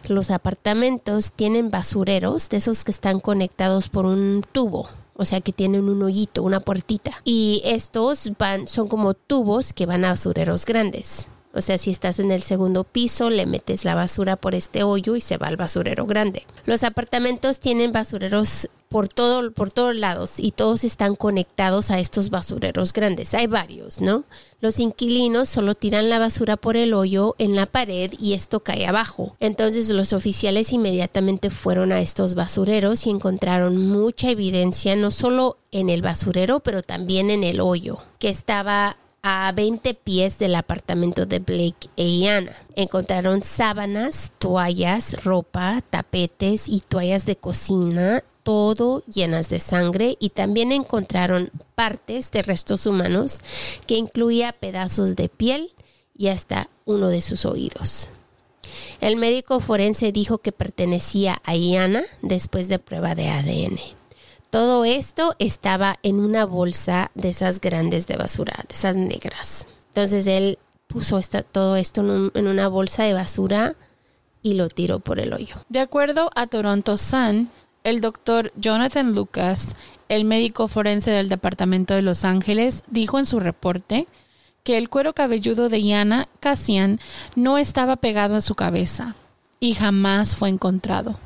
Los 0.07 0.31
apartamentos 0.31 1.33
tienen 1.33 1.71
basureros, 1.71 2.51
de 2.51 2.59
esos 2.59 2.85
que 2.85 2.91
están 2.91 3.21
conectados 3.21 3.89
por 3.89 4.05
un 4.05 4.45
tubo, 4.53 4.91
o 5.19 5.25
sea 5.25 5.41
que 5.41 5.53
tienen 5.53 5.89
un 5.89 6.03
hoyito, 6.03 6.45
una 6.45 6.61
puertita. 6.61 7.21
Y 7.25 7.61
estos 7.65 8.33
van, 8.39 8.69
son 8.69 8.89
como 8.89 9.15
tubos 9.15 9.73
que 9.73 9.85
van 9.85 10.05
a 10.05 10.11
basureros 10.11 10.65
grandes. 10.65 11.29
O 11.53 11.61
sea, 11.61 11.77
si 11.77 11.91
estás 11.91 12.21
en 12.21 12.31
el 12.31 12.43
segundo 12.43 12.85
piso, 12.85 13.29
le 13.29 13.45
metes 13.45 13.85
la 13.85 13.97
basura 13.97 14.37
por 14.37 14.55
este 14.55 14.85
hoyo 14.85 15.17
y 15.17 15.21
se 15.21 15.37
va 15.37 15.49
al 15.49 15.57
basurero 15.57 16.07
grande. 16.07 16.47
Los 16.67 16.85
apartamentos 16.85 17.59
tienen 17.59 17.91
basureros 17.91 18.69
por 18.89 19.09
todo, 19.09 19.53
por 19.53 19.71
todos 19.71 19.95
lados 19.95 20.35
y 20.39 20.53
todos 20.53 20.85
están 20.85 21.15
conectados 21.15 21.91
a 21.91 21.99
estos 21.99 22.31
basureros 22.31 22.93
grandes. 22.93 23.35
Hay 23.35 23.47
varios, 23.47 24.01
¿no? 24.01 24.25
Los 24.61 24.79
inquilinos 24.79 25.49
solo 25.49 25.75
tiran 25.75 26.09
la 26.09 26.19
basura 26.19 26.57
por 26.57 26.77
el 26.77 26.95
hoyo 26.95 27.35
en 27.39 27.55
la 27.55 27.67
pared 27.67 28.13
y 28.19 28.33
esto 28.33 28.61
cae 28.61 28.87
abajo. 28.87 29.37
Entonces 29.41 29.89
los 29.91 30.13
oficiales 30.13 30.73
inmediatamente 30.73 31.51
fueron 31.51 31.93
a 31.93 32.01
estos 32.01 32.35
basureros 32.35 33.07
y 33.07 33.11
encontraron 33.11 33.77
mucha 33.77 34.31
evidencia, 34.31 34.97
no 34.97 35.11
solo 35.11 35.59
en 35.71 35.91
el 35.91 36.03
basurero, 36.03 36.61
pero 36.61 36.83
también 36.83 37.31
en 37.31 37.45
el 37.45 37.61
hoyo, 37.61 37.99
que 38.19 38.31
estaba 38.31 38.97
a 39.23 39.53
20 39.53 39.95
pies 39.95 40.39
del 40.39 40.55
apartamento 40.55 41.27
de 41.27 41.41
Blake 41.41 41.89
e 41.97 42.09
Iana. 42.09 42.57
Encontraron 42.77 43.43
sábanas, 43.43 44.33
toallas, 44.39 45.25
ropa, 45.25 45.83
tapetes 45.91 46.69
y 46.69 46.81
toallas 46.81 47.27
de 47.27 47.37
cocina, 47.37 48.23
todo 48.49 49.05
llenas 49.05 49.51
de 49.51 49.61
sangre 49.61 50.17
y 50.19 50.31
también 50.31 50.73
encontraron 50.73 51.51
partes 51.75 52.31
de 52.31 52.41
restos 52.41 52.87
humanos 52.87 53.41
que 53.87 53.97
incluía 53.99 54.55
pedazos 54.55 55.17
de 55.17 55.29
piel 55.29 55.75
y 56.17 56.29
hasta 56.29 56.71
uno 56.87 57.09
de 57.09 57.21
sus 57.21 57.45
oídos. 57.45 58.09
El 59.03 59.17
médico 59.17 59.61
forense 59.61 60.13
dijo 60.13 60.39
que 60.39 60.53
pertenecía 60.53 61.43
a 61.45 61.57
Iana 61.57 62.05
después 62.23 62.69
de 62.69 62.79
prueba 62.79 63.15
de 63.15 63.29
ADN. 63.29 63.79
Todo 64.49 64.87
esto 64.87 65.37
estaba 65.39 65.99
en 66.03 66.19
una 66.19 66.47
bolsa 66.47 67.11
de 67.15 67.29
esas 67.29 67.61
grandes 67.61 68.07
de 68.07 68.17
basura, 68.17 68.65
de 68.67 68.75
esas 68.75 68.97
negras. 68.97 69.67
Entonces 69.89 70.27
él 70.27 70.59
puso 70.87 71.19
esta- 71.19 71.43
todo 71.43 71.77
esto 71.77 72.01
en, 72.01 72.31
en 72.33 72.47
una 72.47 72.69
bolsa 72.69 73.03
de 73.05 73.13
basura 73.13 73.77
y 74.41 74.55
lo 74.55 74.71
tiró 74.71 75.01
por 75.01 75.21
el 75.21 75.35
hoyo. 75.35 75.57
De 75.69 75.81
acuerdo 75.81 76.31
a 76.35 76.47
Toronto 76.47 76.97
Sun, 76.97 77.51
el 77.85 78.01
doctor 78.01 78.53
Jonathan 78.57 79.15
Lucas, 79.15 79.77
el 80.09 80.25
médico 80.25 80.69
forense 80.69 81.11
del 81.11 81.29
Departamento 81.29 81.95
de 81.95 82.03
Los 82.03 82.25
Ángeles, 82.25 82.83
dijo 82.89 83.19
en 83.19 83.27
su 83.27 83.41
reporte 83.41 84.07
que 84.63 84.79
el 84.79 84.89
cuero 84.89 85.15
cabelludo 85.15 85.69
de 85.69 85.83
Yana 85.83 86.29
Cassian 86.41 87.01
no 87.37 87.59
estaba 87.59 87.97
pegado 87.97 88.37
a 88.37 88.41
su 88.41 88.55
cabeza 88.55 89.17
y 89.61 89.75
jamás 89.75 90.37
fue 90.37 90.49
encontrado. 90.49 91.19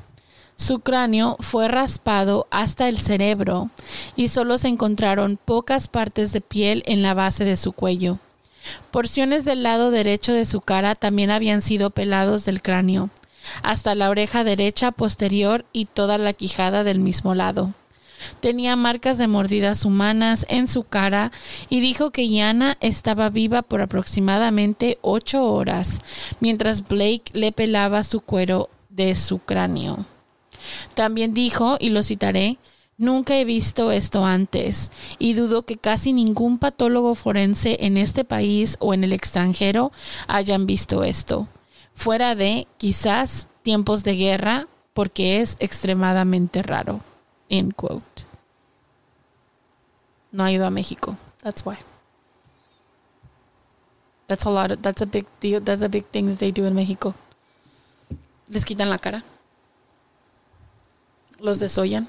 Su 0.56 0.80
cráneo 0.80 1.36
fue 1.40 1.66
raspado 1.66 2.46
hasta 2.50 2.88
el 2.88 2.96
cerebro 2.96 3.70
y 4.14 4.28
solo 4.28 4.58
se 4.58 4.68
encontraron 4.68 5.38
pocas 5.42 5.88
partes 5.88 6.32
de 6.32 6.40
piel 6.40 6.84
en 6.86 7.02
la 7.02 7.14
base 7.14 7.44
de 7.44 7.56
su 7.56 7.72
cuello. 7.72 8.18
Porciones 8.90 9.44
del 9.44 9.64
lado 9.64 9.90
derecho 9.90 10.32
de 10.32 10.44
su 10.44 10.60
cara 10.60 10.94
también 10.94 11.30
habían 11.30 11.62
sido 11.62 11.90
pelados 11.90 12.44
del 12.44 12.62
cráneo, 12.62 13.10
hasta 13.62 13.94
la 13.94 14.10
oreja 14.10 14.44
derecha 14.44 14.92
posterior 14.92 15.64
y 15.72 15.86
toda 15.86 16.18
la 16.18 16.32
quijada 16.32 16.84
del 16.84 16.98
mismo 17.00 17.34
lado. 17.34 17.72
Tenía 18.40 18.76
marcas 18.76 19.18
de 19.18 19.26
mordidas 19.26 19.84
humanas 19.84 20.46
en 20.48 20.66
su 20.68 20.84
cara 20.84 21.32
y 21.68 21.80
dijo 21.80 22.10
que 22.10 22.28
Yana 22.28 22.76
estaba 22.80 23.30
viva 23.30 23.62
por 23.62 23.80
aproximadamente 23.80 24.98
ocho 25.02 25.44
horas, 25.44 26.02
mientras 26.40 26.86
Blake 26.86 27.24
le 27.32 27.52
pelaba 27.52 28.04
su 28.04 28.20
cuero 28.20 28.70
de 28.88 29.14
su 29.16 29.38
cráneo. 29.38 30.06
También 30.94 31.34
dijo, 31.34 31.76
y 31.80 31.90
lo 31.90 32.02
citaré, 32.02 32.58
Nunca 32.98 33.36
he 33.36 33.44
visto 33.44 33.90
esto 33.90 34.26
antes 34.26 34.92
y 35.18 35.32
dudo 35.32 35.62
que 35.62 35.76
casi 35.76 36.12
ningún 36.12 36.58
patólogo 36.58 37.16
forense 37.16 37.78
en 37.80 37.96
este 37.96 38.22
país 38.24 38.76
o 38.78 38.94
en 38.94 39.02
el 39.02 39.12
extranjero 39.12 39.90
hayan 40.28 40.66
visto 40.66 41.02
esto. 41.02 41.48
Fuera 41.94 42.34
de, 42.34 42.66
quizás, 42.78 43.48
tiempos 43.62 44.04
de 44.04 44.16
guerra, 44.16 44.66
porque 44.94 45.40
es 45.40 45.56
extremadamente 45.60 46.62
raro. 46.62 47.00
End 47.48 47.74
quote. 47.74 48.24
No 50.30 50.48
ido 50.48 50.66
a 50.66 50.70
México. 50.70 51.16
That's 51.42 51.64
why. 51.64 51.78
That's 54.26 54.46
a 54.46 54.50
lot. 54.50 54.80
that's 54.80 55.02
a 55.02 55.06
big 55.06 55.26
deal. 55.40 55.60
That's 55.60 55.82
a 55.82 55.88
big 55.88 56.06
thing 56.06 56.26
that 56.28 56.38
they 56.38 56.52
do 56.52 56.66
in 56.66 56.74
México. 56.74 57.14
Les 58.48 58.64
quitan 58.64 58.88
la 58.88 58.98
cara. 58.98 59.24
Los 61.38 61.58
desollan. 61.58 62.08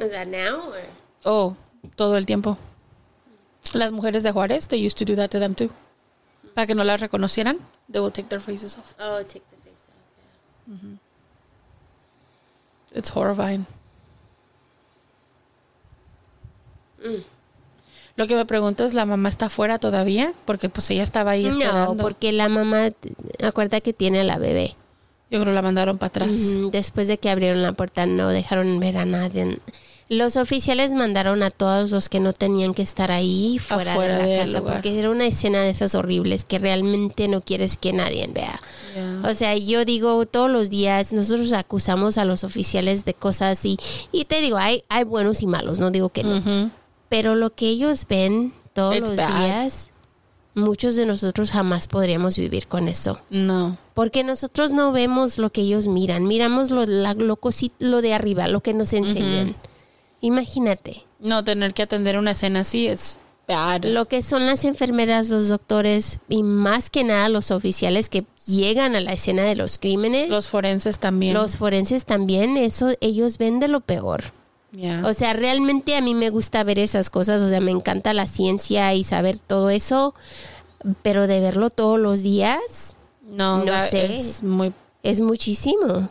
Is 0.00 0.10
that 0.10 0.26
now 0.26 0.72
or? 0.72 0.82
Oh, 1.24 1.56
todo 1.96 2.16
el 2.16 2.26
tiempo. 2.26 2.58
Las 3.72 3.92
mujeres 3.92 4.22
de 4.22 4.32
Juárez, 4.32 4.68
they 4.68 4.78
used 4.78 4.98
to 4.98 5.04
do 5.04 5.14
that 5.14 5.30
to 5.30 5.38
them 5.38 5.54
too. 5.54 5.70
Para 6.54 6.66
que 6.66 6.74
no 6.74 6.84
las 6.84 7.00
reconocieran, 7.00 7.58
they 7.90 8.00
will 8.00 8.12
take 8.12 8.28
their 8.28 8.40
faces 8.40 8.76
off. 8.76 8.94
Oh, 9.00 9.18
take 9.24 9.40
the 9.50 9.56
face 9.56 9.86
off. 9.88 10.80
yeah. 10.82 10.98
It's 12.98 13.10
horrifying. 13.14 13.66
Lo 18.16 18.26
que 18.26 18.34
me 18.36 18.44
pregunto 18.44 18.84
es, 18.84 18.94
¿la 18.94 19.06
mamá 19.06 19.28
está 19.28 19.46
afuera 19.46 19.78
todavía? 19.78 20.34
Porque 20.44 20.68
pues 20.68 20.90
ella 20.90 21.02
estaba 21.02 21.32
ahí 21.32 21.46
esperando. 21.46 21.94
No, 21.94 21.96
porque 21.96 22.32
la 22.32 22.48
mamá, 22.48 22.90
acuerda 23.42 23.80
que 23.80 23.92
tiene 23.92 24.20
a 24.20 24.24
la 24.24 24.38
bebé. 24.38 24.76
Yo 25.30 25.40
creo 25.40 25.54
la 25.54 25.62
mandaron 25.62 25.96
para 25.96 26.08
atrás. 26.08 26.28
Ujú, 26.28 26.70
Después 26.70 27.08
de 27.08 27.16
que 27.18 27.30
abrieron 27.30 27.62
la 27.62 27.72
puerta, 27.72 28.04
no 28.04 28.28
dejaron 28.28 28.78
ver 28.80 28.98
a 28.98 29.06
nadie. 29.06 29.58
Los 30.14 30.36
oficiales 30.36 30.92
mandaron 30.92 31.42
a 31.42 31.48
todos 31.50 31.90
los 31.90 32.08
que 32.10 32.20
no 32.20 32.34
tenían 32.34 32.74
que 32.74 32.82
estar 32.82 33.10
ahí 33.10 33.58
fuera 33.58 33.92
Afuera 33.92 34.18
de 34.18 34.36
la 34.38 34.44
casa, 34.44 34.58
lugar. 34.58 34.74
porque 34.74 34.98
era 34.98 35.08
una 35.10 35.26
escena 35.26 35.62
de 35.62 35.70
esas 35.70 35.94
horribles 35.94 36.44
que 36.44 36.58
realmente 36.58 37.28
no 37.28 37.40
quieres 37.40 37.76
que 37.78 37.94
nadie 37.94 38.26
vea. 38.28 38.60
Yeah. 38.94 39.22
O 39.30 39.34
sea, 39.34 39.56
yo 39.56 39.86
digo 39.86 40.26
todos 40.26 40.50
los 40.50 40.68
días, 40.68 41.14
nosotros 41.14 41.52
acusamos 41.54 42.18
a 42.18 42.26
los 42.26 42.44
oficiales 42.44 43.06
de 43.06 43.14
cosas 43.14 43.64
y, 43.64 43.78
y 44.12 44.26
te 44.26 44.40
digo, 44.42 44.58
hay, 44.58 44.84
hay 44.90 45.04
buenos 45.04 45.40
y 45.40 45.46
malos, 45.46 45.78
no 45.78 45.90
digo 45.90 46.10
que 46.10 46.24
no. 46.24 46.70
Pero 47.08 47.34
lo 47.34 47.48
que 47.50 47.68
ellos 47.68 48.06
ven 48.08 48.52
todos 48.74 48.96
It's 48.96 49.08
los 49.10 49.16
bad. 49.16 49.44
días, 49.44 49.90
muchos 50.54 50.94
de 50.96 51.06
nosotros 51.06 51.50
jamás 51.52 51.86
podríamos 51.86 52.36
vivir 52.36 52.66
con 52.66 52.88
eso. 52.88 53.18
No. 53.30 53.78
Porque 53.94 54.24
nosotros 54.24 54.72
no 54.72 54.92
vemos 54.92 55.38
lo 55.38 55.50
que 55.50 55.62
ellos 55.62 55.86
miran, 55.86 56.24
miramos 56.26 56.70
lo, 56.70 56.84
la- 56.84 57.14
lo, 57.14 57.38
cosi- 57.40 57.72
lo 57.78 58.02
de 58.02 58.12
arriba, 58.12 58.46
lo 58.48 58.60
que 58.62 58.74
nos 58.74 58.92
enseñan. 58.92 59.54
Imagínate, 60.22 61.04
No, 61.18 61.44
tener 61.44 61.74
que 61.74 61.82
atender 61.82 62.16
una 62.16 62.30
escena 62.30 62.60
así 62.60 62.86
es 62.86 63.18
bad. 63.46 63.84
lo 63.84 64.06
que 64.06 64.22
son 64.22 64.46
las 64.46 64.64
enfermeras, 64.64 65.28
los 65.28 65.48
doctores 65.48 66.18
y 66.28 66.42
más 66.42 66.88
que 66.90 67.04
nada 67.04 67.28
los 67.28 67.50
oficiales 67.50 68.08
que 68.08 68.24
llegan 68.46 68.94
a 68.96 69.00
la 69.00 69.12
escena 69.12 69.42
de 69.44 69.56
los 69.56 69.78
crímenes, 69.78 70.30
Los 70.30 70.48
forenses 70.48 70.98
también. 71.00 71.34
los 71.34 71.56
forenses 71.58 72.04
también, 72.06 72.56
eso 72.56 72.92
ellos 73.00 73.36
ven 73.36 73.60
de 73.60 73.68
lo 73.68 73.80
peor. 73.80 74.22
Yeah. 74.70 75.02
O 75.04 75.12
sea, 75.12 75.34
realmente 75.34 75.96
a 75.96 76.00
mí 76.00 76.14
me 76.14 76.30
gusta 76.30 76.64
ver 76.64 76.78
esas 76.78 77.10
cosas, 77.10 77.42
o 77.42 77.48
sea, 77.48 77.60
me 77.60 77.72
encanta 77.72 78.14
la 78.14 78.26
ciencia 78.26 78.94
y 78.94 79.04
saber 79.04 79.36
todo 79.38 79.68
eso, 79.68 80.14
pero 81.02 81.26
de 81.26 81.40
verlo 81.40 81.68
todos 81.68 81.98
los 81.98 82.22
días 82.22 82.96
no, 83.28 83.64
no 83.64 83.80
sé. 83.88 84.14
Es 84.14 84.42
muy 84.42 84.72
es 85.02 85.20
muchísimo. 85.20 86.10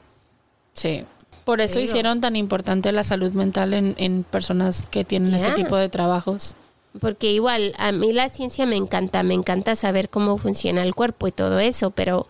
Sí. 0.73 1.05
Por 1.45 1.61
eso 1.61 1.79
hicieron 1.79 2.21
tan 2.21 2.35
importante 2.35 2.91
la 2.91 3.03
salud 3.03 3.31
mental 3.33 3.73
en, 3.73 3.95
en 3.97 4.23
personas 4.23 4.89
que 4.89 5.03
tienen 5.03 5.33
este 5.33 5.49
tipo 5.55 5.75
de 5.75 5.89
trabajos. 5.89 6.55
Porque 6.99 7.31
igual, 7.31 7.73
a 7.77 7.91
mí 7.91 8.11
la 8.13 8.27
ciencia 8.29 8.65
me 8.65 8.75
encanta, 8.75 9.23
me 9.23 9.33
encanta 9.33 9.75
saber 9.75 10.09
cómo 10.09 10.37
funciona 10.37 10.83
el 10.83 10.93
cuerpo 10.93 11.27
y 11.27 11.31
todo 11.31 11.59
eso, 11.59 11.91
pero 11.91 12.27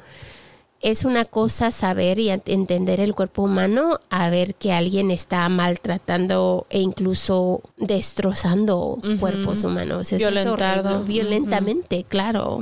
es 0.82 1.04
una 1.04 1.26
cosa 1.26 1.72
saber 1.72 2.20
y 2.20 2.28
ent- 2.28 2.44
entender 2.46 3.00
el 3.00 3.14
cuerpo 3.16 3.44
humano 3.44 4.00
a 4.10 4.30
ver 4.30 4.56
que 4.56 4.72
alguien 4.72 5.12
está 5.12 5.48
maltratando 5.50 6.66
e 6.70 6.80
incluso 6.80 7.62
destrozando 7.78 9.00
cuerpos 9.20 9.64
humanos. 9.64 10.12
Eso 10.12 10.16
es 10.30 10.46
horrible. 10.94 11.14
violentamente, 11.14 12.06
claro. 12.08 12.62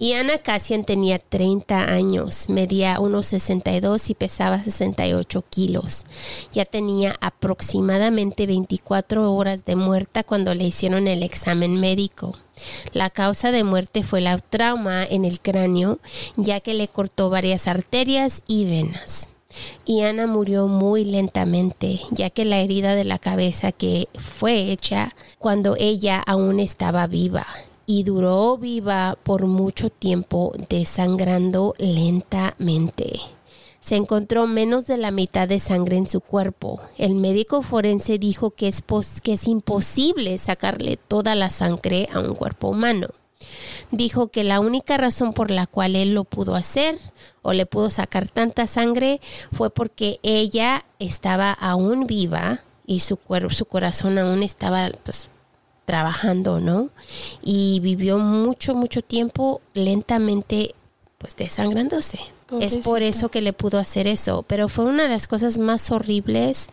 Y 0.00 0.12
Ana 0.12 0.38
Cassian 0.38 0.84
tenía 0.84 1.18
30 1.18 1.92
años, 1.92 2.48
medía 2.48 3.00
unos 3.00 3.26
62 3.26 4.10
y 4.10 4.14
pesaba 4.14 4.62
68 4.62 5.44
kilos. 5.50 6.04
Ya 6.52 6.64
tenía 6.64 7.16
aproximadamente 7.20 8.46
24 8.46 9.34
horas 9.34 9.64
de 9.64 9.74
muerta 9.74 10.22
cuando 10.22 10.54
le 10.54 10.62
hicieron 10.62 11.08
el 11.08 11.24
examen 11.24 11.80
médico. 11.80 12.38
La 12.92 13.10
causa 13.10 13.50
de 13.50 13.64
muerte 13.64 14.04
fue 14.04 14.20
la 14.20 14.38
trauma 14.38 15.04
en 15.04 15.24
el 15.24 15.40
cráneo, 15.40 15.98
ya 16.36 16.60
que 16.60 16.74
le 16.74 16.86
cortó 16.86 17.28
varias 17.28 17.66
arterias 17.66 18.42
y 18.46 18.66
venas. 18.66 19.28
Y 19.84 20.02
Ana 20.02 20.28
murió 20.28 20.68
muy 20.68 21.04
lentamente, 21.04 22.02
ya 22.12 22.30
que 22.30 22.44
la 22.44 22.60
herida 22.60 22.94
de 22.94 23.04
la 23.04 23.18
cabeza 23.18 23.72
que 23.72 24.08
fue 24.14 24.70
hecha 24.70 25.16
cuando 25.40 25.74
ella 25.76 26.22
aún 26.24 26.60
estaba 26.60 27.08
viva 27.08 27.48
y 27.90 28.02
duró 28.02 28.58
viva 28.58 29.16
por 29.22 29.46
mucho 29.46 29.88
tiempo 29.88 30.52
desangrando 30.68 31.74
lentamente. 31.78 33.18
Se 33.80 33.96
encontró 33.96 34.46
menos 34.46 34.86
de 34.86 34.98
la 34.98 35.10
mitad 35.10 35.48
de 35.48 35.58
sangre 35.58 35.96
en 35.96 36.06
su 36.06 36.20
cuerpo. 36.20 36.82
El 36.98 37.14
médico 37.14 37.62
forense 37.62 38.18
dijo 38.18 38.50
que 38.50 38.68
es, 38.68 38.82
pos- 38.82 39.22
que 39.22 39.32
es 39.32 39.48
imposible 39.48 40.36
sacarle 40.36 40.98
toda 40.98 41.34
la 41.34 41.48
sangre 41.48 42.10
a 42.12 42.20
un 42.20 42.34
cuerpo 42.34 42.68
humano. 42.68 43.08
Dijo 43.90 44.28
que 44.28 44.44
la 44.44 44.60
única 44.60 44.98
razón 44.98 45.32
por 45.32 45.50
la 45.50 45.66
cual 45.66 45.96
él 45.96 46.12
lo 46.12 46.24
pudo 46.24 46.56
hacer 46.56 46.98
o 47.40 47.54
le 47.54 47.64
pudo 47.64 47.88
sacar 47.88 48.28
tanta 48.28 48.66
sangre 48.66 49.22
fue 49.52 49.70
porque 49.70 50.20
ella 50.22 50.84
estaba 50.98 51.52
aún 51.52 52.06
viva 52.06 52.60
y 52.86 53.00
su, 53.00 53.18
su 53.50 53.64
corazón 53.64 54.18
aún 54.18 54.42
estaba 54.42 54.90
pues, 55.04 55.30
trabajando, 55.88 56.60
¿no? 56.60 56.90
Y 57.42 57.80
vivió 57.80 58.18
mucho, 58.18 58.74
mucho 58.74 59.00
tiempo 59.00 59.62
lentamente, 59.72 60.74
pues 61.16 61.34
desangrándose. 61.34 62.18
Es 62.60 62.76
por 62.76 63.02
eso 63.02 63.30
que 63.30 63.40
le 63.40 63.54
pudo 63.54 63.78
hacer 63.78 64.06
eso, 64.06 64.44
pero 64.46 64.68
fue 64.68 64.84
una 64.84 65.04
de 65.04 65.08
las 65.08 65.26
cosas 65.26 65.56
más 65.56 65.90
horribles. 65.90 66.68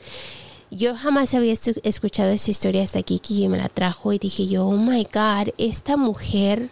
Yo 0.70 0.98
jamás 0.98 1.34
había 1.34 1.54
escuchado 1.54 2.32
esa 2.32 2.52
historia 2.52 2.84
hasta 2.84 3.00
aquí 3.00 3.20
que 3.20 3.48
me 3.48 3.58
la 3.58 3.70
trajo 3.70 4.12
y 4.12 4.20
dije 4.20 4.48
yo, 4.48 4.68
oh 4.68 4.76
my 4.76 5.06
God, 5.06 5.54
esta 5.58 5.96
mujer 5.96 6.70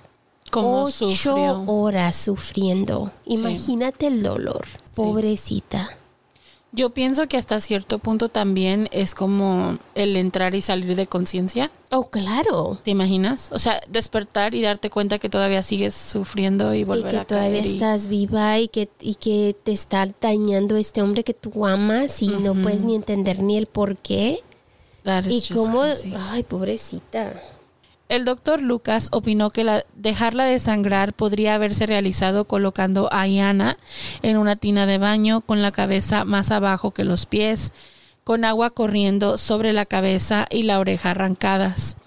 Cómo 0.51 0.83
ocho 0.83 1.09
sufrió. 1.11 1.63
horas 1.67 2.17
sufriendo. 2.17 3.13
Sí. 3.25 3.35
Imagínate 3.35 4.07
el 4.07 4.21
dolor, 4.21 4.65
pobrecita. 4.95 5.97
Yo 6.76 6.89
pienso 6.89 7.28
que 7.28 7.38
hasta 7.38 7.61
cierto 7.61 7.99
punto 7.99 8.30
también 8.30 8.89
es 8.91 9.13
como 9.13 9.78
el 9.93 10.15
entrar 10.15 10.55
y 10.55 10.61
salir 10.61 10.95
de 10.95 11.05
conciencia. 11.05 11.69
Oh, 11.91 12.09
claro. 12.09 12.80
¿Te 12.84 12.89
imaginas? 12.89 13.51
O 13.53 13.59
sea, 13.59 13.80
despertar 13.88 14.55
y 14.55 14.63
darte 14.63 14.89
cuenta 14.89 15.19
que 15.19 15.30
todavía 15.30 15.61
sigues 15.61 15.93
sufriendo 15.93 16.74
y 16.74 16.80
Y 16.80 16.84
volver 16.84 17.11
que 17.11 17.17
a 17.17 17.26
todavía 17.26 17.59
caer 17.61 17.67
y- 17.67 17.74
estás 17.76 18.07
viva 18.07 18.57
y 18.57 18.69
que, 18.69 18.89
y 18.99 19.13
que 19.15 19.55
te 19.63 19.71
está 19.71 20.09
dañando 20.19 20.76
este 20.76 21.03
hombre 21.03 21.24
que 21.24 21.36
tú 21.36 21.67
amas 21.67 22.19
y 22.24 22.30
no 22.30 22.55
puedes 22.55 22.82
ni 22.82 22.95
entender 22.95 23.43
ni 23.43 23.55
el 23.55 23.67
por 23.67 23.95
qué. 23.97 24.39
That 25.03 25.26
is 25.26 25.51
Y 25.51 25.53
cómo... 25.53 25.84
Ay, 26.32 26.41
pobrecita. 26.41 27.34
El 28.10 28.26
doctor 28.26 28.62
Lucas 28.62 29.08
opinó 29.12 29.49
que 29.49 29.64
la, 29.64 29.86
dejarla 29.95 30.45
de 30.45 30.60
sangrar 30.60 31.14
podría 31.14 31.56
haberse 31.56 31.86
realizado 31.86 32.45
colocando 32.45 33.10
a 33.12 33.28
Iana 33.28 33.78
en 34.22 34.38
una 34.38 34.56
tina 34.56 34.86
de 34.86 34.97
baño 34.97 35.41
con 35.41 35.62
la 35.62 35.72
cabeza 35.72 36.26
más 36.26 36.51
abajo 36.51 36.91
que 36.91 37.06
los 37.06 37.26
pies, 37.26 37.72
con 38.24 38.45
agua 38.45 38.70
corriendo 38.70 39.38
sobre 39.38 39.74
la 39.74 39.86
cabeza 39.86 40.47
y 40.49 40.64
la 40.64 40.80
oreja 40.80 41.12
arrancadas. 41.12 41.97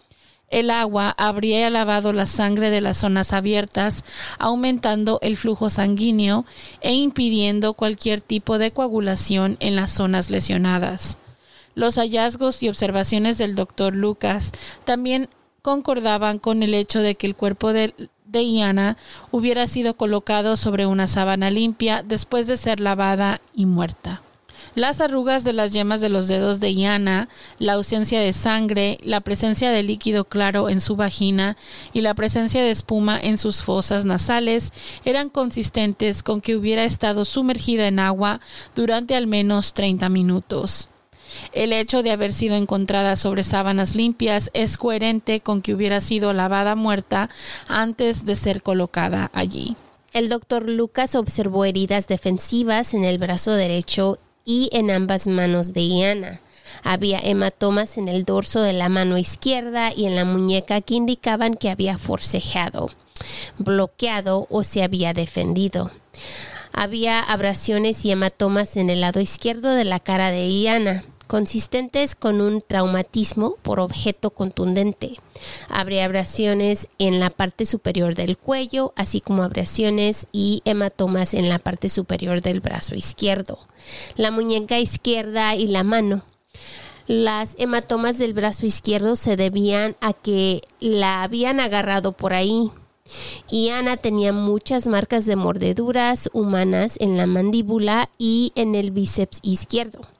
El 0.48 0.70
agua 0.70 1.12
habría 1.18 1.68
lavado 1.70 2.12
la 2.12 2.26
sangre 2.26 2.70
de 2.70 2.80
las 2.80 2.98
zonas 2.98 3.32
abiertas, 3.32 4.04
aumentando 4.38 5.18
el 5.22 5.36
flujo 5.36 5.70
sanguíneo 5.70 6.44
e 6.80 6.94
impidiendo 6.94 7.74
cualquier 7.74 8.20
tipo 8.20 8.58
de 8.58 8.70
coagulación 8.70 9.56
en 9.58 9.74
las 9.74 9.90
zonas 9.90 10.30
lesionadas. 10.30 11.18
Los 11.74 11.96
hallazgos 11.96 12.62
y 12.62 12.68
observaciones 12.68 13.38
del 13.38 13.54
doctor 13.54 13.94
Lucas 13.94 14.52
también 14.84 15.28
concordaban 15.66 16.38
con 16.38 16.62
el 16.62 16.74
hecho 16.74 17.00
de 17.00 17.16
que 17.16 17.26
el 17.26 17.34
cuerpo 17.34 17.72
de, 17.72 17.92
de 18.24 18.42
Iana 18.44 18.96
hubiera 19.32 19.66
sido 19.66 19.96
colocado 19.96 20.56
sobre 20.56 20.86
una 20.86 21.08
sábana 21.08 21.50
limpia 21.50 22.04
después 22.06 22.46
de 22.46 22.56
ser 22.56 22.78
lavada 22.78 23.40
y 23.52 23.66
muerta. 23.66 24.22
Las 24.76 25.00
arrugas 25.00 25.42
de 25.42 25.52
las 25.52 25.72
yemas 25.72 26.00
de 26.00 26.08
los 26.08 26.28
dedos 26.28 26.60
de 26.60 26.70
Iana, 26.70 27.28
la 27.58 27.72
ausencia 27.72 28.20
de 28.20 28.32
sangre, 28.32 28.98
la 29.02 29.22
presencia 29.22 29.72
de 29.72 29.82
líquido 29.82 30.24
claro 30.24 30.68
en 30.68 30.80
su 30.80 30.94
vagina 30.94 31.56
y 31.92 32.02
la 32.02 32.14
presencia 32.14 32.62
de 32.62 32.70
espuma 32.70 33.18
en 33.20 33.36
sus 33.36 33.60
fosas 33.60 34.04
nasales 34.04 34.72
eran 35.04 35.30
consistentes 35.30 36.22
con 36.22 36.40
que 36.40 36.54
hubiera 36.54 36.84
estado 36.84 37.24
sumergida 37.24 37.88
en 37.88 37.98
agua 37.98 38.40
durante 38.76 39.16
al 39.16 39.26
menos 39.26 39.74
30 39.74 40.08
minutos. 40.10 40.90
El 41.52 41.72
hecho 41.72 42.02
de 42.02 42.10
haber 42.10 42.32
sido 42.32 42.56
encontrada 42.56 43.16
sobre 43.16 43.42
sábanas 43.42 43.94
limpias 43.94 44.50
es 44.54 44.76
coherente 44.76 45.40
con 45.40 45.62
que 45.62 45.74
hubiera 45.74 46.00
sido 46.00 46.32
lavada 46.32 46.74
muerta 46.74 47.30
antes 47.68 48.24
de 48.24 48.36
ser 48.36 48.62
colocada 48.62 49.30
allí. 49.32 49.76
El 50.12 50.28
doctor 50.28 50.68
Lucas 50.68 51.14
observó 51.14 51.64
heridas 51.64 52.08
defensivas 52.08 52.94
en 52.94 53.04
el 53.04 53.18
brazo 53.18 53.52
derecho 53.52 54.18
y 54.44 54.70
en 54.72 54.90
ambas 54.90 55.26
manos 55.26 55.72
de 55.72 55.82
Iana. 55.82 56.40
Había 56.82 57.18
hematomas 57.18 57.98
en 57.98 58.08
el 58.08 58.24
dorso 58.24 58.60
de 58.62 58.72
la 58.72 58.88
mano 58.88 59.18
izquierda 59.18 59.92
y 59.94 60.06
en 60.06 60.16
la 60.16 60.24
muñeca 60.24 60.80
que 60.80 60.94
indicaban 60.94 61.54
que 61.54 61.70
había 61.70 61.98
forcejeado, 61.98 62.90
bloqueado 63.58 64.46
o 64.50 64.62
se 64.62 64.82
había 64.82 65.12
defendido. 65.12 65.90
Había 66.72 67.20
abrasiones 67.20 68.04
y 68.04 68.10
hematomas 68.10 68.76
en 68.76 68.90
el 68.90 69.00
lado 69.00 69.20
izquierdo 69.20 69.70
de 69.70 69.84
la 69.84 70.00
cara 70.00 70.30
de 70.30 70.48
Iana 70.48 71.04
consistentes 71.26 72.14
con 72.14 72.40
un 72.40 72.62
traumatismo 72.62 73.56
por 73.62 73.80
objeto 73.80 74.30
contundente. 74.30 75.18
Habría 75.68 76.04
abrasiones 76.04 76.88
en 76.98 77.20
la 77.20 77.30
parte 77.30 77.66
superior 77.66 78.14
del 78.14 78.36
cuello, 78.38 78.92
así 78.96 79.20
como 79.20 79.42
abrasiones 79.42 80.26
y 80.32 80.62
hematomas 80.64 81.34
en 81.34 81.48
la 81.48 81.58
parte 81.58 81.88
superior 81.88 82.40
del 82.40 82.60
brazo 82.60 82.94
izquierdo, 82.94 83.58
la 84.16 84.30
muñeca 84.30 84.78
izquierda 84.78 85.54
y 85.56 85.66
la 85.66 85.82
mano. 85.82 86.24
Las 87.06 87.54
hematomas 87.58 88.18
del 88.18 88.34
brazo 88.34 88.66
izquierdo 88.66 89.14
se 89.14 89.36
debían 89.36 89.96
a 90.00 90.12
que 90.12 90.62
la 90.80 91.22
habían 91.22 91.60
agarrado 91.60 92.12
por 92.12 92.34
ahí. 92.34 92.72
Y 93.48 93.68
Ana 93.68 93.96
tenía 93.96 94.32
muchas 94.32 94.88
marcas 94.88 95.26
de 95.26 95.36
mordeduras 95.36 96.28
humanas 96.32 96.96
en 96.98 97.16
la 97.16 97.26
mandíbula 97.26 98.10
y 98.18 98.50
en 98.56 98.74
el 98.74 98.90
bíceps 98.90 99.38
izquierdo 99.42 100.15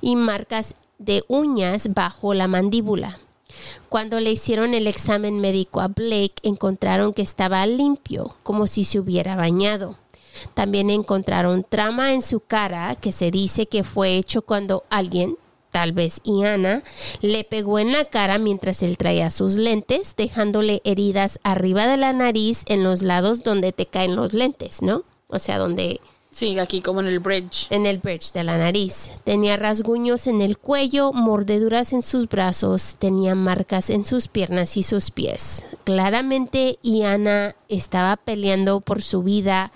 y 0.00 0.16
marcas 0.16 0.74
de 0.98 1.24
uñas 1.28 1.94
bajo 1.94 2.34
la 2.34 2.48
mandíbula. 2.48 3.18
Cuando 3.88 4.20
le 4.20 4.30
hicieron 4.30 4.74
el 4.74 4.86
examen 4.86 5.40
médico 5.40 5.80
a 5.80 5.88
Blake, 5.88 6.34
encontraron 6.42 7.12
que 7.12 7.22
estaba 7.22 7.66
limpio, 7.66 8.36
como 8.42 8.66
si 8.66 8.84
se 8.84 9.00
hubiera 9.00 9.34
bañado. 9.34 9.96
También 10.54 10.90
encontraron 10.90 11.64
trama 11.68 12.12
en 12.12 12.22
su 12.22 12.40
cara 12.40 12.94
que 12.94 13.12
se 13.12 13.30
dice 13.30 13.66
que 13.66 13.82
fue 13.82 14.16
hecho 14.16 14.42
cuando 14.42 14.84
alguien, 14.88 15.36
tal 15.70 15.92
vez 15.92 16.20
Iana, 16.24 16.82
le 17.20 17.44
pegó 17.44 17.78
en 17.78 17.92
la 17.92 18.04
cara 18.04 18.38
mientras 18.38 18.82
él 18.82 18.96
traía 18.96 19.30
sus 19.30 19.56
lentes, 19.56 20.14
dejándole 20.16 20.80
heridas 20.84 21.40
arriba 21.42 21.86
de 21.86 21.96
la 21.96 22.12
nariz 22.12 22.62
en 22.66 22.84
los 22.84 23.02
lados 23.02 23.42
donde 23.42 23.72
te 23.72 23.86
caen 23.86 24.16
los 24.16 24.32
lentes, 24.32 24.82
¿no? 24.82 25.02
O 25.28 25.38
sea, 25.38 25.58
donde 25.58 26.00
Sí, 26.30 26.56
aquí 26.60 26.80
como 26.80 27.00
en 27.00 27.08
el 27.08 27.18
bridge. 27.18 27.66
En 27.70 27.86
el 27.86 27.98
bridge 27.98 28.32
de 28.32 28.44
la 28.44 28.56
nariz. 28.56 29.10
Tenía 29.24 29.56
rasguños 29.56 30.28
en 30.28 30.40
el 30.40 30.58
cuello, 30.58 31.12
mordeduras 31.12 31.92
en 31.92 32.02
sus 32.02 32.28
brazos, 32.28 32.96
tenía 32.98 33.34
marcas 33.34 33.90
en 33.90 34.04
sus 34.04 34.28
piernas 34.28 34.76
y 34.76 34.84
sus 34.84 35.10
pies. 35.10 35.66
Claramente 35.82 36.78
Iana 36.82 37.56
estaba 37.68 38.16
peleando 38.16 38.80
por 38.80 39.02
su 39.02 39.24
vida 39.24 39.72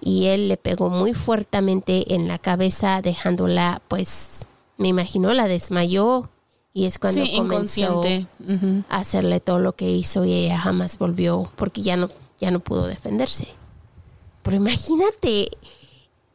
y 0.00 0.26
él 0.26 0.48
le 0.48 0.58
pegó 0.58 0.90
muy 0.90 1.14
fuertemente 1.14 2.14
en 2.14 2.28
la 2.28 2.38
cabeza 2.38 3.00
dejándola, 3.00 3.80
pues, 3.88 4.46
me 4.76 4.88
imagino, 4.88 5.32
la 5.32 5.46
desmayó 5.46 6.28
y 6.74 6.84
es 6.84 6.98
cuando 6.98 7.24
comenzó 7.34 8.02
a 8.90 8.96
hacerle 8.98 9.40
todo 9.40 9.58
lo 9.58 9.74
que 9.74 9.88
hizo 9.88 10.24
y 10.24 10.34
ella 10.34 10.58
jamás 10.58 10.98
volvió 10.98 11.50
porque 11.56 11.80
ya 11.80 11.96
no, 11.96 12.10
ya 12.38 12.50
no 12.50 12.60
pudo 12.60 12.86
defenderse. 12.86 13.48
Pero 14.42 14.58
imagínate, 14.58 15.50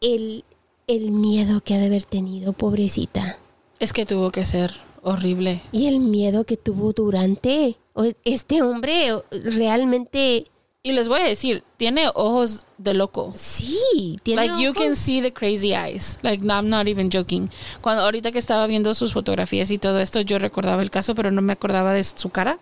el, 0.01 0.43
el 0.87 1.11
miedo 1.11 1.61
que 1.61 1.75
ha 1.75 1.79
de 1.79 1.87
haber 1.87 2.03
tenido, 2.03 2.53
pobrecita. 2.53 3.37
Es 3.79 3.93
que 3.93 4.05
tuvo 4.05 4.31
que 4.31 4.45
ser 4.45 4.71
horrible. 5.01 5.61
Y 5.71 5.87
el 5.87 5.99
miedo 5.99 6.45
que 6.45 6.57
tuvo 6.57 6.93
durante. 6.93 7.77
Este 8.23 8.61
hombre 8.61 9.11
realmente. 9.31 10.47
Y 10.81 10.93
les 10.93 11.09
voy 11.09 11.19
a 11.19 11.25
decir, 11.25 11.63
tiene 11.75 12.07
ojos 12.15 12.65
de 12.77 12.93
loco. 12.93 13.33
Sí, 13.35 14.17
tiene 14.23 14.47
Like 14.47 14.63
you 14.63 14.73
can 14.73 14.95
see 14.95 15.21
the 15.21 15.33
crazy 15.33 15.73
eyes. 15.73 16.17
Like 16.21 16.45
I'm 16.45 16.69
not 16.69 16.87
even 16.87 17.09
joking. 17.11 17.49
Cuando 17.81 18.03
ahorita 18.03 18.31
que 18.31 18.39
estaba 18.39 18.65
viendo 18.65 18.93
sus 18.93 19.11
fotografías 19.11 19.71
y 19.71 19.77
todo 19.77 19.99
esto, 19.99 20.21
yo 20.21 20.39
recordaba 20.39 20.81
el 20.81 20.89
caso, 20.89 21.15
pero 21.15 21.31
no 21.31 21.41
me 21.41 21.53
acordaba 21.53 21.93
de 21.93 22.03
su 22.03 22.29
cara. 22.29 22.59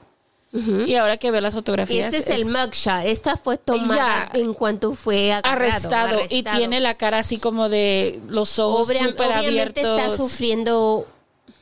Y 0.53 0.95
ahora 0.95 1.17
que 1.17 1.29
veo 1.31 1.41
las 1.41 1.53
fotografías. 1.53 2.13
Este 2.13 2.33
es, 2.33 2.39
el 2.39 2.45
mugshot. 2.45 3.05
Esta 3.05 3.37
fue 3.37 3.57
tomada 3.57 4.29
en 4.33 4.53
cuanto 4.53 4.93
fue 4.93 5.33
arrestado, 5.33 6.21
Y 6.29 6.43
tiene 6.43 6.79
la 6.79 6.95
cara 6.95 7.19
así 7.19 7.37
como 7.37 7.69
de 7.69 8.21
los 8.27 8.57
ojos 8.59 8.87
super 8.87 9.15
obviamente 9.37 9.81
está 9.81 10.09
sufriendo 10.11 11.07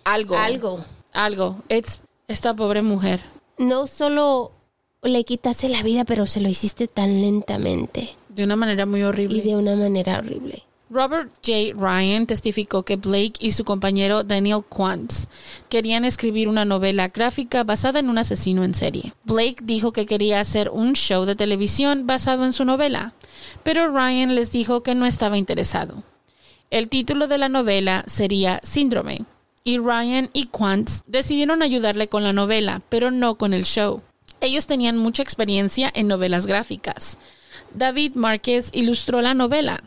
algo. 0.04 0.38
Algo. 0.38 0.86
Algo. 1.14 1.58
It's, 1.70 2.02
esta 2.28 2.54
pobre 2.54 2.82
mujer. 2.82 3.22
No 3.58 3.88
solo 3.88 4.52
le 5.02 5.24
quitaste 5.24 5.70
la 5.70 5.84
vida, 5.84 6.06
pero 6.06 6.26
se 6.26 6.42
lo 6.42 6.50
hiciste 6.50 6.88
tan 6.88 7.22
lentamente. 7.22 8.16
De 8.30 8.44
una 8.44 8.56
manera 8.56 8.86
muy 8.86 9.04
horrible. 9.04 9.38
Y 9.38 9.42
de 9.42 9.56
una 9.56 9.76
manera 9.76 10.20
horrible. 10.20 10.64
Robert 10.96 11.30
J. 11.46 11.74
Ryan 11.76 12.26
testificó 12.26 12.84
que 12.84 12.96
Blake 12.96 13.34
y 13.40 13.52
su 13.52 13.66
compañero 13.66 14.24
Daniel 14.24 14.64
Quantz 14.64 15.28
querían 15.68 16.06
escribir 16.06 16.48
una 16.48 16.64
novela 16.64 17.10
gráfica 17.10 17.66
basada 17.66 18.00
en 18.00 18.10
un 18.10 18.18
asesino 18.18 18.64
en 18.64 18.76
serie. 18.76 19.14
Blake 19.26 19.58
dijo 19.62 19.92
que 19.92 20.06
quería 20.06 20.40
hacer 20.40 20.70
un 20.70 20.94
show 20.94 21.26
de 21.26 21.36
televisión 21.36 22.08
basado 22.08 22.46
en 22.46 22.54
su 22.54 22.64
novela, 22.64 23.14
pero 23.64 23.92
Ryan 23.92 24.36
les 24.36 24.54
dijo 24.54 24.84
que 24.84 24.96
no 24.96 25.06
estaba 25.06 25.38
interesado. 25.38 26.02
El 26.72 26.88
título 26.88 27.28
de 27.28 27.40
la 27.40 27.50
novela 27.50 28.06
sería 28.08 28.62
Síndrome, 28.64 29.26
y 29.66 29.80
Ryan 29.80 30.30
y 30.32 30.46
Quantz 30.46 31.02
decidieron 31.08 31.62
ayudarle 31.62 32.08
con 32.08 32.24
la 32.24 32.32
novela, 32.32 32.82
pero 32.88 33.12
no 33.12 33.36
con 33.36 33.54
el 33.54 33.66
show. 33.66 34.02
Ellos 34.40 34.66
tenían 34.66 34.98
mucha 34.98 35.24
experiencia 35.24 35.92
en 35.94 36.08
novelas 36.08 36.48
gráficas. 36.48 37.18
David 37.74 38.14
Márquez 38.16 38.70
ilustró 38.72 39.22
la 39.22 39.34
novela 39.34 39.84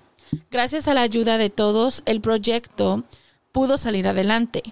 Gracias 0.50 0.88
a 0.88 0.94
la 0.94 1.02
ayuda 1.02 1.38
de 1.38 1.50
todos, 1.50 2.02
el 2.06 2.20
proyecto 2.20 3.04
pudo 3.52 3.78
salir 3.78 4.08
adelante. 4.08 4.62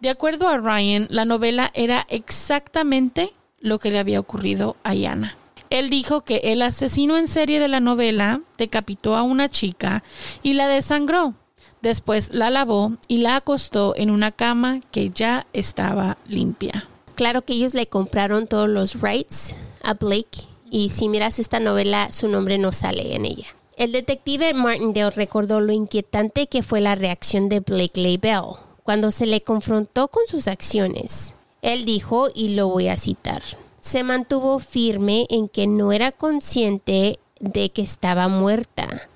De 0.00 0.10
acuerdo 0.10 0.48
a 0.48 0.58
Ryan, 0.58 1.06
la 1.10 1.24
novela 1.24 1.70
era 1.74 2.06
exactamente 2.08 3.32
lo 3.60 3.78
que 3.78 3.90
le 3.90 3.98
había 3.98 4.20
ocurrido 4.20 4.76
a 4.84 4.94
Yana. 4.94 5.36
Él 5.70 5.90
dijo 5.90 6.22
que 6.22 6.36
el 6.44 6.62
asesino 6.62 7.16
en 7.16 7.28
serie 7.28 7.60
de 7.60 7.68
la 7.68 7.80
novela 7.80 8.40
decapitó 8.56 9.16
a 9.16 9.22
una 9.22 9.48
chica 9.48 10.04
y 10.42 10.52
la 10.52 10.68
desangró. 10.68 11.34
Después 11.82 12.32
la 12.32 12.50
lavó 12.50 12.92
y 13.08 13.18
la 13.18 13.36
acostó 13.36 13.94
en 13.96 14.10
una 14.10 14.32
cama 14.32 14.80
que 14.90 15.10
ya 15.10 15.46
estaba 15.52 16.18
limpia. 16.26 16.88
Claro 17.14 17.42
que 17.42 17.54
ellos 17.54 17.74
le 17.74 17.86
compraron 17.86 18.46
todos 18.46 18.68
los 18.68 19.00
rights 19.00 19.56
a 19.82 19.94
Blake 19.94 20.46
y 20.70 20.90
si 20.90 21.08
miras 21.08 21.38
esta 21.38 21.60
novela 21.60 22.12
su 22.12 22.28
nombre 22.28 22.58
no 22.58 22.72
sale 22.72 23.14
en 23.14 23.24
ella. 23.24 23.55
El 23.76 23.92
detective 23.92 24.54
Martindale 24.54 25.10
recordó 25.10 25.60
lo 25.60 25.70
inquietante 25.70 26.46
que 26.46 26.62
fue 26.62 26.80
la 26.80 26.94
reacción 26.94 27.50
de 27.50 27.60
Blake 27.60 28.00
Labelle 28.00 28.56
cuando 28.82 29.10
se 29.10 29.26
le 29.26 29.42
confrontó 29.42 30.08
con 30.08 30.26
sus 30.26 30.48
acciones. 30.48 31.34
Él 31.60 31.84
dijo, 31.84 32.28
y 32.34 32.54
lo 32.54 32.68
voy 32.68 32.88
a 32.88 32.96
citar, 32.96 33.42
se 33.78 34.02
mantuvo 34.02 34.60
firme 34.60 35.26
en 35.28 35.50
que 35.50 35.66
no 35.66 35.92
era 35.92 36.10
consciente 36.10 37.18
de 37.38 37.68
que 37.68 37.82
estaba 37.82 38.28
muerta 38.28 39.10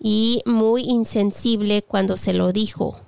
y 0.00 0.40
muy 0.46 0.84
insensible 0.84 1.82
cuando 1.82 2.16
se 2.16 2.32
lo 2.32 2.52
dijo, 2.52 2.98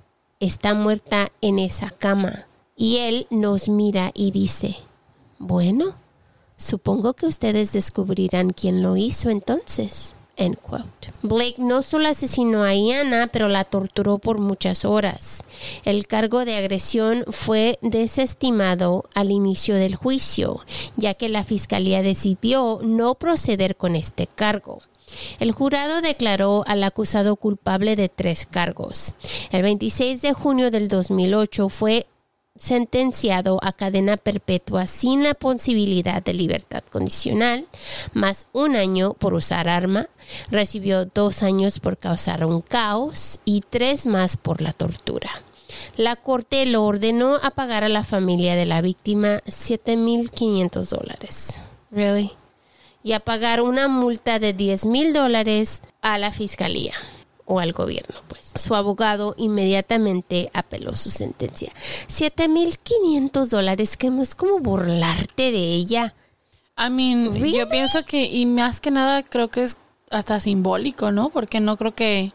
está 0.41 0.75
muerta 0.75 1.33
en 1.41 1.59
esa 1.59 1.89
cama. 1.89 2.49
Y 2.77 2.99
él 2.99 3.27
nos 3.31 3.71
mira 3.71 4.11
y 4.13 4.31
dice, 4.31 4.77
bueno, 5.39 5.95
supongo 6.59 7.15
que 7.15 7.25
ustedes 7.25 7.73
descubrirán 7.73 8.51
quién 8.51 8.83
lo 8.83 8.99
hizo 8.99 9.31
entonces. 9.31 10.17
Blake 11.23 11.57
no 11.59 11.83
solo 11.83 12.09
asesinó 12.09 12.63
a 12.63 12.75
Iana, 12.75 13.27
pero 13.27 13.49
la 13.49 13.65
torturó 13.65 14.19
por 14.19 14.39
muchas 14.39 14.85
horas. 14.85 15.43
El 15.85 16.07
cargo 16.07 16.45
de 16.45 16.57
agresión 16.57 17.25
fue 17.29 17.79
desestimado 17.83 19.05
al 19.15 19.31
inicio 19.31 19.75
del 19.75 19.97
juicio, 19.97 20.65
ya 20.97 21.15
que 21.15 21.29
la 21.29 21.45
fiscalía 21.45 22.03
decidió 22.03 22.81
no 22.83 23.17
proceder 23.17 23.77
con 23.77 23.97
este 23.97 24.27
cargo. 24.27 24.81
El 25.41 25.53
jurado 25.53 26.03
declaró 26.03 26.65
al 26.67 26.85
acusado 26.85 27.37
culpable 27.37 27.97
de 27.97 28.09
tres 28.09 28.47
cargos. 28.47 29.13
El 29.51 29.63
26 29.63 30.23
de 30.23 30.33
junio 30.35 30.71
del 30.71 30.89
2008 30.89 31.69
fue 31.69 32.07
sentenciado 32.59 33.59
a 33.63 33.73
cadena 33.73 34.17
perpetua 34.17 34.87
sin 34.87 35.23
la 35.23 35.35
posibilidad 35.35 36.23
de 36.23 36.35
libertad 36.35 36.83
condicional, 36.91 37.67
más 38.13 38.47
un 38.53 38.77
año 38.77 39.15
por 39.15 39.35
usar 39.35 39.69
arma, 39.69 40.09
recibió 40.51 41.05
dos 41.07 41.43
años 41.43 41.81
por 41.81 41.99
causar 41.99 42.45
un 42.45 42.61
caos 42.61 43.41
y 43.45 43.63
tres 43.69 44.07
más 44.07 44.37
por 44.37 44.61
la 44.61 44.73
tortura. 44.73 45.43
La 45.97 46.17
corte 46.17 46.65
lo 46.67 46.85
ordenó 46.85 47.37
a 47.37 47.51
pagar 47.51 47.85
a 47.85 47.89
la 47.89 48.05
familia 48.05 48.55
de 48.57 48.67
la 48.67 48.81
víctima 48.81 49.39
7.500 49.47 50.89
dólares. 50.89 51.59
Really? 51.91 52.33
Y 53.03 53.13
a 53.13 53.21
pagar 53.21 53.61
una 53.61 53.89
multa 53.89 54.39
de 54.39 54.57
10.000 54.57 55.13
dólares 55.13 55.83
a 56.01 56.19
la 56.19 56.33
fiscalía 56.33 56.95
o 57.49 57.59
al 57.59 57.73
gobierno, 57.73 58.21
pues. 58.29 58.53
Su 58.55 58.75
abogado 58.75 59.35
inmediatamente 59.39 60.51
apeló 60.53 60.95
su 60.95 61.09
sentencia. 61.11 61.73
7.500 62.09 63.49
dólares, 63.49 63.97
que 63.97 64.09
es 64.21 64.35
como 64.35 64.59
burlarte 64.61 65.51
de 65.51 65.73
ella. 65.75 66.15
I 66.77 66.91
mean, 66.91 67.33
Really? 67.33 67.57
yo 67.57 67.69
pienso 67.69 68.05
que, 68.05 68.25
y 68.25 68.45
más 68.45 68.81
que 68.81 68.91
nada, 68.91 69.23
creo 69.23 69.49
que 69.49 69.63
es 69.63 69.79
hasta 70.11 70.39
simbólico, 70.41 71.11
¿no? 71.11 71.31
Porque 71.31 71.59
no 71.59 71.79
creo 71.79 71.95
que, 71.95 72.33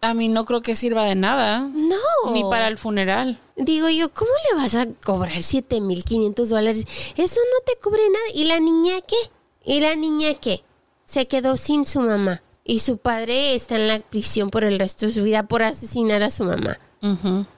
a 0.00 0.14
mí 0.14 0.28
no 0.28 0.44
creo 0.44 0.62
que 0.62 0.76
sirva 0.76 1.04
de 1.04 1.16
nada. 1.16 1.60
No. 1.60 2.32
Ni 2.32 2.44
para 2.44 2.68
el 2.68 2.78
funeral. 2.78 3.40
Digo 3.56 3.88
yo, 3.88 4.12
¿cómo 4.14 4.30
le 4.50 4.58
vas 4.60 4.76
a 4.76 4.86
cobrar 5.04 5.38
7.500 5.38 6.46
dólares? 6.46 6.86
Eso 7.16 7.40
no 7.40 7.64
te 7.64 7.78
cubre 7.82 8.02
nada. 8.08 8.26
¿Y 8.32 8.44
la 8.44 8.60
niña 8.60 9.00
qué? 9.00 9.16
¿Y 9.64 9.80
la 9.80 9.96
niña 9.96 10.34
qué? 10.34 10.62
Se 11.04 11.26
quedó 11.26 11.56
sin 11.56 11.84
su 11.84 12.00
mamá. 12.00 12.42
Y 12.68 12.80
su 12.80 12.98
padre 12.98 13.54
está 13.54 13.76
en 13.76 13.86
la 13.86 14.00
prisión 14.00 14.50
por 14.50 14.64
el 14.64 14.78
resto 14.78 15.06
de 15.06 15.12
su 15.12 15.22
vida 15.22 15.44
por 15.44 15.62
asesinar 15.62 16.22
a 16.24 16.30
su 16.32 16.42
mamá. 16.44 16.78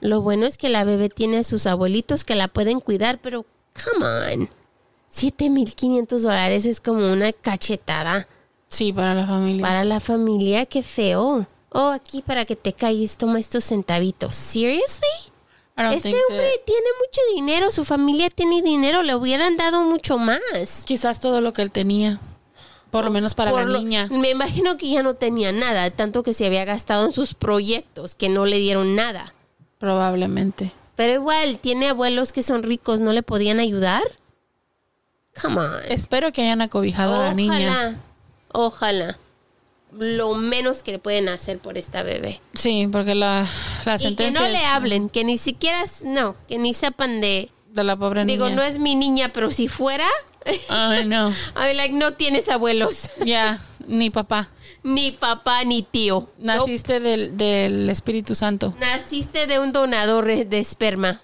Lo 0.03 0.21
bueno 0.21 0.45
es 0.47 0.59
que 0.59 0.69
la 0.69 0.85
bebé 0.85 1.09
tiene 1.09 1.39
a 1.39 1.45
sus 1.45 1.67
abuelitos 1.67 2.25
que 2.25 2.35
la 2.35 2.49
pueden 2.49 2.81
cuidar, 2.81 3.19
pero 3.23 3.47
come 3.83 4.05
on. 4.05 4.51
7.500 5.15 6.19
dólares 6.21 6.67
es 6.67 6.81
como 6.81 7.11
una 7.13 7.33
cachetada 7.33 8.29
Sí, 8.69 8.93
para 8.93 9.15
la 9.15 9.27
familia. 9.27 9.63
para 9.63 9.85
la 9.85 10.01
familia, 10.01 10.67
qué 10.67 10.83
feo. 10.83 11.47
Oh, 11.71 11.89
aquí 11.89 12.21
para 12.23 12.45
que 12.45 12.57
te 12.57 12.75
calles, 12.75 13.17
toma 13.17 13.41
estos 13.41 13.65
centavitos. 13.65 14.35
¿Seriously? 14.35 15.07
Este 15.93 16.11
that- 16.11 16.19
hombre 16.29 16.51
tiene 16.67 16.87
mucho 17.01 17.21
dinero, 17.35 17.71
su 17.71 17.85
familia 17.85 18.29
tiene 18.31 18.61
dinero, 18.63 19.03
le 19.03 19.15
hubieran 19.15 19.57
dado 19.57 19.85
mucho 19.85 20.19
más. 20.19 20.85
Quizás 20.85 21.21
todo 21.21 21.41
lo 21.41 21.53
que 21.55 21.63
él 21.63 21.71
tenía. 21.71 22.21
Por 22.91 23.05
lo 23.05 23.11
menos 23.11 23.35
para 23.35 23.51
Por 23.51 23.61
la 23.65 23.67
lo- 23.69 23.79
niña. 23.79 24.09
Me 24.11 24.31
imagino 24.31 24.77
que 24.77 24.89
ya 24.91 25.03
no 25.03 25.15
tenía 25.15 25.53
nada, 25.53 25.91
tanto 25.91 26.23
que 26.23 26.33
se 26.33 26.47
había 26.47 26.65
gastado 26.65 27.07
en 27.07 27.13
sus 27.13 27.35
proyectos, 27.35 28.15
que 28.15 28.29
no 28.29 28.47
le 28.47 28.59
dieron 28.59 28.95
nada. 28.97 29.35
Probablemente. 29.79 30.73
Pero 30.97 31.13
igual, 31.13 31.59
tiene 31.59 31.89
abuelos 31.89 32.33
que 32.33 32.43
son 32.43 32.63
ricos, 32.63 33.01
¿no 33.01 33.13
le 33.13 33.23
podían 33.23 33.61
ayudar? 33.61 34.03
Come 35.41 35.61
on. 35.61 35.71
Espero 35.89 36.33
que 36.33 36.43
hayan 36.43 36.61
acobijado 36.63 37.15
a 37.15 37.25
la 37.25 37.35
niña. 37.35 37.55
Ojalá, 37.55 37.97
ojalá. 38.53 39.19
Lo 39.93 40.35
menos 40.35 40.83
que 40.83 40.93
le 40.93 40.99
pueden 40.99 41.29
hacer 41.29 41.59
por 41.61 41.79
esta 41.79 42.03
bebé. 42.03 42.41
Sí, 42.55 42.89
porque 42.91 43.15
la, 43.15 43.49
la 43.87 43.95
Y 43.95 43.99
que 43.99 44.05
sentencia 44.05 44.41
no 44.43 44.49
le 44.49 44.65
hablen, 44.67 45.09
que 45.09 45.25
ni 45.25 45.39
siquiera, 45.39 45.83
no, 46.05 46.37
que 46.49 46.59
ni 46.59 46.75
sepan 46.75 47.21
de... 47.21 47.51
la 47.85 47.97
pobre 47.97 48.25
niña. 48.25 48.33
Digo, 48.45 48.51
no 48.55 48.63
es 48.63 48.79
mi 48.79 48.95
niña, 48.95 49.31
pero 49.33 49.51
si 49.51 49.69
fuera, 49.69 50.07
Ay, 50.69 51.05
no. 51.07 51.31
I 51.57 51.75
like, 51.75 51.95
no 51.95 52.13
tienes 52.15 52.49
abuelos, 52.49 53.11
Ya, 53.25 53.61
ni 53.87 54.11
papá. 54.11 54.49
ni 54.83 55.13
papá, 55.13 55.65
ni 55.65 55.83
tío. 55.83 56.29
Nope. 56.39 56.59
Naciste 56.59 57.01
del, 57.01 57.37
del 57.37 57.89
Espíritu 57.91 58.35
Santo. 58.35 58.75
Naciste 58.81 59.47
de 59.47 59.59
un 59.59 59.73
donador 59.73 60.27
de 60.27 60.59
esperma. 60.59 61.21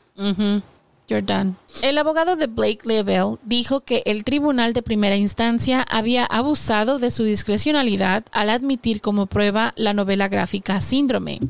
You're 1.07 1.21
done. 1.25 1.55
El 1.83 1.99
abogado 1.99 2.35
de 2.37 2.47
Blake 2.47 2.81
Lebel 2.85 3.39
dijo 3.43 3.81
que 3.83 4.03
el 4.07 4.25
tribunal 4.25 4.73
de 4.73 4.83
primera 4.83 5.17
instancia 5.17 5.83
había 5.91 6.25
abusado 6.25 6.99
de 6.99 7.11
su 7.11 7.25
discrecionalidad 7.25 8.25
al 8.33 8.49
admitir 8.49 9.03
como 9.03 9.27
prueba 9.27 9.75
la 9.77 9.93
novela 9.93 10.29
gráfica 10.29 10.81
Síndrome 10.81 11.41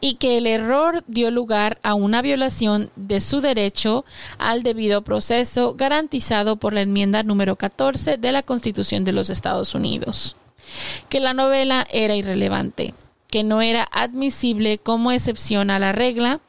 y 0.00 0.14
que 0.14 0.38
el 0.38 0.46
error 0.46 1.04
dio 1.06 1.30
lugar 1.30 1.78
a 1.82 1.94
una 1.94 2.22
violación 2.22 2.90
de 2.96 3.20
su 3.20 3.40
derecho 3.40 4.04
al 4.38 4.62
debido 4.62 5.02
proceso 5.02 5.74
garantizado 5.74 6.56
por 6.56 6.74
la 6.74 6.82
enmienda 6.82 7.22
número 7.22 7.56
14 7.56 8.16
de 8.16 8.32
la 8.32 8.42
Constitución 8.42 9.04
de 9.04 9.12
los 9.12 9.30
Estados 9.30 9.74
Unidos 9.74 10.36
que 11.08 11.20
la 11.20 11.34
novela 11.34 11.86
era 11.90 12.14
irrelevante, 12.14 12.94
que 13.30 13.44
no 13.44 13.62
era 13.62 13.88
admisible 13.92 14.78
como 14.78 15.12
excepción 15.12 15.70
a 15.70 15.78
la 15.78 15.92
regla 15.92 16.40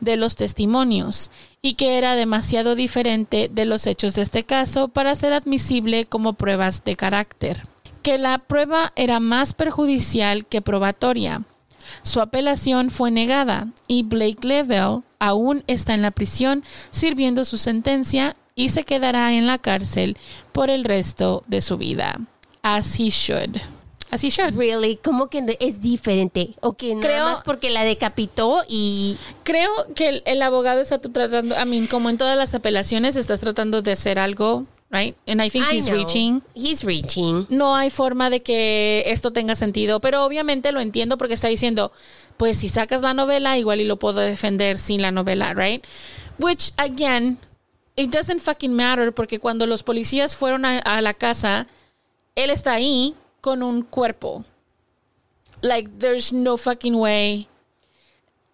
de 0.00 0.16
los 0.16 0.36
testimonios 0.36 1.30
y 1.60 1.74
que 1.74 1.98
era 1.98 2.16
demasiado 2.16 2.74
diferente 2.74 3.48
de 3.52 3.64
los 3.64 3.86
hechos 3.86 4.14
de 4.14 4.22
este 4.22 4.44
caso 4.44 4.88
para 4.88 5.14
ser 5.14 5.32
admisible 5.32 6.06
como 6.06 6.34
pruebas 6.34 6.84
de 6.84 6.96
carácter, 6.96 7.62
que 8.02 8.18
la 8.18 8.38
prueba 8.38 8.92
era 8.96 9.20
más 9.20 9.52
perjudicial 9.54 10.46
que 10.46 10.62
probatoria. 10.62 11.42
Su 12.02 12.20
apelación 12.20 12.90
fue 12.90 13.10
negada 13.10 13.68
y 13.88 14.02
Blake 14.02 14.46
Level 14.46 15.02
aún 15.18 15.64
está 15.66 15.94
en 15.94 16.02
la 16.02 16.10
prisión 16.10 16.64
sirviendo 16.90 17.44
su 17.44 17.58
sentencia 17.58 18.36
y 18.54 18.68
se 18.70 18.84
quedará 18.84 19.32
en 19.32 19.46
la 19.46 19.58
cárcel 19.58 20.16
por 20.52 20.70
el 20.70 20.84
resto 20.84 21.42
de 21.46 21.60
su 21.60 21.76
vida. 21.78 22.20
As 22.62 22.98
he 23.00 23.08
should. 23.08 23.56
As 24.10 24.22
he 24.22 24.28
should. 24.28 24.54
Really, 24.54 24.96
como 25.02 25.28
que 25.28 25.56
es 25.58 25.80
diferente. 25.80 26.50
O 26.60 26.74
que 26.74 26.94
nada 26.94 27.06
Creo- 27.08 27.24
más 27.24 27.40
porque 27.42 27.70
la 27.70 27.82
decapitó 27.82 28.62
y 28.68 29.16
Creo 29.42 29.70
que 29.94 30.08
el, 30.10 30.22
el 30.26 30.42
abogado 30.42 30.80
está 30.82 30.98
tratando, 31.00 31.54
I 31.60 31.64
mean, 31.64 31.86
como 31.86 32.10
en 32.10 32.18
todas 32.18 32.36
las 32.36 32.52
apelaciones, 32.54 33.16
estás 33.16 33.40
tratando 33.40 33.80
de 33.80 33.92
hacer 33.92 34.18
algo, 34.18 34.66
right? 34.92 35.16
And 35.26 35.40
I 35.42 35.48
think 35.48 35.66
I 35.66 35.74
he's 35.74 35.86
know. 35.88 35.96
reaching. 35.96 36.42
He's 36.54 36.84
reaching. 36.84 37.46
No 37.48 37.74
hay 37.74 37.90
forma 37.90 38.30
de 38.30 38.42
que 38.42 39.02
esto 39.06 39.32
tenga 39.32 39.56
sentido, 39.56 40.00
pero 40.00 40.24
obviamente 40.24 40.70
lo 40.70 40.80
entiendo 40.80 41.16
porque 41.16 41.34
está 41.34 41.48
diciendo, 41.48 41.90
pues 42.36 42.58
si 42.58 42.68
sacas 42.68 43.00
la 43.02 43.14
novela, 43.14 43.58
igual 43.58 43.80
y 43.80 43.84
lo 43.84 43.98
puedo 43.98 44.20
defender 44.20 44.78
sin 44.78 45.00
la 45.02 45.10
novela, 45.10 45.54
right? 45.54 45.84
Which, 46.38 46.72
again, 46.76 47.38
it 47.96 48.10
doesn't 48.10 48.40
fucking 48.40 48.72
matter 48.74 49.12
porque 49.12 49.38
cuando 49.38 49.66
los 49.66 49.82
policías 49.82 50.36
fueron 50.36 50.64
a, 50.64 50.78
a 50.78 51.00
la 51.00 51.14
casa, 51.14 51.66
él 52.34 52.50
está 52.50 52.74
ahí 52.74 53.14
con 53.40 53.62
un 53.62 53.82
cuerpo. 53.82 54.44
Like, 55.62 55.90
there's 55.98 56.32
no 56.32 56.56
fucking 56.56 56.94
way. 56.94 57.48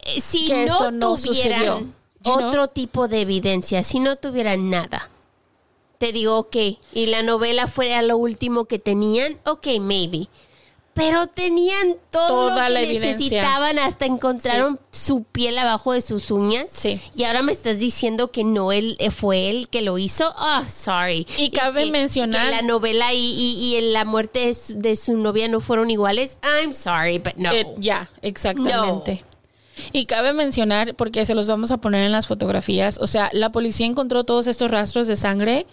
Si 0.05 0.47
Que 0.47 0.67
no, 0.67 0.73
esto 0.73 0.91
no 0.91 1.17
sucedió. 1.17 1.57
tuvieran 1.57 1.95
know? 2.23 2.49
otro 2.49 2.69
tipo 2.69 3.09
de 3.09 3.23
evidencia, 3.23 3.83
si 3.83 4.01
no 4.01 4.17
tuvieran 4.17 4.71
nada, 4.71 5.11
te 5.99 6.13
digo, 6.13 6.39
ok, 6.39 6.57
y 6.95 7.07
la 7.07 7.23
novela 7.23 7.67
fuera 7.67 8.03
lo 8.03 8.17
último 8.17 8.65
que 8.67 8.79
tenían, 8.79 9.39
ok, 9.45 9.67
maybe. 9.81 10.29
Pero 10.95 11.29
tenían 11.29 11.95
todo 12.11 12.49
Toda 12.49 12.69
lo 12.69 12.75
la 12.75 12.81
que 12.81 12.87
evidencia. 12.87 13.13
necesitaban, 13.13 13.79
hasta 13.79 14.05
encontraron 14.05 14.81
su 14.91 15.23
piel 15.23 15.57
abajo 15.57 15.93
de 15.93 16.01
sus 16.01 16.33
uñas. 16.33 16.71
Sí. 16.73 17.01
Y 17.15 17.23
ahora 17.23 17.43
me 17.43 17.53
estás 17.53 17.79
diciendo 17.79 18.33
que 18.33 18.43
no 18.43 18.73
él 18.73 18.97
eh, 18.99 19.13
fue 19.13 19.49
él 19.49 19.69
que 19.69 19.81
lo 19.83 19.97
hizo. 19.99 20.35
Ah, 20.37 20.65
sorry. 20.69 21.25
Y 21.37 21.51
cabe 21.51 21.85
que- 21.85 21.91
mencionar- 21.93 22.47
que 22.47 22.51
la 22.51 22.63
novela 22.63 23.13
y, 23.15 23.19
y- 23.19 23.77
y 23.77 23.93
la 23.93 24.05
muerte 24.05 24.47
de 24.47 24.55
su, 24.55 24.77
de 24.77 24.97
su 24.97 25.17
novia 25.17 25.47
no 25.47 25.61
fueron 25.61 25.89
iguales. 25.89 26.37
I'm 26.43 26.73
sorry, 26.73 27.19
but 27.19 27.35
no. 27.37 27.53
Eh, 27.53 27.65
ya, 27.79 28.11
exactamente. 28.23 29.25
Y 29.93 30.07
cabe 30.07 30.33
mencionar, 30.33 30.97
porque 30.97 31.25
se 31.27 31.37
los 31.37 31.47
vamos 31.47 31.71
a 31.71 31.77
poner 31.77 32.03
en 32.05 32.11
las 32.11 32.27
fotografías, 32.27 32.99
o 33.01 33.07
sea, 33.07 33.31
la 33.33 33.53
policía 33.53 33.87
encontró 33.87 34.25
todos 34.25 34.49
estos 34.49 34.73
rastros 34.73 35.07
de 35.07 35.15
sangre 35.15 35.69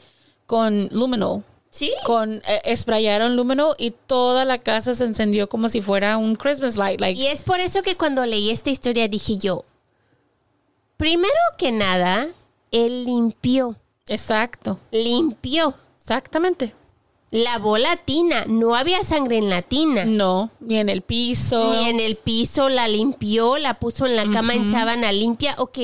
con 0.46 0.88
luminol. 0.92 1.44
sí. 1.70 1.92
Con, 2.06 2.42
eh, 2.48 2.76
sprayaron 2.78 3.36
luminol 3.36 3.76
y 3.78 3.92
toda 3.92 4.46
la 4.46 4.60
casa 4.60 4.94
se 4.94 5.04
encendió 5.04 5.50
como 5.50 5.68
si 5.70 5.82
fuera 5.82 6.18
un 6.18 6.36
Christmas 6.36 6.78
light. 6.78 7.02
Like, 7.02 7.20
Y 7.22 7.28
es 7.28 7.44
por 7.44 7.60
eso 7.60 7.82
que 7.82 7.96
cuando 7.98 8.26
leí 8.26 8.50
esta 8.50 8.70
historia 8.70 9.08
dije 9.08 9.38
yo, 9.38 9.66
primero 10.98 11.34
que 11.58 11.72
nada, 11.72 12.28
él 12.72 13.06
limpió, 13.06 13.76
Exacto, 14.08 14.80
limpió. 14.92 15.74
exactamente. 16.00 16.74
Lavó 17.32 17.78
la 17.78 17.98
tina, 17.98 18.46
no 18.48 18.76
había 18.76 19.04
sangre 19.04 19.38
en 19.38 19.50
la 19.50 19.62
tina. 19.62 20.06
No, 20.06 20.52
ni 20.62 20.78
en 20.78 20.88
el 20.88 21.02
piso. 21.02 21.72
Ni 21.74 21.90
en 21.90 22.00
el 22.00 22.16
piso, 22.16 22.70
la 22.70 22.88
limpió, 22.88 23.58
la 23.58 23.80
puso 23.80 24.06
en 24.06 24.16
la 24.16 24.30
cama 24.32 24.54
en 24.54 24.72
sábana 24.72 25.12
limpia. 25.12 25.56
Ok, 25.58 25.80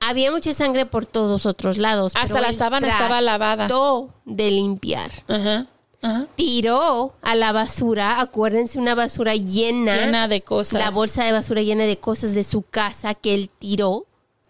había 0.00 0.30
mucha 0.30 0.52
sangre 0.52 0.86
por 0.86 1.06
todos 1.06 1.46
otros 1.46 1.78
lados. 1.78 2.12
Hasta 2.14 2.40
la 2.40 2.52
sábana 2.52 2.88
estaba 2.88 3.20
lavada. 3.20 3.66
Trató 3.66 4.10
de 4.24 4.50
limpiar. 4.50 5.10
Ajá. 5.28 5.66
Ajá. 6.00 6.28
tiró 6.36 7.14
a 7.22 7.34
la 7.34 7.50
basura, 7.50 8.20
acuérdense, 8.20 8.78
una 8.78 8.94
basura 8.94 9.34
llena, 9.34 9.96
Llena 9.96 10.28
de 10.28 10.42
cosas. 10.42 10.80
la 10.80 10.90
bolsa 10.90 11.24
de 11.24 11.32
basura 11.32 11.62
llena 11.62 11.84
de 11.86 11.98
cosas 11.98 12.34
de 12.36 12.44
su 12.44 12.62
casa 12.62 13.14
que 13.14 13.34
él 13.34 13.50
tiró. 13.58 14.04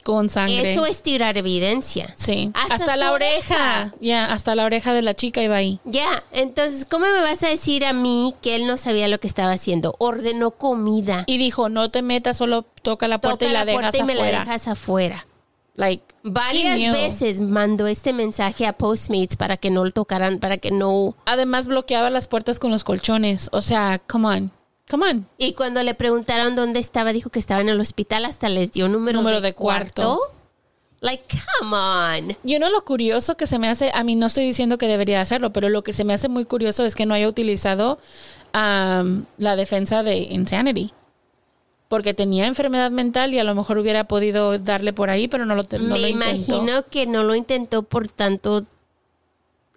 Con 0.05 0.30
sangre. 0.30 0.72
Eso 0.72 0.86
es 0.86 1.03
tirar 1.03 1.36
evidencia. 1.36 2.14
Sí. 2.16 2.51
Hasta 2.55 2.96
la 2.96 3.12
oreja. 3.12 3.55
oreja. 3.55 3.94
Ya, 4.01 4.24
hasta 4.26 4.55
la 4.55 4.64
oreja 4.64 4.94
de 4.94 5.03
la 5.03 5.12
chica 5.12 5.42
iba 5.42 5.57
ahí. 5.57 5.80
Ya, 5.84 6.22
entonces, 6.32 6.86
¿cómo 6.86 7.05
me 7.05 7.20
vas 7.20 7.42
a 7.42 7.49
decir 7.49 7.84
a 7.84 7.92
mí 7.92 8.34
que 8.40 8.55
él 8.55 8.66
no 8.66 8.78
sabía 8.78 9.09
lo 9.09 9.20
que 9.20 9.26
estaba 9.26 9.53
haciendo? 9.53 9.96
Ordenó 9.99 10.53
comida. 10.53 11.24
Y 11.26 11.36
dijo, 11.36 11.68
no 11.68 11.90
te 11.90 12.01
metas, 12.01 12.38
solo 12.38 12.64
toca 12.80 13.07
la 13.07 13.20
puerta 13.20 13.38
Toca 13.40 13.51
y 13.51 13.53
la, 13.53 13.59
la 13.61 13.64
dejas 13.66 13.80
puerta 13.82 13.99
y 13.99 14.03
me 14.05 14.14
la 14.14 14.24
dejas 14.40 14.68
afuera. 14.68 15.26
Like, 15.78 16.02
Varias 16.24 16.92
veces 16.92 17.40
mandó 17.40 17.86
este 17.86 18.12
mensaje 18.12 18.66
a 18.66 18.72
Postmates 18.72 19.36
para 19.36 19.56
que 19.56 19.70
no 19.70 19.84
lo 19.84 19.92
tocaran, 19.92 20.40
para 20.40 20.58
que 20.58 20.72
no... 20.72 21.14
Además 21.24 21.68
bloqueaba 21.68 22.10
las 22.10 22.26
puertas 22.26 22.58
con 22.58 22.72
los 22.72 22.82
colchones. 22.82 23.48
O 23.52 23.62
sea, 23.62 24.00
come 24.00 24.26
on. 24.26 24.52
Come 24.90 25.08
on. 25.08 25.28
Y 25.38 25.52
cuando 25.52 25.80
le 25.84 25.94
preguntaron 25.94 26.56
dónde 26.56 26.80
estaba, 26.80 27.12
dijo 27.12 27.30
que 27.30 27.38
estaba 27.38 27.60
en 27.60 27.68
el 27.68 27.80
hospital, 27.80 28.24
hasta 28.24 28.48
les 28.48 28.72
dio 28.72 28.88
número, 28.88 29.20
Número 29.20 29.40
de, 29.40 29.48
de 29.48 29.54
cuarto. 29.54 30.02
cuarto. 30.02 30.34
Like, 31.00 31.22
come 31.60 31.76
on. 31.76 32.36
Y 32.42 32.56
uno 32.56 32.70
lo 32.70 32.84
curioso 32.84 33.36
que 33.36 33.46
se 33.46 33.60
me 33.60 33.68
hace, 33.68 33.92
a 33.94 34.02
mí 34.02 34.16
no 34.16 34.26
estoy 34.26 34.46
diciendo 34.46 34.78
que 34.78 34.88
debería 34.88 35.20
hacerlo, 35.20 35.52
pero 35.52 35.68
lo 35.68 35.84
que 35.84 35.92
se 35.92 36.02
me 36.02 36.12
hace 36.12 36.28
muy 36.28 36.44
curioso 36.44 36.84
es 36.84 36.96
que 36.96 37.06
no 37.06 37.14
haya 37.14 37.28
utilizado 37.28 38.00
am, 38.52 39.26
la 39.36 39.54
defensa 39.54 40.02
de 40.02 40.16
insanity. 40.16 40.92
Porque 41.89 42.12
tenía 42.14 42.47
enfermedad 42.47 42.91
mental 42.91 43.32
y 43.32 43.39
a 43.39 43.45
lo 43.45 43.55
mejor 43.55 43.78
hubiera 43.78 44.05
podido 44.05 44.59
darle 44.59 44.93
por 44.93 45.09
ahí, 45.11 45.26
pero 45.26 45.47
no 45.47 45.55
lo, 45.55 45.62
no 45.62 45.78
Me 45.95 46.01
lo 46.01 46.09
intentó. 46.09 46.57
imagino 46.57 46.86
que 46.91 47.07
no 47.07 47.22
lo 47.22 47.34
intentó 47.34 47.82
por 47.82 48.09
tanto 48.09 48.62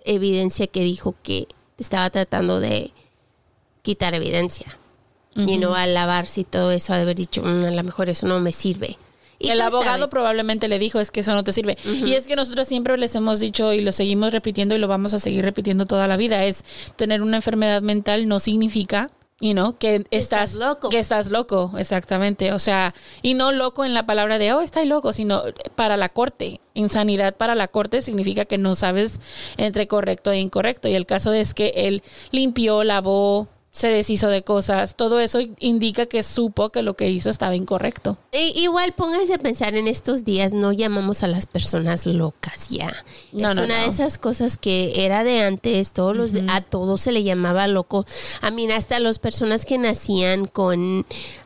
evidencia 0.03 0.67
que 0.67 0.81
dijo 0.81 1.15
que 1.23 1.47
estaba 1.77 2.09
tratando 2.09 2.59
de 2.59 2.91
quitar 3.81 4.13
evidencia. 4.13 4.77
Y 5.33 5.59
no 5.59 5.75
al 5.75 5.93
lavarse 5.93 6.41
y 6.41 6.43
todo 6.43 6.73
eso, 6.73 6.91
ha 6.91 6.97
de 6.97 7.03
haber 7.03 7.15
dicho, 7.15 7.41
"Mm, 7.41 7.63
a 7.63 7.71
lo 7.71 7.83
mejor 7.83 8.09
eso 8.09 8.27
no 8.27 8.41
me 8.41 8.51
sirve. 8.51 8.97
Y 9.39 9.47
el 9.49 9.61
abogado 9.61 9.95
sabes, 9.99 10.09
probablemente 10.09 10.67
le 10.67 10.77
dijo, 10.77 10.99
es 10.99 11.09
que 11.09 11.21
eso 11.21 11.33
no 11.33 11.43
te 11.45 11.53
sirve. 11.53 11.77
Y 11.85 12.13
es 12.13 12.27
que 12.27 12.35
nosotros 12.35 12.67
siempre 12.67 12.95
les 12.97 13.15
hemos 13.15 13.39
dicho 13.39 13.71
y 13.73 13.79
lo 13.79 13.93
seguimos 13.93 14.33
repitiendo 14.33 14.75
y 14.75 14.77
lo 14.79 14.87
vamos 14.89 15.13
a 15.13 15.19
seguir 15.19 15.43
repitiendo 15.45 15.85
toda 15.85 16.07
la 16.07 16.17
vida, 16.17 16.43
es 16.43 16.63
tener 16.97 17.21
una 17.21 17.37
enfermedad 17.37 17.81
mental 17.81 18.27
no 18.27 18.39
significa, 18.39 19.09
you 19.41 19.53
know, 19.53 19.77
que 19.77 20.05
estás, 20.11 20.51
estás 20.51 20.53
loco. 20.53 20.89
Que 20.89 20.99
estás 20.99 21.31
loco, 21.31 21.71
exactamente. 21.77 22.53
O 22.53 22.59
sea, 22.59 22.93
y 23.21 23.33
no 23.33 23.51
loco 23.51 23.83
en 23.83 23.93
la 23.93 24.05
palabra 24.05 24.37
de, 24.37 24.53
oh, 24.53 24.61
estoy 24.61 24.85
loco, 24.85 25.11
sino 25.11 25.43
para 25.75 25.97
la 25.97 26.09
corte. 26.09 26.61
Insanidad 26.73 27.35
para 27.35 27.55
la 27.55 27.67
corte 27.67 28.01
significa 28.01 28.45
que 28.45 28.57
no 28.57 28.75
sabes 28.75 29.19
entre 29.57 29.87
correcto 29.87 30.31
e 30.31 30.39
incorrecto. 30.39 30.87
Y 30.87 30.95
el 30.95 31.05
caso 31.05 31.33
es 31.33 31.53
que 31.53 31.73
él 31.75 32.03
limpió, 32.31 32.83
lavó, 32.83 33.49
se 33.71 33.87
deshizo 33.87 34.27
de 34.27 34.43
cosas. 34.43 34.95
Todo 34.95 35.19
eso 35.19 35.39
indica 35.59 36.05
que 36.05 36.23
supo 36.23 36.69
que 36.71 36.81
lo 36.83 36.95
que 36.95 37.09
hizo 37.09 37.29
estaba 37.29 37.55
incorrecto. 37.55 38.17
I- 38.33 38.53
igual 38.61 38.93
pónganse 38.93 39.33
a 39.33 39.37
pensar 39.37 39.75
en 39.75 39.87
estos 39.87 40.23
días, 40.25 40.51
no 40.53 40.71
llamamos 40.73 41.23
a 41.23 41.27
las 41.27 41.45
personas 41.45 42.05
locas 42.05 42.69
ya. 42.69 42.93
No, 43.31 43.51
es 43.51 43.55
no, 43.55 43.63
una 43.63 43.77
no. 43.77 43.83
de 43.83 43.87
esas 43.89 44.17
cosas 44.17 44.57
que 44.57 45.05
era 45.05 45.23
de 45.23 45.41
antes, 45.41 45.93
todos 45.93 46.15
los, 46.17 46.31
a 46.49 46.61
todos 46.61 47.01
se 47.01 47.11
le 47.11 47.23
llamaba 47.23 47.67
loco. 47.67 48.05
A 48.41 48.51
mí 48.51 48.69
hasta 48.71 48.99
las 48.99 49.19
personas 49.19 49.65
que 49.65 49.77
nacían 49.77 50.45
con 50.47 51.05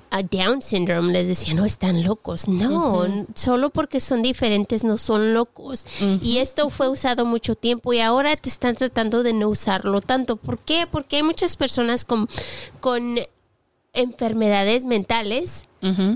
a 0.09 0.23
Down 0.23 0.61
syndrome 0.61 1.11
les 1.11 1.27
decían, 1.27 1.57
no, 1.57 1.65
están 1.65 2.03
locos. 2.03 2.47
No, 2.47 3.07
solo 3.35 3.69
porque 3.69 3.99
son 3.99 4.21
diferentes 4.21 4.83
no 4.83 4.97
son 4.97 5.33
locos. 5.33 5.85
Y 6.21 6.37
esto 6.37 6.69
fue 6.69 6.89
usado 6.89 7.25
mucho 7.25 7.55
tiempo 7.55 7.93
y 7.93 7.99
ahora 7.99 8.35
te 8.35 8.49
están 8.49 8.75
tratando 8.75 9.23
de 9.23 9.33
no 9.33 9.49
usarlo 9.49 10.01
tanto. 10.01 10.37
¿Por 10.37 10.59
qué? 10.59 10.87
Porque 10.89 11.17
hay 11.17 11.23
muchas 11.23 11.55
personas 11.55 12.05
con, 12.05 12.29
con 12.79 13.17
enfermedades 13.95 14.85
mentales 14.85 15.65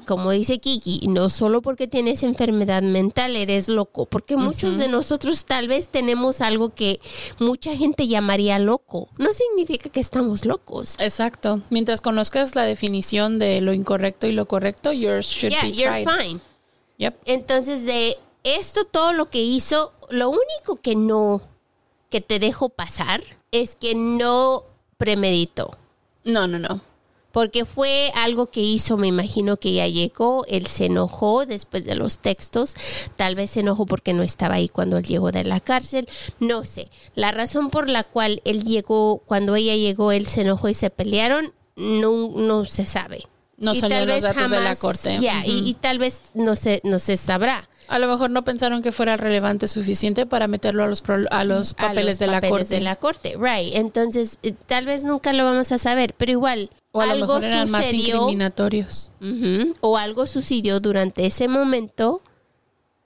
como 0.05 0.31
dice 0.31 0.59
Kiki, 0.59 1.01
no 1.09 1.29
solo 1.29 1.61
porque 1.61 1.87
tienes 1.87 2.23
enfermedad 2.23 2.81
mental 2.81 3.35
eres 3.35 3.67
loco, 3.67 4.07
porque 4.07 4.35
muchos 4.35 4.77
de 4.79 4.87
nosotros 4.87 5.45
tal 5.45 5.67
vez 5.67 5.89
tenemos 5.89 6.41
algo 6.41 6.73
que 6.73 6.99
mucha 7.39 7.75
gente 7.75 8.07
llamaría 8.07 8.57
loco. 8.57 9.09
No 9.17 9.31
significa 9.31 9.89
que 9.89 9.99
estamos 9.99 10.45
locos. 10.45 10.95
Exacto. 10.99 11.61
Mientras 11.69 12.01
conozcas 12.01 12.55
la 12.55 12.63
definición 12.63 13.37
de 13.37 13.61
lo 13.61 13.73
incorrecto 13.73 14.25
y 14.25 14.31
lo 14.31 14.47
correcto, 14.47 14.91
yours 14.91 15.27
should 15.27 15.51
Yeah, 15.51 15.63
be 15.63 15.71
you're 15.73 16.03
tried. 16.03 16.07
fine. 16.19 16.39
Yep. 16.97 17.21
Entonces, 17.25 17.85
de 17.85 18.17
esto, 18.43 18.85
todo 18.85 19.13
lo 19.13 19.29
que 19.29 19.43
hizo, 19.43 19.93
lo 20.09 20.29
único 20.29 20.77
que 20.81 20.95
no, 20.95 21.41
que 22.09 22.21
te 22.21 22.39
dejo 22.39 22.69
pasar, 22.69 23.21
es 23.51 23.75
que 23.75 23.93
no 23.93 24.63
premeditó. 24.97 25.77
No, 26.23 26.47
no, 26.47 26.57
no. 26.57 26.81
Porque 27.31 27.65
fue 27.65 28.11
algo 28.15 28.49
que 28.49 28.61
hizo, 28.61 28.97
me 28.97 29.07
imagino 29.07 29.57
que 29.57 29.71
ya 29.73 29.87
llegó, 29.87 30.45
él 30.47 30.65
se 30.67 30.85
enojó 30.85 31.45
después 31.45 31.83
de 31.85 31.95
los 31.95 32.19
textos, 32.19 32.75
tal 33.15 33.35
vez 33.35 33.51
se 33.51 33.59
enojó 33.59 33.85
porque 33.85 34.13
no 34.13 34.23
estaba 34.23 34.55
ahí 34.55 34.67
cuando 34.67 34.97
él 34.97 35.05
llegó 35.05 35.31
de 35.31 35.43
la 35.43 35.59
cárcel, 35.59 36.07
no 36.39 36.65
sé. 36.65 36.89
La 37.13 37.31
razón 37.31 37.69
por 37.69 37.87
la 37.87 38.03
cual 38.03 38.41
él 38.45 38.63
llegó, 38.63 39.19
cuando 39.25 39.55
ella 39.55 39.75
llegó, 39.75 40.11
él 40.11 40.25
se 40.25 40.41
enojó 40.41 40.69
y 40.69 40.73
se 40.73 40.89
pelearon, 40.89 41.53
no, 41.75 42.29
no 42.35 42.65
se 42.65 42.85
sabe. 42.85 43.23
No 43.57 43.73
Y 43.73 43.81
tal 43.81 44.07
los 44.07 44.21
datos 44.21 44.49
de 44.51 44.61
la 44.61 44.75
corte. 44.75 45.17
Ya, 45.19 45.45
y- 45.45 45.73
tal 45.73 45.99
vez 45.99 46.21
no 46.33 46.55
se, 46.55 46.79
no 46.85 46.97
se 46.97 47.17
sabrá. 47.17 47.67
A 47.89 47.99
lo 47.99 48.07
mejor 48.07 48.29
no 48.29 48.43
pensaron 48.43 48.81
que 48.81 48.91
fuera 48.91 49.17
relevante 49.17 49.67
suficiente 49.67 50.25
para 50.25 50.47
meterlo 50.47 50.83
a 50.83 50.87
los, 50.87 51.01
pro- 51.01 51.25
a 51.31 51.43
los 51.43 51.73
a 51.73 51.87
papeles, 51.87 52.05
los 52.05 52.19
de, 52.19 52.27
la 52.27 52.41
corte. 52.41 52.75
de 52.75 52.81
la 52.81 52.95
corte, 52.95 53.35
right. 53.37 53.75
Entonces, 53.75 54.39
eh, 54.43 54.53
tal 54.67 54.85
vez 54.85 55.03
nunca 55.03 55.33
lo 55.33 55.43
vamos 55.43 55.71
a 55.71 55.77
saber, 55.77 56.13
pero 56.17 56.31
igual, 56.31 56.69
O 56.91 57.01
a 57.01 57.05
lo 57.05 57.11
algo 57.11 57.27
mejor 57.27 57.43
eran 57.43 57.69
más 57.69 57.85
sucedió. 57.85 58.27
O 59.81 59.97
algo 59.97 60.27
sucedió 60.27 60.79
durante 60.79 61.25
ese 61.25 61.47
momento 61.47 62.21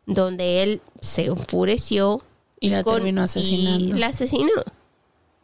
donde 0.05 0.63
él 0.63 0.81
se 1.01 1.25
enfureció 1.25 2.21
Y 2.59 2.69
la 2.69 2.83
terminó 2.83 3.23
asesinando. 3.23 3.95
Y 3.95 3.99
la 3.99 4.07
asesinó. 4.07 4.51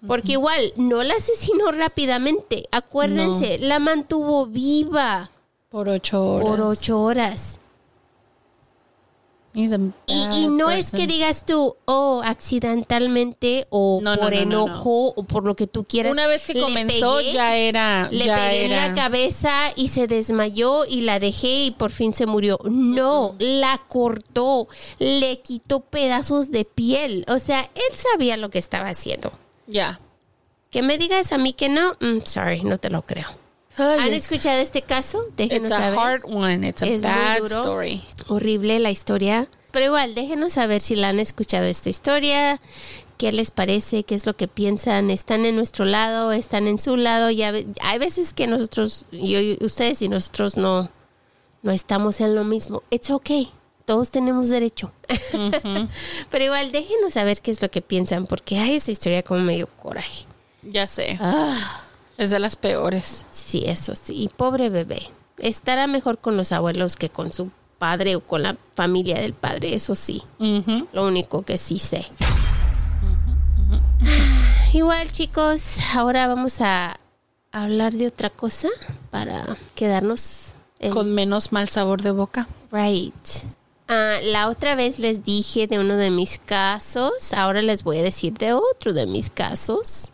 Porque 0.07 0.33
igual 0.33 0.73
no 0.77 1.03
la 1.03 1.15
asesinó 1.15 1.71
rápidamente. 1.71 2.65
Acuérdense, 2.71 3.59
la 3.59 3.79
mantuvo 3.79 4.47
viva 4.47 5.31
Por 5.69 5.89
ocho 5.89 6.23
horas. 6.23 6.47
por 6.47 6.61
ocho 6.61 7.01
horas. 7.01 7.59
Y, 9.53 9.67
bad 9.67 9.79
y 10.07 10.47
no 10.47 10.69
es 10.69 10.91
que 10.91 11.07
digas 11.07 11.45
tú, 11.45 11.75
oh, 11.85 12.21
accidentalmente 12.23 13.65
o 13.69 13.99
No, 14.01 14.15
por 14.15 14.31
no, 14.33 14.39
no, 14.39 14.45
no. 14.45 14.65
enojo 14.65 15.13
o 15.15 15.23
por 15.23 15.43
lo 15.43 15.55
que 15.55 15.65
tú 15.65 15.83
quieras. 15.83 16.11
Una 16.11 16.27
vez 16.27 16.45
que 16.45 16.59
comenzó 16.59 17.17
pegué, 17.17 17.31
ya 17.31 17.57
era... 17.57 18.07
Le 18.11 18.25
ya 18.25 18.35
pegué 18.35 18.65
en 18.65 18.71
la 18.71 18.93
cabeza 18.93 19.51
y 19.75 19.87
se 19.87 20.07
desmayó 20.07 20.85
y 20.85 21.01
la 21.01 21.19
dejé 21.19 21.65
y 21.65 21.71
por 21.71 21.91
fin 21.91 22.13
se 22.13 22.25
murió. 22.25 22.59
No, 22.63 23.35
la 23.39 23.81
cortó, 23.87 24.67
le 24.99 25.41
quitó 25.41 25.79
pedazos 25.81 26.51
de 26.51 26.65
piel. 26.65 27.25
O 27.27 27.39
sea, 27.39 27.61
él 27.73 27.95
sabía 27.95 28.37
lo 28.37 28.49
que 28.49 28.59
estaba 28.59 28.89
haciendo. 28.89 29.31
Ya. 29.65 29.99
Que 30.69 30.83
me 30.83 30.97
digas 30.97 31.31
a 31.31 31.37
mí 31.39 31.53
que 31.53 31.69
no, 31.69 31.93
mm, 31.99 32.25
sorry, 32.25 32.61
no 32.63 32.77
te 32.77 32.89
lo 32.89 33.01
creo. 33.01 33.27
Ay, 33.79 33.99
¿Han 33.99 34.07
it's- 34.09 34.23
escuchado 34.25 34.59
este 34.59 34.81
caso? 34.81 35.25
Déjenos 35.37 35.69
It's 35.71 35.77
a 35.79 35.81
saber. 35.81 35.99
hard 35.99 36.21
one. 36.25 36.67
It's 36.67 36.81
a 36.83 36.85
Es 36.87 37.01
muy 37.01 37.11
bad 37.11 37.39
duro. 37.39 37.59
story. 37.59 38.01
Horrible 38.27 38.79
la 38.79 38.91
historia. 38.91 39.47
Pero 39.71 39.85
igual, 39.85 40.15
déjenos 40.15 40.53
saber 40.53 40.81
si 40.81 40.95
la 40.95 41.09
han 41.09 41.19
escuchado 41.19 41.65
esta 41.65 41.89
historia, 41.89 42.59
qué 43.17 43.31
les 43.31 43.51
parece, 43.51 44.03
qué 44.03 44.15
es 44.15 44.25
lo 44.25 44.33
que 44.35 44.47
piensan, 44.47 45.11
están 45.11 45.45
en 45.45 45.55
nuestro 45.55 45.85
lado, 45.85 46.31
están 46.31 46.67
en 46.67 46.79
su 46.79 46.95
lado. 46.97 47.29
Ya 47.29 47.53
hay 47.81 47.99
veces 47.99 48.33
que 48.33 48.47
nosotros, 48.47 49.05
yo, 49.11 49.39
ustedes 49.61 50.01
y 50.01 50.09
nosotros 50.09 50.57
no, 50.57 50.89
no 51.61 51.71
estamos 51.71 52.19
en 52.21 52.33
lo 52.33 52.43
mismo. 52.43 52.81
It's 52.89 53.11
okay. 53.11 53.51
Todos 53.85 54.09
tenemos 54.11 54.49
derecho. 54.49 54.91
Pero 56.29 56.43
igual, 56.45 56.71
déjenos 56.71 57.13
saber 57.13 57.41
qué 57.41 57.51
es 57.51 57.61
lo 57.61 57.69
que 57.69 57.81
piensan, 57.81 58.25
porque 58.27 58.57
hay 58.59 58.75
esta 58.75 58.91
historia 58.91 59.23
como 59.23 59.41
medio 59.41 59.67
coraje. 59.67 60.25
Ya 60.63 60.87
sé. 60.87 61.17
Ah, 61.21 61.83
Es 62.19 62.29
de 62.29 62.37
las 62.39 62.55
peores. 62.55 63.25
sí, 63.31 63.63
eso 63.65 63.95
sí. 63.95 64.13
Y 64.23 64.27
pobre 64.27 64.69
bebé. 64.69 65.01
Estará 65.37 65.87
mejor 65.87 66.19
con 66.19 66.35
los 66.37 66.51
abuelos 66.51 66.95
que 66.97 67.09
con 67.09 67.31
su 67.33 67.49
padre 67.77 68.17
o 68.17 68.19
con 68.21 68.43
la 68.43 68.57
familia 68.75 69.15
del 69.21 69.33
padre, 69.33 69.73
eso 69.73 69.95
sí. 69.95 70.21
Lo 70.91 71.07
único 71.07 71.43
que 71.43 71.57
sí 71.57 71.79
sé. 71.79 72.05
Igual 74.73 75.11
chicos, 75.11 75.79
ahora 75.95 76.27
vamos 76.27 76.61
a 76.61 76.99
hablar 77.51 77.93
de 77.93 78.07
otra 78.07 78.29
cosa 78.29 78.67
para 79.09 79.57
quedarnos 79.75 80.53
en 80.79 80.91
Con 80.93 81.13
menos 81.15 81.51
mal 81.51 81.67
sabor 81.69 82.01
de 82.01 82.11
boca. 82.11 82.47
right. 82.71 83.15
Ah, 83.87 84.17
la 84.21 84.49
otra 84.49 84.75
vez 84.75 84.99
les 84.99 85.23
dije 85.23 85.65
de 85.65 85.79
uno 85.79 85.95
de 85.95 86.11
mis 86.11 86.37
casos, 86.37 87.33
ahora 87.33 87.61
les 87.63 87.83
voy 87.83 87.97
a 87.97 88.03
decir 88.03 88.33
de 88.33 88.53
otro 88.53 88.93
de 88.93 89.07
mis 89.07 89.31
casos. 89.31 90.11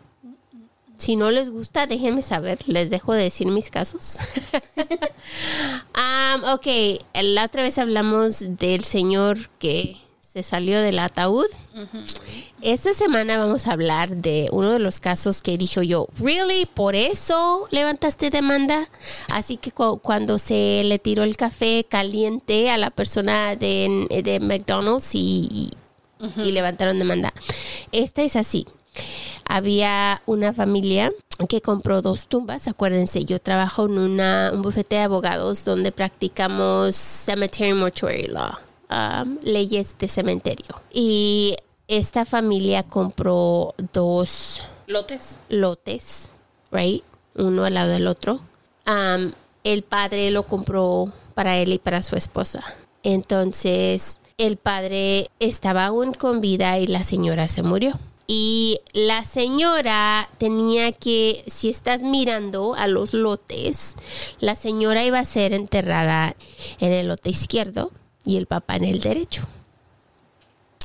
Si 0.98 1.14
no 1.16 1.30
les 1.30 1.50
gusta, 1.50 1.86
déjenme 1.86 2.22
saber, 2.22 2.58
les 2.66 2.88
dejo 2.90 3.12
de 3.12 3.22
decir 3.24 3.46
mis 3.48 3.70
casos. 3.70 4.18
Um, 5.96 6.44
ok, 6.52 6.66
la 7.22 7.44
otra 7.44 7.62
vez 7.62 7.78
hablamos 7.78 8.44
del 8.58 8.84
señor 8.84 9.48
que 9.58 9.96
se 10.20 10.42
salió 10.42 10.80
del 10.80 10.98
ataúd. 10.98 11.46
Esta 12.62 12.92
semana 12.94 13.38
vamos 13.38 13.66
a 13.66 13.72
hablar 13.72 14.16
de 14.16 14.48
uno 14.52 14.70
de 14.72 14.78
los 14.78 15.00
casos 15.00 15.40
que 15.42 15.56
dijo 15.56 15.82
yo, 15.82 16.08
¿really? 16.18 16.66
¿Por 16.66 16.94
eso 16.94 17.66
levantaste 17.70 18.30
demanda? 18.30 18.88
Así 19.32 19.56
que 19.56 19.70
cu- 19.72 19.98
cuando 19.98 20.38
se 20.38 20.82
le 20.84 20.98
tiró 20.98 21.22
el 21.24 21.36
café 21.36 21.84
caliente 21.88 22.70
a 22.70 22.76
la 22.76 22.90
persona 22.90 23.56
de, 23.56 24.06
de 24.22 24.40
McDonald's 24.40 25.14
y, 25.14 25.48
y- 25.50 25.70
y 26.42 26.52
levantaron 26.52 26.98
demanda. 26.98 27.32
Esta 27.92 28.22
es 28.22 28.36
así. 28.36 28.66
Había 29.48 30.22
una 30.26 30.52
familia 30.52 31.12
que 31.48 31.60
compró 31.60 32.02
dos 32.02 32.28
tumbas. 32.28 32.68
Acuérdense, 32.68 33.24
yo 33.24 33.40
trabajo 33.40 33.86
en 33.86 33.98
una, 33.98 34.50
un 34.52 34.62
bufete 34.62 34.96
de 34.96 35.02
abogados 35.02 35.64
donde 35.64 35.92
practicamos 35.92 36.96
cemetery 36.96 37.72
mortuary 37.72 38.28
law, 38.28 38.56
um, 38.90 39.38
leyes 39.42 39.96
de 39.98 40.08
cementerio. 40.08 40.80
Y 40.92 41.56
esta 41.88 42.24
familia 42.24 42.82
compró 42.82 43.74
dos 43.92 44.60
Lotes. 44.86 45.38
lotes, 45.48 46.30
right? 46.72 47.02
Uno 47.34 47.64
al 47.64 47.74
lado 47.74 47.90
del 47.90 48.06
otro. 48.06 48.40
Um, 48.86 49.32
el 49.62 49.82
padre 49.82 50.30
lo 50.30 50.44
compró 50.44 51.12
para 51.34 51.58
él 51.58 51.72
y 51.72 51.78
para 51.78 52.02
su 52.02 52.16
esposa. 52.16 52.62
Entonces, 53.02 54.20
el 54.38 54.56
padre 54.56 55.30
estaba 55.38 55.86
aún 55.86 56.12
con 56.14 56.40
vida 56.40 56.78
y 56.78 56.86
la 56.86 57.04
señora 57.04 57.48
se 57.48 57.62
murió. 57.62 57.98
Y 58.26 58.80
la 58.92 59.24
señora 59.24 60.28
tenía 60.38 60.92
que, 60.92 61.44
si 61.46 61.68
estás 61.68 62.02
mirando 62.02 62.74
a 62.74 62.88
los 62.88 63.14
lotes, 63.14 63.94
la 64.40 64.56
señora 64.56 65.04
iba 65.04 65.20
a 65.20 65.24
ser 65.24 65.52
enterrada 65.52 66.34
en 66.80 66.92
el 66.92 67.08
lote 67.08 67.30
izquierdo 67.30 67.92
y 68.24 68.36
el 68.36 68.46
papá 68.46 68.76
en 68.76 68.84
el 68.84 69.00
derecho. 69.00 69.46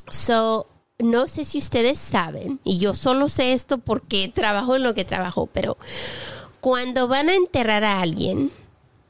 So, 0.10 0.68
no 1.00 1.28
sé 1.28 1.44
si 1.44 1.58
ustedes 1.58 1.98
saben, 1.98 2.60
y 2.64 2.78
yo 2.78 2.94
solo 2.94 3.28
sé 3.28 3.54
esto 3.54 3.80
porque 3.80 4.28
trabajo 4.28 4.76
en 4.76 4.84
lo 4.84 4.94
que 4.94 5.06
trabajo, 5.06 5.50
pero 5.52 5.78
cuando 6.60 7.08
van 7.08 7.30
a 7.30 7.36
enterrar 7.36 7.84
a 7.84 8.02
alguien 8.02 8.52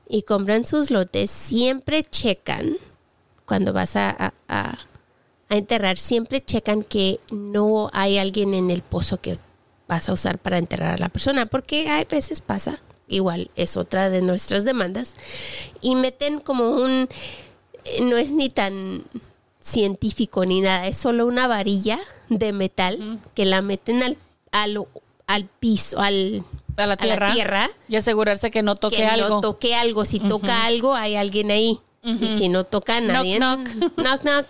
y 0.08 0.24
compran 0.24 0.66
sus 0.66 0.90
lotes, 0.90 1.30
siempre 1.30 2.04
checan, 2.04 2.78
cuando 3.46 3.74
vas 3.74 3.96
a, 3.98 4.34
a 5.52 5.58
enterrar, 5.58 5.98
siempre 5.98 6.44
checan 6.44 6.84
que 6.84 7.20
no 7.32 7.90
hay 7.94 8.18
alguien 8.18 8.54
en 8.54 8.72
el 8.72 8.82
pozo 8.82 9.20
que 9.20 9.38
vas 9.88 10.08
a 10.10 10.14
usar 10.14 10.40
para 10.40 10.58
enterrar 10.58 10.96
a 10.96 10.98
la 10.98 11.10
persona, 11.10 11.46
porque 11.46 11.90
a 11.90 12.04
veces 12.06 12.40
pasa, 12.42 12.80
igual 13.08 13.52
es 13.56 13.76
otra 13.78 14.10
de 14.10 14.22
nuestras 14.22 14.64
demandas, 14.64 15.14
y 15.82 15.96
meten 15.96 16.40
como 16.40 16.70
un, 16.70 17.10
no 18.04 18.18
es 18.18 18.32
ni 18.32 18.50
tan 18.50 19.04
científico 19.60 20.46
ni 20.46 20.62
nada, 20.62 20.88
es 20.88 20.98
solo 20.98 21.26
una 21.26 21.48
varilla 21.48 22.00
de 22.30 22.54
metal 22.54 23.20
que 23.36 23.44
la 23.46 23.62
meten 23.62 24.02
al, 24.04 24.18
al, 24.52 24.86
al 25.28 25.46
piso, 25.60 26.00
al, 26.00 26.44
A 26.78 26.86
la 26.88 26.94
a 26.94 26.98
tierra. 26.98 27.28
la 27.28 27.34
tierra 27.34 27.72
Y 27.90 27.98
asegurarse 27.98 28.50
que 28.52 28.64
no 28.64 28.76
toque 28.76 28.96
que 28.98 29.06
algo. 29.06 29.28
no 29.28 29.42
toque 29.42 29.76
algo. 29.76 30.06
Si 30.06 30.20
toca 30.20 30.64
algo, 30.66 30.96
hay 30.96 31.16
alguien 31.18 31.52
ahí. 31.52 31.80
Y 32.04 32.38
si 32.38 32.50
no 32.50 32.64
toca 32.64 32.98
a 32.98 33.02
nadie. 33.02 33.38
knock. 33.38 33.60
knock, 33.98 34.22
knock. 34.22 34.46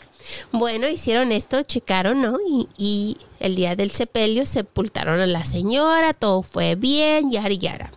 Bueno, 0.52 0.88
hicieron 0.88 1.32
esto, 1.32 1.64
checaron, 1.64 2.22
¿no? 2.22 2.38
Y, 2.48 2.70
y 2.78 3.18
el 3.40 3.56
día 3.56 3.76
del 3.76 3.92
sepelio 3.92 4.46
sepultaron 4.46 5.20
a 5.20 5.28
la 5.28 5.44
señora, 5.44 6.14
todo 6.14 6.44
fue 6.44 6.76
bien, 6.76 7.32
yara, 7.32 7.54
yara. 7.54 7.92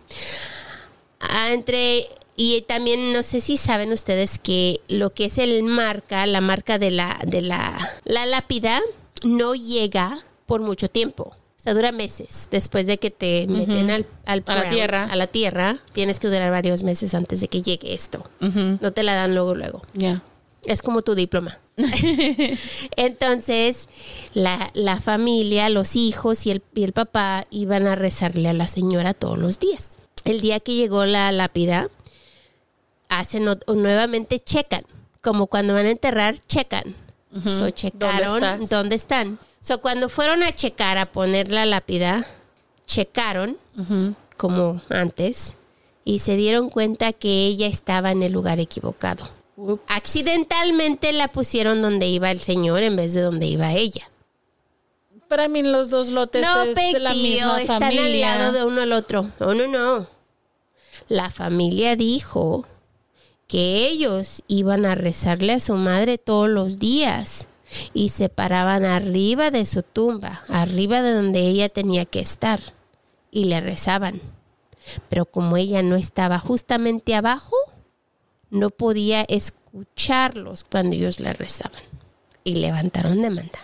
Ah, 1.19 1.53
entre 1.53 2.09
y 2.35 2.61
también 2.63 3.13
no 3.13 3.23
sé 3.23 3.39
si 3.39 3.55
saben 3.55 3.93
ustedes 3.93 4.39
que 4.39 4.81
lo 4.89 5.13
que 5.13 5.25
es 5.25 5.37
el 5.37 5.63
marca, 5.63 6.25
la 6.25 6.41
marca 6.41 6.77
de 6.77 6.91
la 6.91 7.19
de 7.25 7.41
la, 7.41 7.97
la 8.03 8.25
lápida 8.25 8.81
no 9.23 9.55
llega 9.55 10.25
por 10.45 10.61
mucho 10.61 10.89
tiempo. 10.89 11.33
O 11.65 11.67
sea, 11.67 11.73
dura 11.73 11.91
meses. 11.91 12.47
Después 12.51 12.85
de 12.85 12.99
que 12.99 13.09
te 13.09 13.47
meten 13.47 13.89
al, 13.89 14.05
al 14.25 14.43
A 14.45 14.55
la 14.55 14.67
tierra. 14.67 15.05
A 15.05 15.15
la 15.15 15.25
tierra, 15.25 15.77
tienes 15.93 16.19
que 16.19 16.27
durar 16.27 16.51
varios 16.51 16.83
meses 16.83 17.15
antes 17.15 17.41
de 17.41 17.47
que 17.47 17.63
llegue 17.63 17.95
esto. 17.95 18.23
No 18.39 18.93
te 18.93 19.01
la 19.01 19.15
dan 19.15 19.33
luego, 19.33 19.55
luego. 19.55 19.81
Ya. 19.95 20.21
Es 20.65 20.83
como 20.83 21.01
tu 21.01 21.15
diploma. 21.15 21.57
Entonces, 22.97 23.89
la, 24.35 24.69
la 24.75 24.99
familia, 24.99 25.69
los 25.69 25.95
hijos 25.95 26.45
y 26.45 26.51
el, 26.51 26.61
y 26.75 26.83
el 26.83 26.93
papá 26.93 27.47
iban 27.49 27.87
a 27.87 27.95
rezarle 27.95 28.47
a 28.47 28.53
la 28.53 28.67
señora 28.67 29.15
todos 29.15 29.39
los 29.39 29.59
días. 29.59 29.97
El 30.23 30.41
día 30.41 30.59
que 30.59 30.75
llegó 30.75 31.05
la 31.05 31.31
lápida, 31.31 31.89
hacen 33.09 33.47
nuevamente 33.67 34.39
checan. 34.39 34.83
Como 35.21 35.47
cuando 35.47 35.73
van 35.73 35.87
a 35.87 35.91
enterrar, 35.91 36.37
checan. 36.47 36.95
So, 37.43 37.69
checaron 37.69 38.67
dónde 38.69 38.95
están. 38.95 39.39
So, 39.59 39.81
cuando 39.81 40.07
fueron 40.09 40.41
a 40.43 40.55
checar, 40.55 40.97
a 40.97 41.11
poner 41.11 41.49
la 41.51 41.65
lápida, 41.65 42.25
checaron 42.87 43.57
como 44.37 44.81
antes 44.89 45.55
y 46.05 46.19
se 46.19 46.35
dieron 46.37 46.69
cuenta 46.69 47.11
que 47.13 47.45
ella 47.47 47.67
estaba 47.67 48.11
en 48.11 48.23
el 48.23 48.31
lugar 48.31 48.59
equivocado. 48.59 49.29
Accidentalmente 49.87 51.11
la 51.13 51.29
pusieron 51.29 51.81
donde 51.81 52.07
iba 52.07 52.29
el 52.31 52.39
señor 52.39 52.83
en 52.83 52.95
vez 52.95 53.13
de 53.13 53.21
donde 53.21 53.47
iba 53.47 53.73
ella. 53.73 54.09
Para 55.27 55.47
mí 55.47 55.63
los 55.63 55.89
dos 55.89 56.09
lotes 56.11 56.43
No, 56.43 56.61
es 56.63 56.75
de 56.75 56.99
la 56.99 57.13
misma 57.13 57.59
están 57.61 57.81
familia. 57.81 58.33
al 58.33 58.39
lado 58.39 58.51
de 58.53 58.63
uno 58.65 58.81
al 58.81 58.93
otro. 58.93 59.31
No, 59.39 59.53
no, 59.53 59.67
no. 59.67 60.07
La 61.07 61.29
familia 61.31 61.95
dijo 61.95 62.65
que 63.47 63.87
ellos 63.87 64.43
iban 64.47 64.85
a 64.85 64.95
rezarle 64.95 65.53
a 65.53 65.59
su 65.59 65.75
madre 65.75 66.17
todos 66.17 66.49
los 66.49 66.77
días 66.77 67.47
y 67.93 68.09
se 68.09 68.29
paraban 68.29 68.85
arriba 68.85 69.51
de 69.51 69.65
su 69.65 69.83
tumba, 69.83 70.43
arriba 70.49 71.01
de 71.01 71.13
donde 71.13 71.39
ella 71.39 71.69
tenía 71.69 72.05
que 72.05 72.19
estar 72.19 72.59
y 73.31 73.45
le 73.45 73.61
rezaban. 73.61 74.21
Pero 75.09 75.25
como 75.25 75.57
ella 75.57 75.81
no 75.81 75.95
estaba 75.95 76.39
justamente 76.39 77.15
abajo, 77.15 77.55
no 78.49 78.69
podía 78.69 79.21
escucharlos 79.23 80.63
cuando 80.63 80.95
ellos 80.95 81.19
le 81.19 81.33
rezaban 81.33 81.81
y 82.43 82.55
levantaron 82.55 83.21
demanda. 83.21 83.59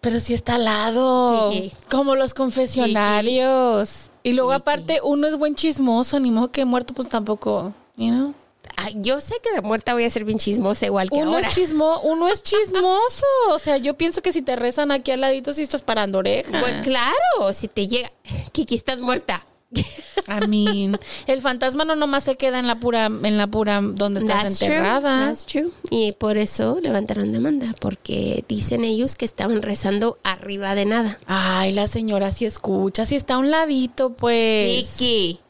Pero 0.00 0.20
si 0.20 0.34
está 0.34 0.56
al 0.56 0.64
lado. 0.64 1.50
Sí. 1.50 1.72
Como 1.90 2.14
los 2.14 2.34
confesionarios. 2.34 4.10
Y 4.26 4.32
luego 4.32 4.52
aparte 4.52 4.98
uno 5.04 5.28
es 5.28 5.36
buen 5.36 5.54
chismoso, 5.54 6.18
ni 6.18 6.32
modo 6.32 6.50
que 6.50 6.64
muerto 6.64 6.92
pues 6.94 7.08
tampoco, 7.08 7.72
you 7.96 8.08
know? 8.08 8.34
Yo 8.96 9.20
sé 9.20 9.36
que 9.40 9.52
de 9.52 9.60
muerta 9.60 9.94
voy 9.94 10.02
a 10.02 10.10
ser 10.10 10.24
bien 10.24 10.36
chismosa 10.36 10.84
igual 10.84 11.08
que 11.08 11.16
Uno 11.16 11.36
ahora. 11.36 11.48
es 11.48 11.54
chismo, 11.54 12.00
uno 12.00 12.26
es 12.26 12.42
chismoso. 12.42 13.24
O 13.50 13.58
sea, 13.60 13.76
yo 13.76 13.94
pienso 13.94 14.22
que 14.22 14.32
si 14.32 14.42
te 14.42 14.56
rezan 14.56 14.90
aquí 14.90 15.12
al 15.12 15.20
ladito 15.20 15.52
sí 15.52 15.62
estás 15.62 15.82
parando 15.82 16.18
oreja. 16.18 16.58
Pues 16.60 16.82
claro, 16.82 17.52
si 17.52 17.68
te 17.68 17.86
llega, 17.86 18.10
Kiki, 18.50 18.74
estás 18.74 19.00
muerta. 19.00 19.46
I 20.28 20.46
mean, 20.48 20.98
el 21.26 21.40
fantasma 21.40 21.84
no 21.84 21.94
nomás 21.94 22.24
se 22.24 22.36
queda 22.36 22.58
en 22.58 22.66
la 22.66 22.80
pura, 22.80 23.06
en 23.06 23.38
la 23.38 23.46
pura 23.46 23.80
donde 23.82 24.20
estás 24.20 24.42
That's 24.42 24.58
true, 24.58 24.68
enterrada. 24.68 25.26
that's 25.26 25.46
true. 25.46 25.70
Y 25.90 26.12
por 26.12 26.36
eso 26.36 26.78
levantaron 26.82 27.30
demanda, 27.32 27.74
porque 27.80 28.44
dicen 28.48 28.82
ellos 28.84 29.14
que 29.14 29.24
estaban 29.24 29.62
rezando 29.62 30.18
arriba 30.24 30.74
de 30.74 30.84
nada. 30.86 31.20
Ay, 31.26 31.72
la 31.72 31.86
señora 31.86 32.32
sí 32.32 32.44
escucha, 32.44 33.06
sí 33.06 33.14
está 33.14 33.34
a 33.34 33.38
un 33.38 33.50
ladito, 33.50 34.10
pues. 34.14 34.94
Kiki, 34.96 35.40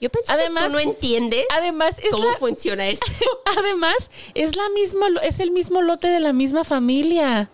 yo 0.00 0.10
pensé 0.10 0.32
Además- 0.32 0.64
que 0.64 0.68
tú 0.70 0.72
no 0.74 0.80
entiendes 0.80 1.44
Además, 1.56 1.96
es 2.02 2.10
cómo 2.10 2.24
la- 2.24 2.36
funciona 2.38 2.86
esto. 2.88 3.06
Además, 3.58 4.10
es 4.34 4.56
la 4.56 4.68
misma, 4.70 5.06
es 5.22 5.38
el 5.40 5.52
mismo 5.52 5.82
lote 5.82 6.08
de 6.08 6.20
la 6.20 6.32
misma 6.32 6.64
familia. 6.64 7.50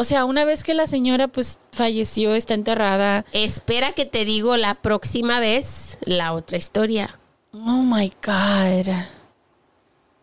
O 0.00 0.04
sea, 0.04 0.24
una 0.24 0.46
vez 0.46 0.64
que 0.64 0.72
la 0.72 0.86
señora 0.86 1.28
pues 1.28 1.58
falleció, 1.72 2.34
está 2.34 2.54
enterrada. 2.54 3.26
Espera 3.34 3.92
que 3.92 4.06
te 4.06 4.24
digo 4.24 4.56
la 4.56 4.76
próxima 4.76 5.40
vez 5.40 5.98
la 6.00 6.32
otra 6.32 6.56
historia. 6.56 7.20
Oh 7.52 7.82
my 7.82 8.10
God. 8.24 8.94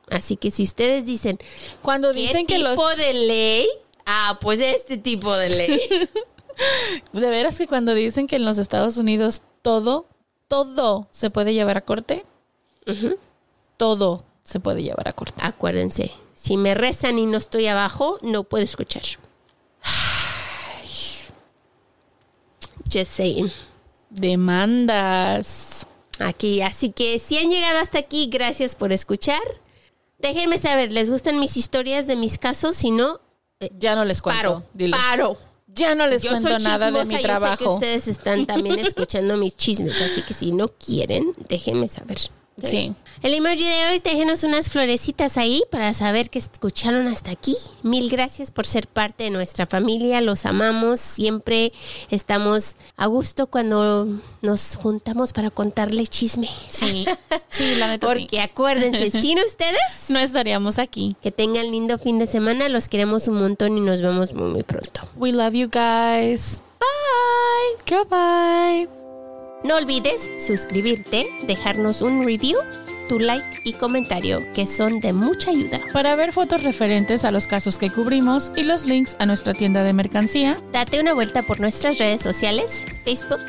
Así 0.09 0.35
que 0.35 0.49
si 0.49 0.63
ustedes 0.63 1.05
dicen, 1.05 1.37
Cuando 1.83 2.11
¿qué 2.11 2.21
dicen 2.21 2.47
que 2.47 2.55
tipo 2.55 2.69
los. 2.69 2.97
de 2.97 3.13
ley? 3.13 3.67
Ah, 4.07 4.39
pues 4.41 4.59
este 4.61 4.97
tipo 4.97 5.37
de 5.37 5.49
ley. 5.51 5.79
De 7.13 7.29
veras 7.29 7.59
que 7.59 7.67
cuando 7.67 7.93
dicen 7.93 8.25
que 8.25 8.37
en 8.37 8.45
los 8.45 8.57
Estados 8.57 8.97
Unidos 8.97 9.43
todo, 9.61 10.07
todo 10.47 11.07
se 11.11 11.29
puede 11.29 11.53
llevar 11.53 11.77
a 11.77 11.81
corte, 11.81 12.25
todo 13.77 14.23
se 14.43 14.59
puede 14.59 14.81
llevar 14.81 15.07
a 15.07 15.13
corte. 15.13 15.39
Acuérdense, 15.39 16.11
si 16.33 16.57
me 16.57 16.73
rezan 16.73 17.19
y 17.19 17.27
no 17.27 17.37
estoy 17.37 17.67
abajo, 17.67 18.17
no 18.23 18.43
puedo 18.43 18.63
escuchar. 18.63 19.03
Just 22.91 23.11
saying. 23.11 23.51
Demandas. 24.09 25.87
Aquí, 26.19 26.61
así 26.61 26.91
que 26.91 27.19
si 27.19 27.37
han 27.37 27.49
llegado 27.49 27.79
hasta 27.79 27.99
aquí, 27.99 28.27
gracias 28.31 28.75
por 28.75 28.91
escuchar. 28.91 29.41
Déjenme 30.19 30.57
saber, 30.57 30.91
¿les 30.91 31.11
gustan 31.11 31.39
mis 31.39 31.57
historias 31.57 32.07
de 32.07 32.15
mis 32.15 32.37
casos? 32.39 32.75
Si 32.77 32.89
no, 32.91 33.19
Ya 33.77 33.95
no 33.95 34.03
les 34.05 34.21
cuento. 34.21 34.39
paro, 34.41 34.63
diles. 34.73 34.99
paro. 34.99 35.37
Ya 35.67 35.93
no 35.93 36.07
les 36.07 36.23
Yo 36.23 36.31
cuento 36.31 36.49
soy 36.49 36.63
nada 36.63 36.89
de 36.89 36.91
mi 36.91 36.97
yo 36.97 37.05
sé 37.11 37.17
que 37.17 37.23
trabajo. 37.23 37.73
ustedes 37.75 38.07
están 38.07 38.47
también 38.47 38.79
escuchando 38.85 39.37
mis 39.37 39.55
chismes, 39.55 40.01
así 40.01 40.23
que 40.23 40.33
si 40.33 40.51
no 40.51 40.69
quieren, 40.69 41.33
déjenme 41.49 41.87
saber. 41.87 42.17
Sí. 42.63 42.93
El 43.23 43.33
emoji 43.33 43.63
de 43.65 43.89
hoy, 43.89 43.99
déjenos 44.03 44.43
unas 44.43 44.69
florecitas 44.69 45.37
ahí 45.37 45.63
para 45.71 45.91
saber 45.93 46.29
que 46.29 46.37
escucharon 46.37 47.07
hasta 47.07 47.31
aquí. 47.31 47.55
Mil 47.81 48.09
gracias 48.09 48.51
por 48.51 48.65
ser 48.67 48.87
parte 48.87 49.23
de 49.23 49.29
nuestra 49.31 49.65
familia, 49.65 50.21
los 50.21 50.45
amamos, 50.45 50.99
siempre 50.99 51.71
estamos 52.11 52.75
a 52.95 53.07
gusto 53.07 53.47
cuando 53.47 54.07
nos 54.43 54.75
juntamos 54.75 55.33
para 55.33 55.49
contarle 55.49 56.05
chisme. 56.05 56.47
Sí. 56.69 57.05
Sí, 57.49 57.75
la 57.75 57.87
neta 57.87 58.07
sí. 58.13 58.13
Porque 58.13 58.39
acuérdense, 58.41 59.09
sin 59.21 59.39
ustedes, 59.39 60.09
No 60.09 60.19
estaríamos 60.19 60.77
aquí. 60.77 61.15
que 61.21 61.31
tengan 61.31 61.71
lindo 61.71 61.97
fin 61.97 62.19
de 62.19 62.27
semana, 62.27 62.69
los 62.69 62.87
queremos 62.87 63.27
un 63.27 63.39
montón 63.39 63.77
y 63.77 63.81
nos 63.81 64.01
vemos 64.01 64.33
muy, 64.33 64.49
muy 64.51 64.63
pronto. 64.63 65.01
We 65.15 65.31
love 65.31 65.53
you 65.53 65.69
guys. 65.69 66.61
Bye. 66.79 67.97
Goodbye. 67.97 69.06
No 69.63 69.75
olvides 69.75 70.29
suscribirte, 70.37 71.27
dejarnos 71.47 72.01
un 72.01 72.23
review, 72.23 72.59
tu 73.09 73.19
like 73.19 73.61
y 73.63 73.73
comentario, 73.73 74.45
que 74.53 74.67
son 74.67 74.99
de 74.99 75.13
mucha 75.13 75.49
ayuda. 75.49 75.81
Para 75.93 76.15
ver 76.15 76.31
fotos 76.31 76.61
referentes 76.63 77.25
a 77.25 77.31
los 77.31 77.47
casos 77.47 77.79
que 77.79 77.89
cubrimos 77.89 78.51
y 78.55 78.63
los 78.63 78.85
links 78.85 79.15
a 79.19 79.25
nuestra 79.25 79.53
tienda 79.53 79.83
de 79.83 79.93
mercancía, 79.93 80.61
Date 80.71 81.01
una 81.01 81.13
vuelta 81.13 81.41
por 81.41 81.59
nuestras 81.59 81.97
redes 81.97 82.21
sociales, 82.21 82.85
Facebook, 83.03 83.41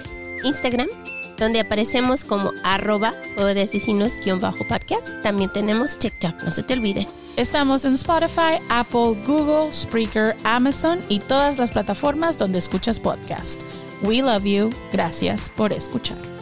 Instagram, 0.45 0.89
donde 1.37 1.61
aparecemos 1.61 2.25
como 2.25 2.53
arroba 2.65 3.15
o 3.37 3.45
de 3.45 3.63
asesinos-podcast. 3.63 5.21
También 5.23 5.51
tenemos 5.51 5.99
TikTok, 5.99 6.43
no 6.43 6.51
se 6.51 6.63
te 6.63 6.73
olvide. 6.73 7.07
estamos 7.37 7.85
en 7.85 7.95
Spotify, 7.95 8.63
Apple, 8.71 9.15
Google, 9.27 9.73
Spreaker, 9.73 10.37
Amazon 10.45 11.05
y 11.11 11.19
todas 11.19 11.59
las 11.59 11.71
plataformas 11.71 12.39
donde 12.39 12.59
escuchas 12.59 12.99
podcast. 12.99 13.61
We 14.03 14.23
love 14.23 14.47
you. 14.47 14.71
Gracias 14.93 15.49
por 15.49 15.73
escuchar. 15.73 16.38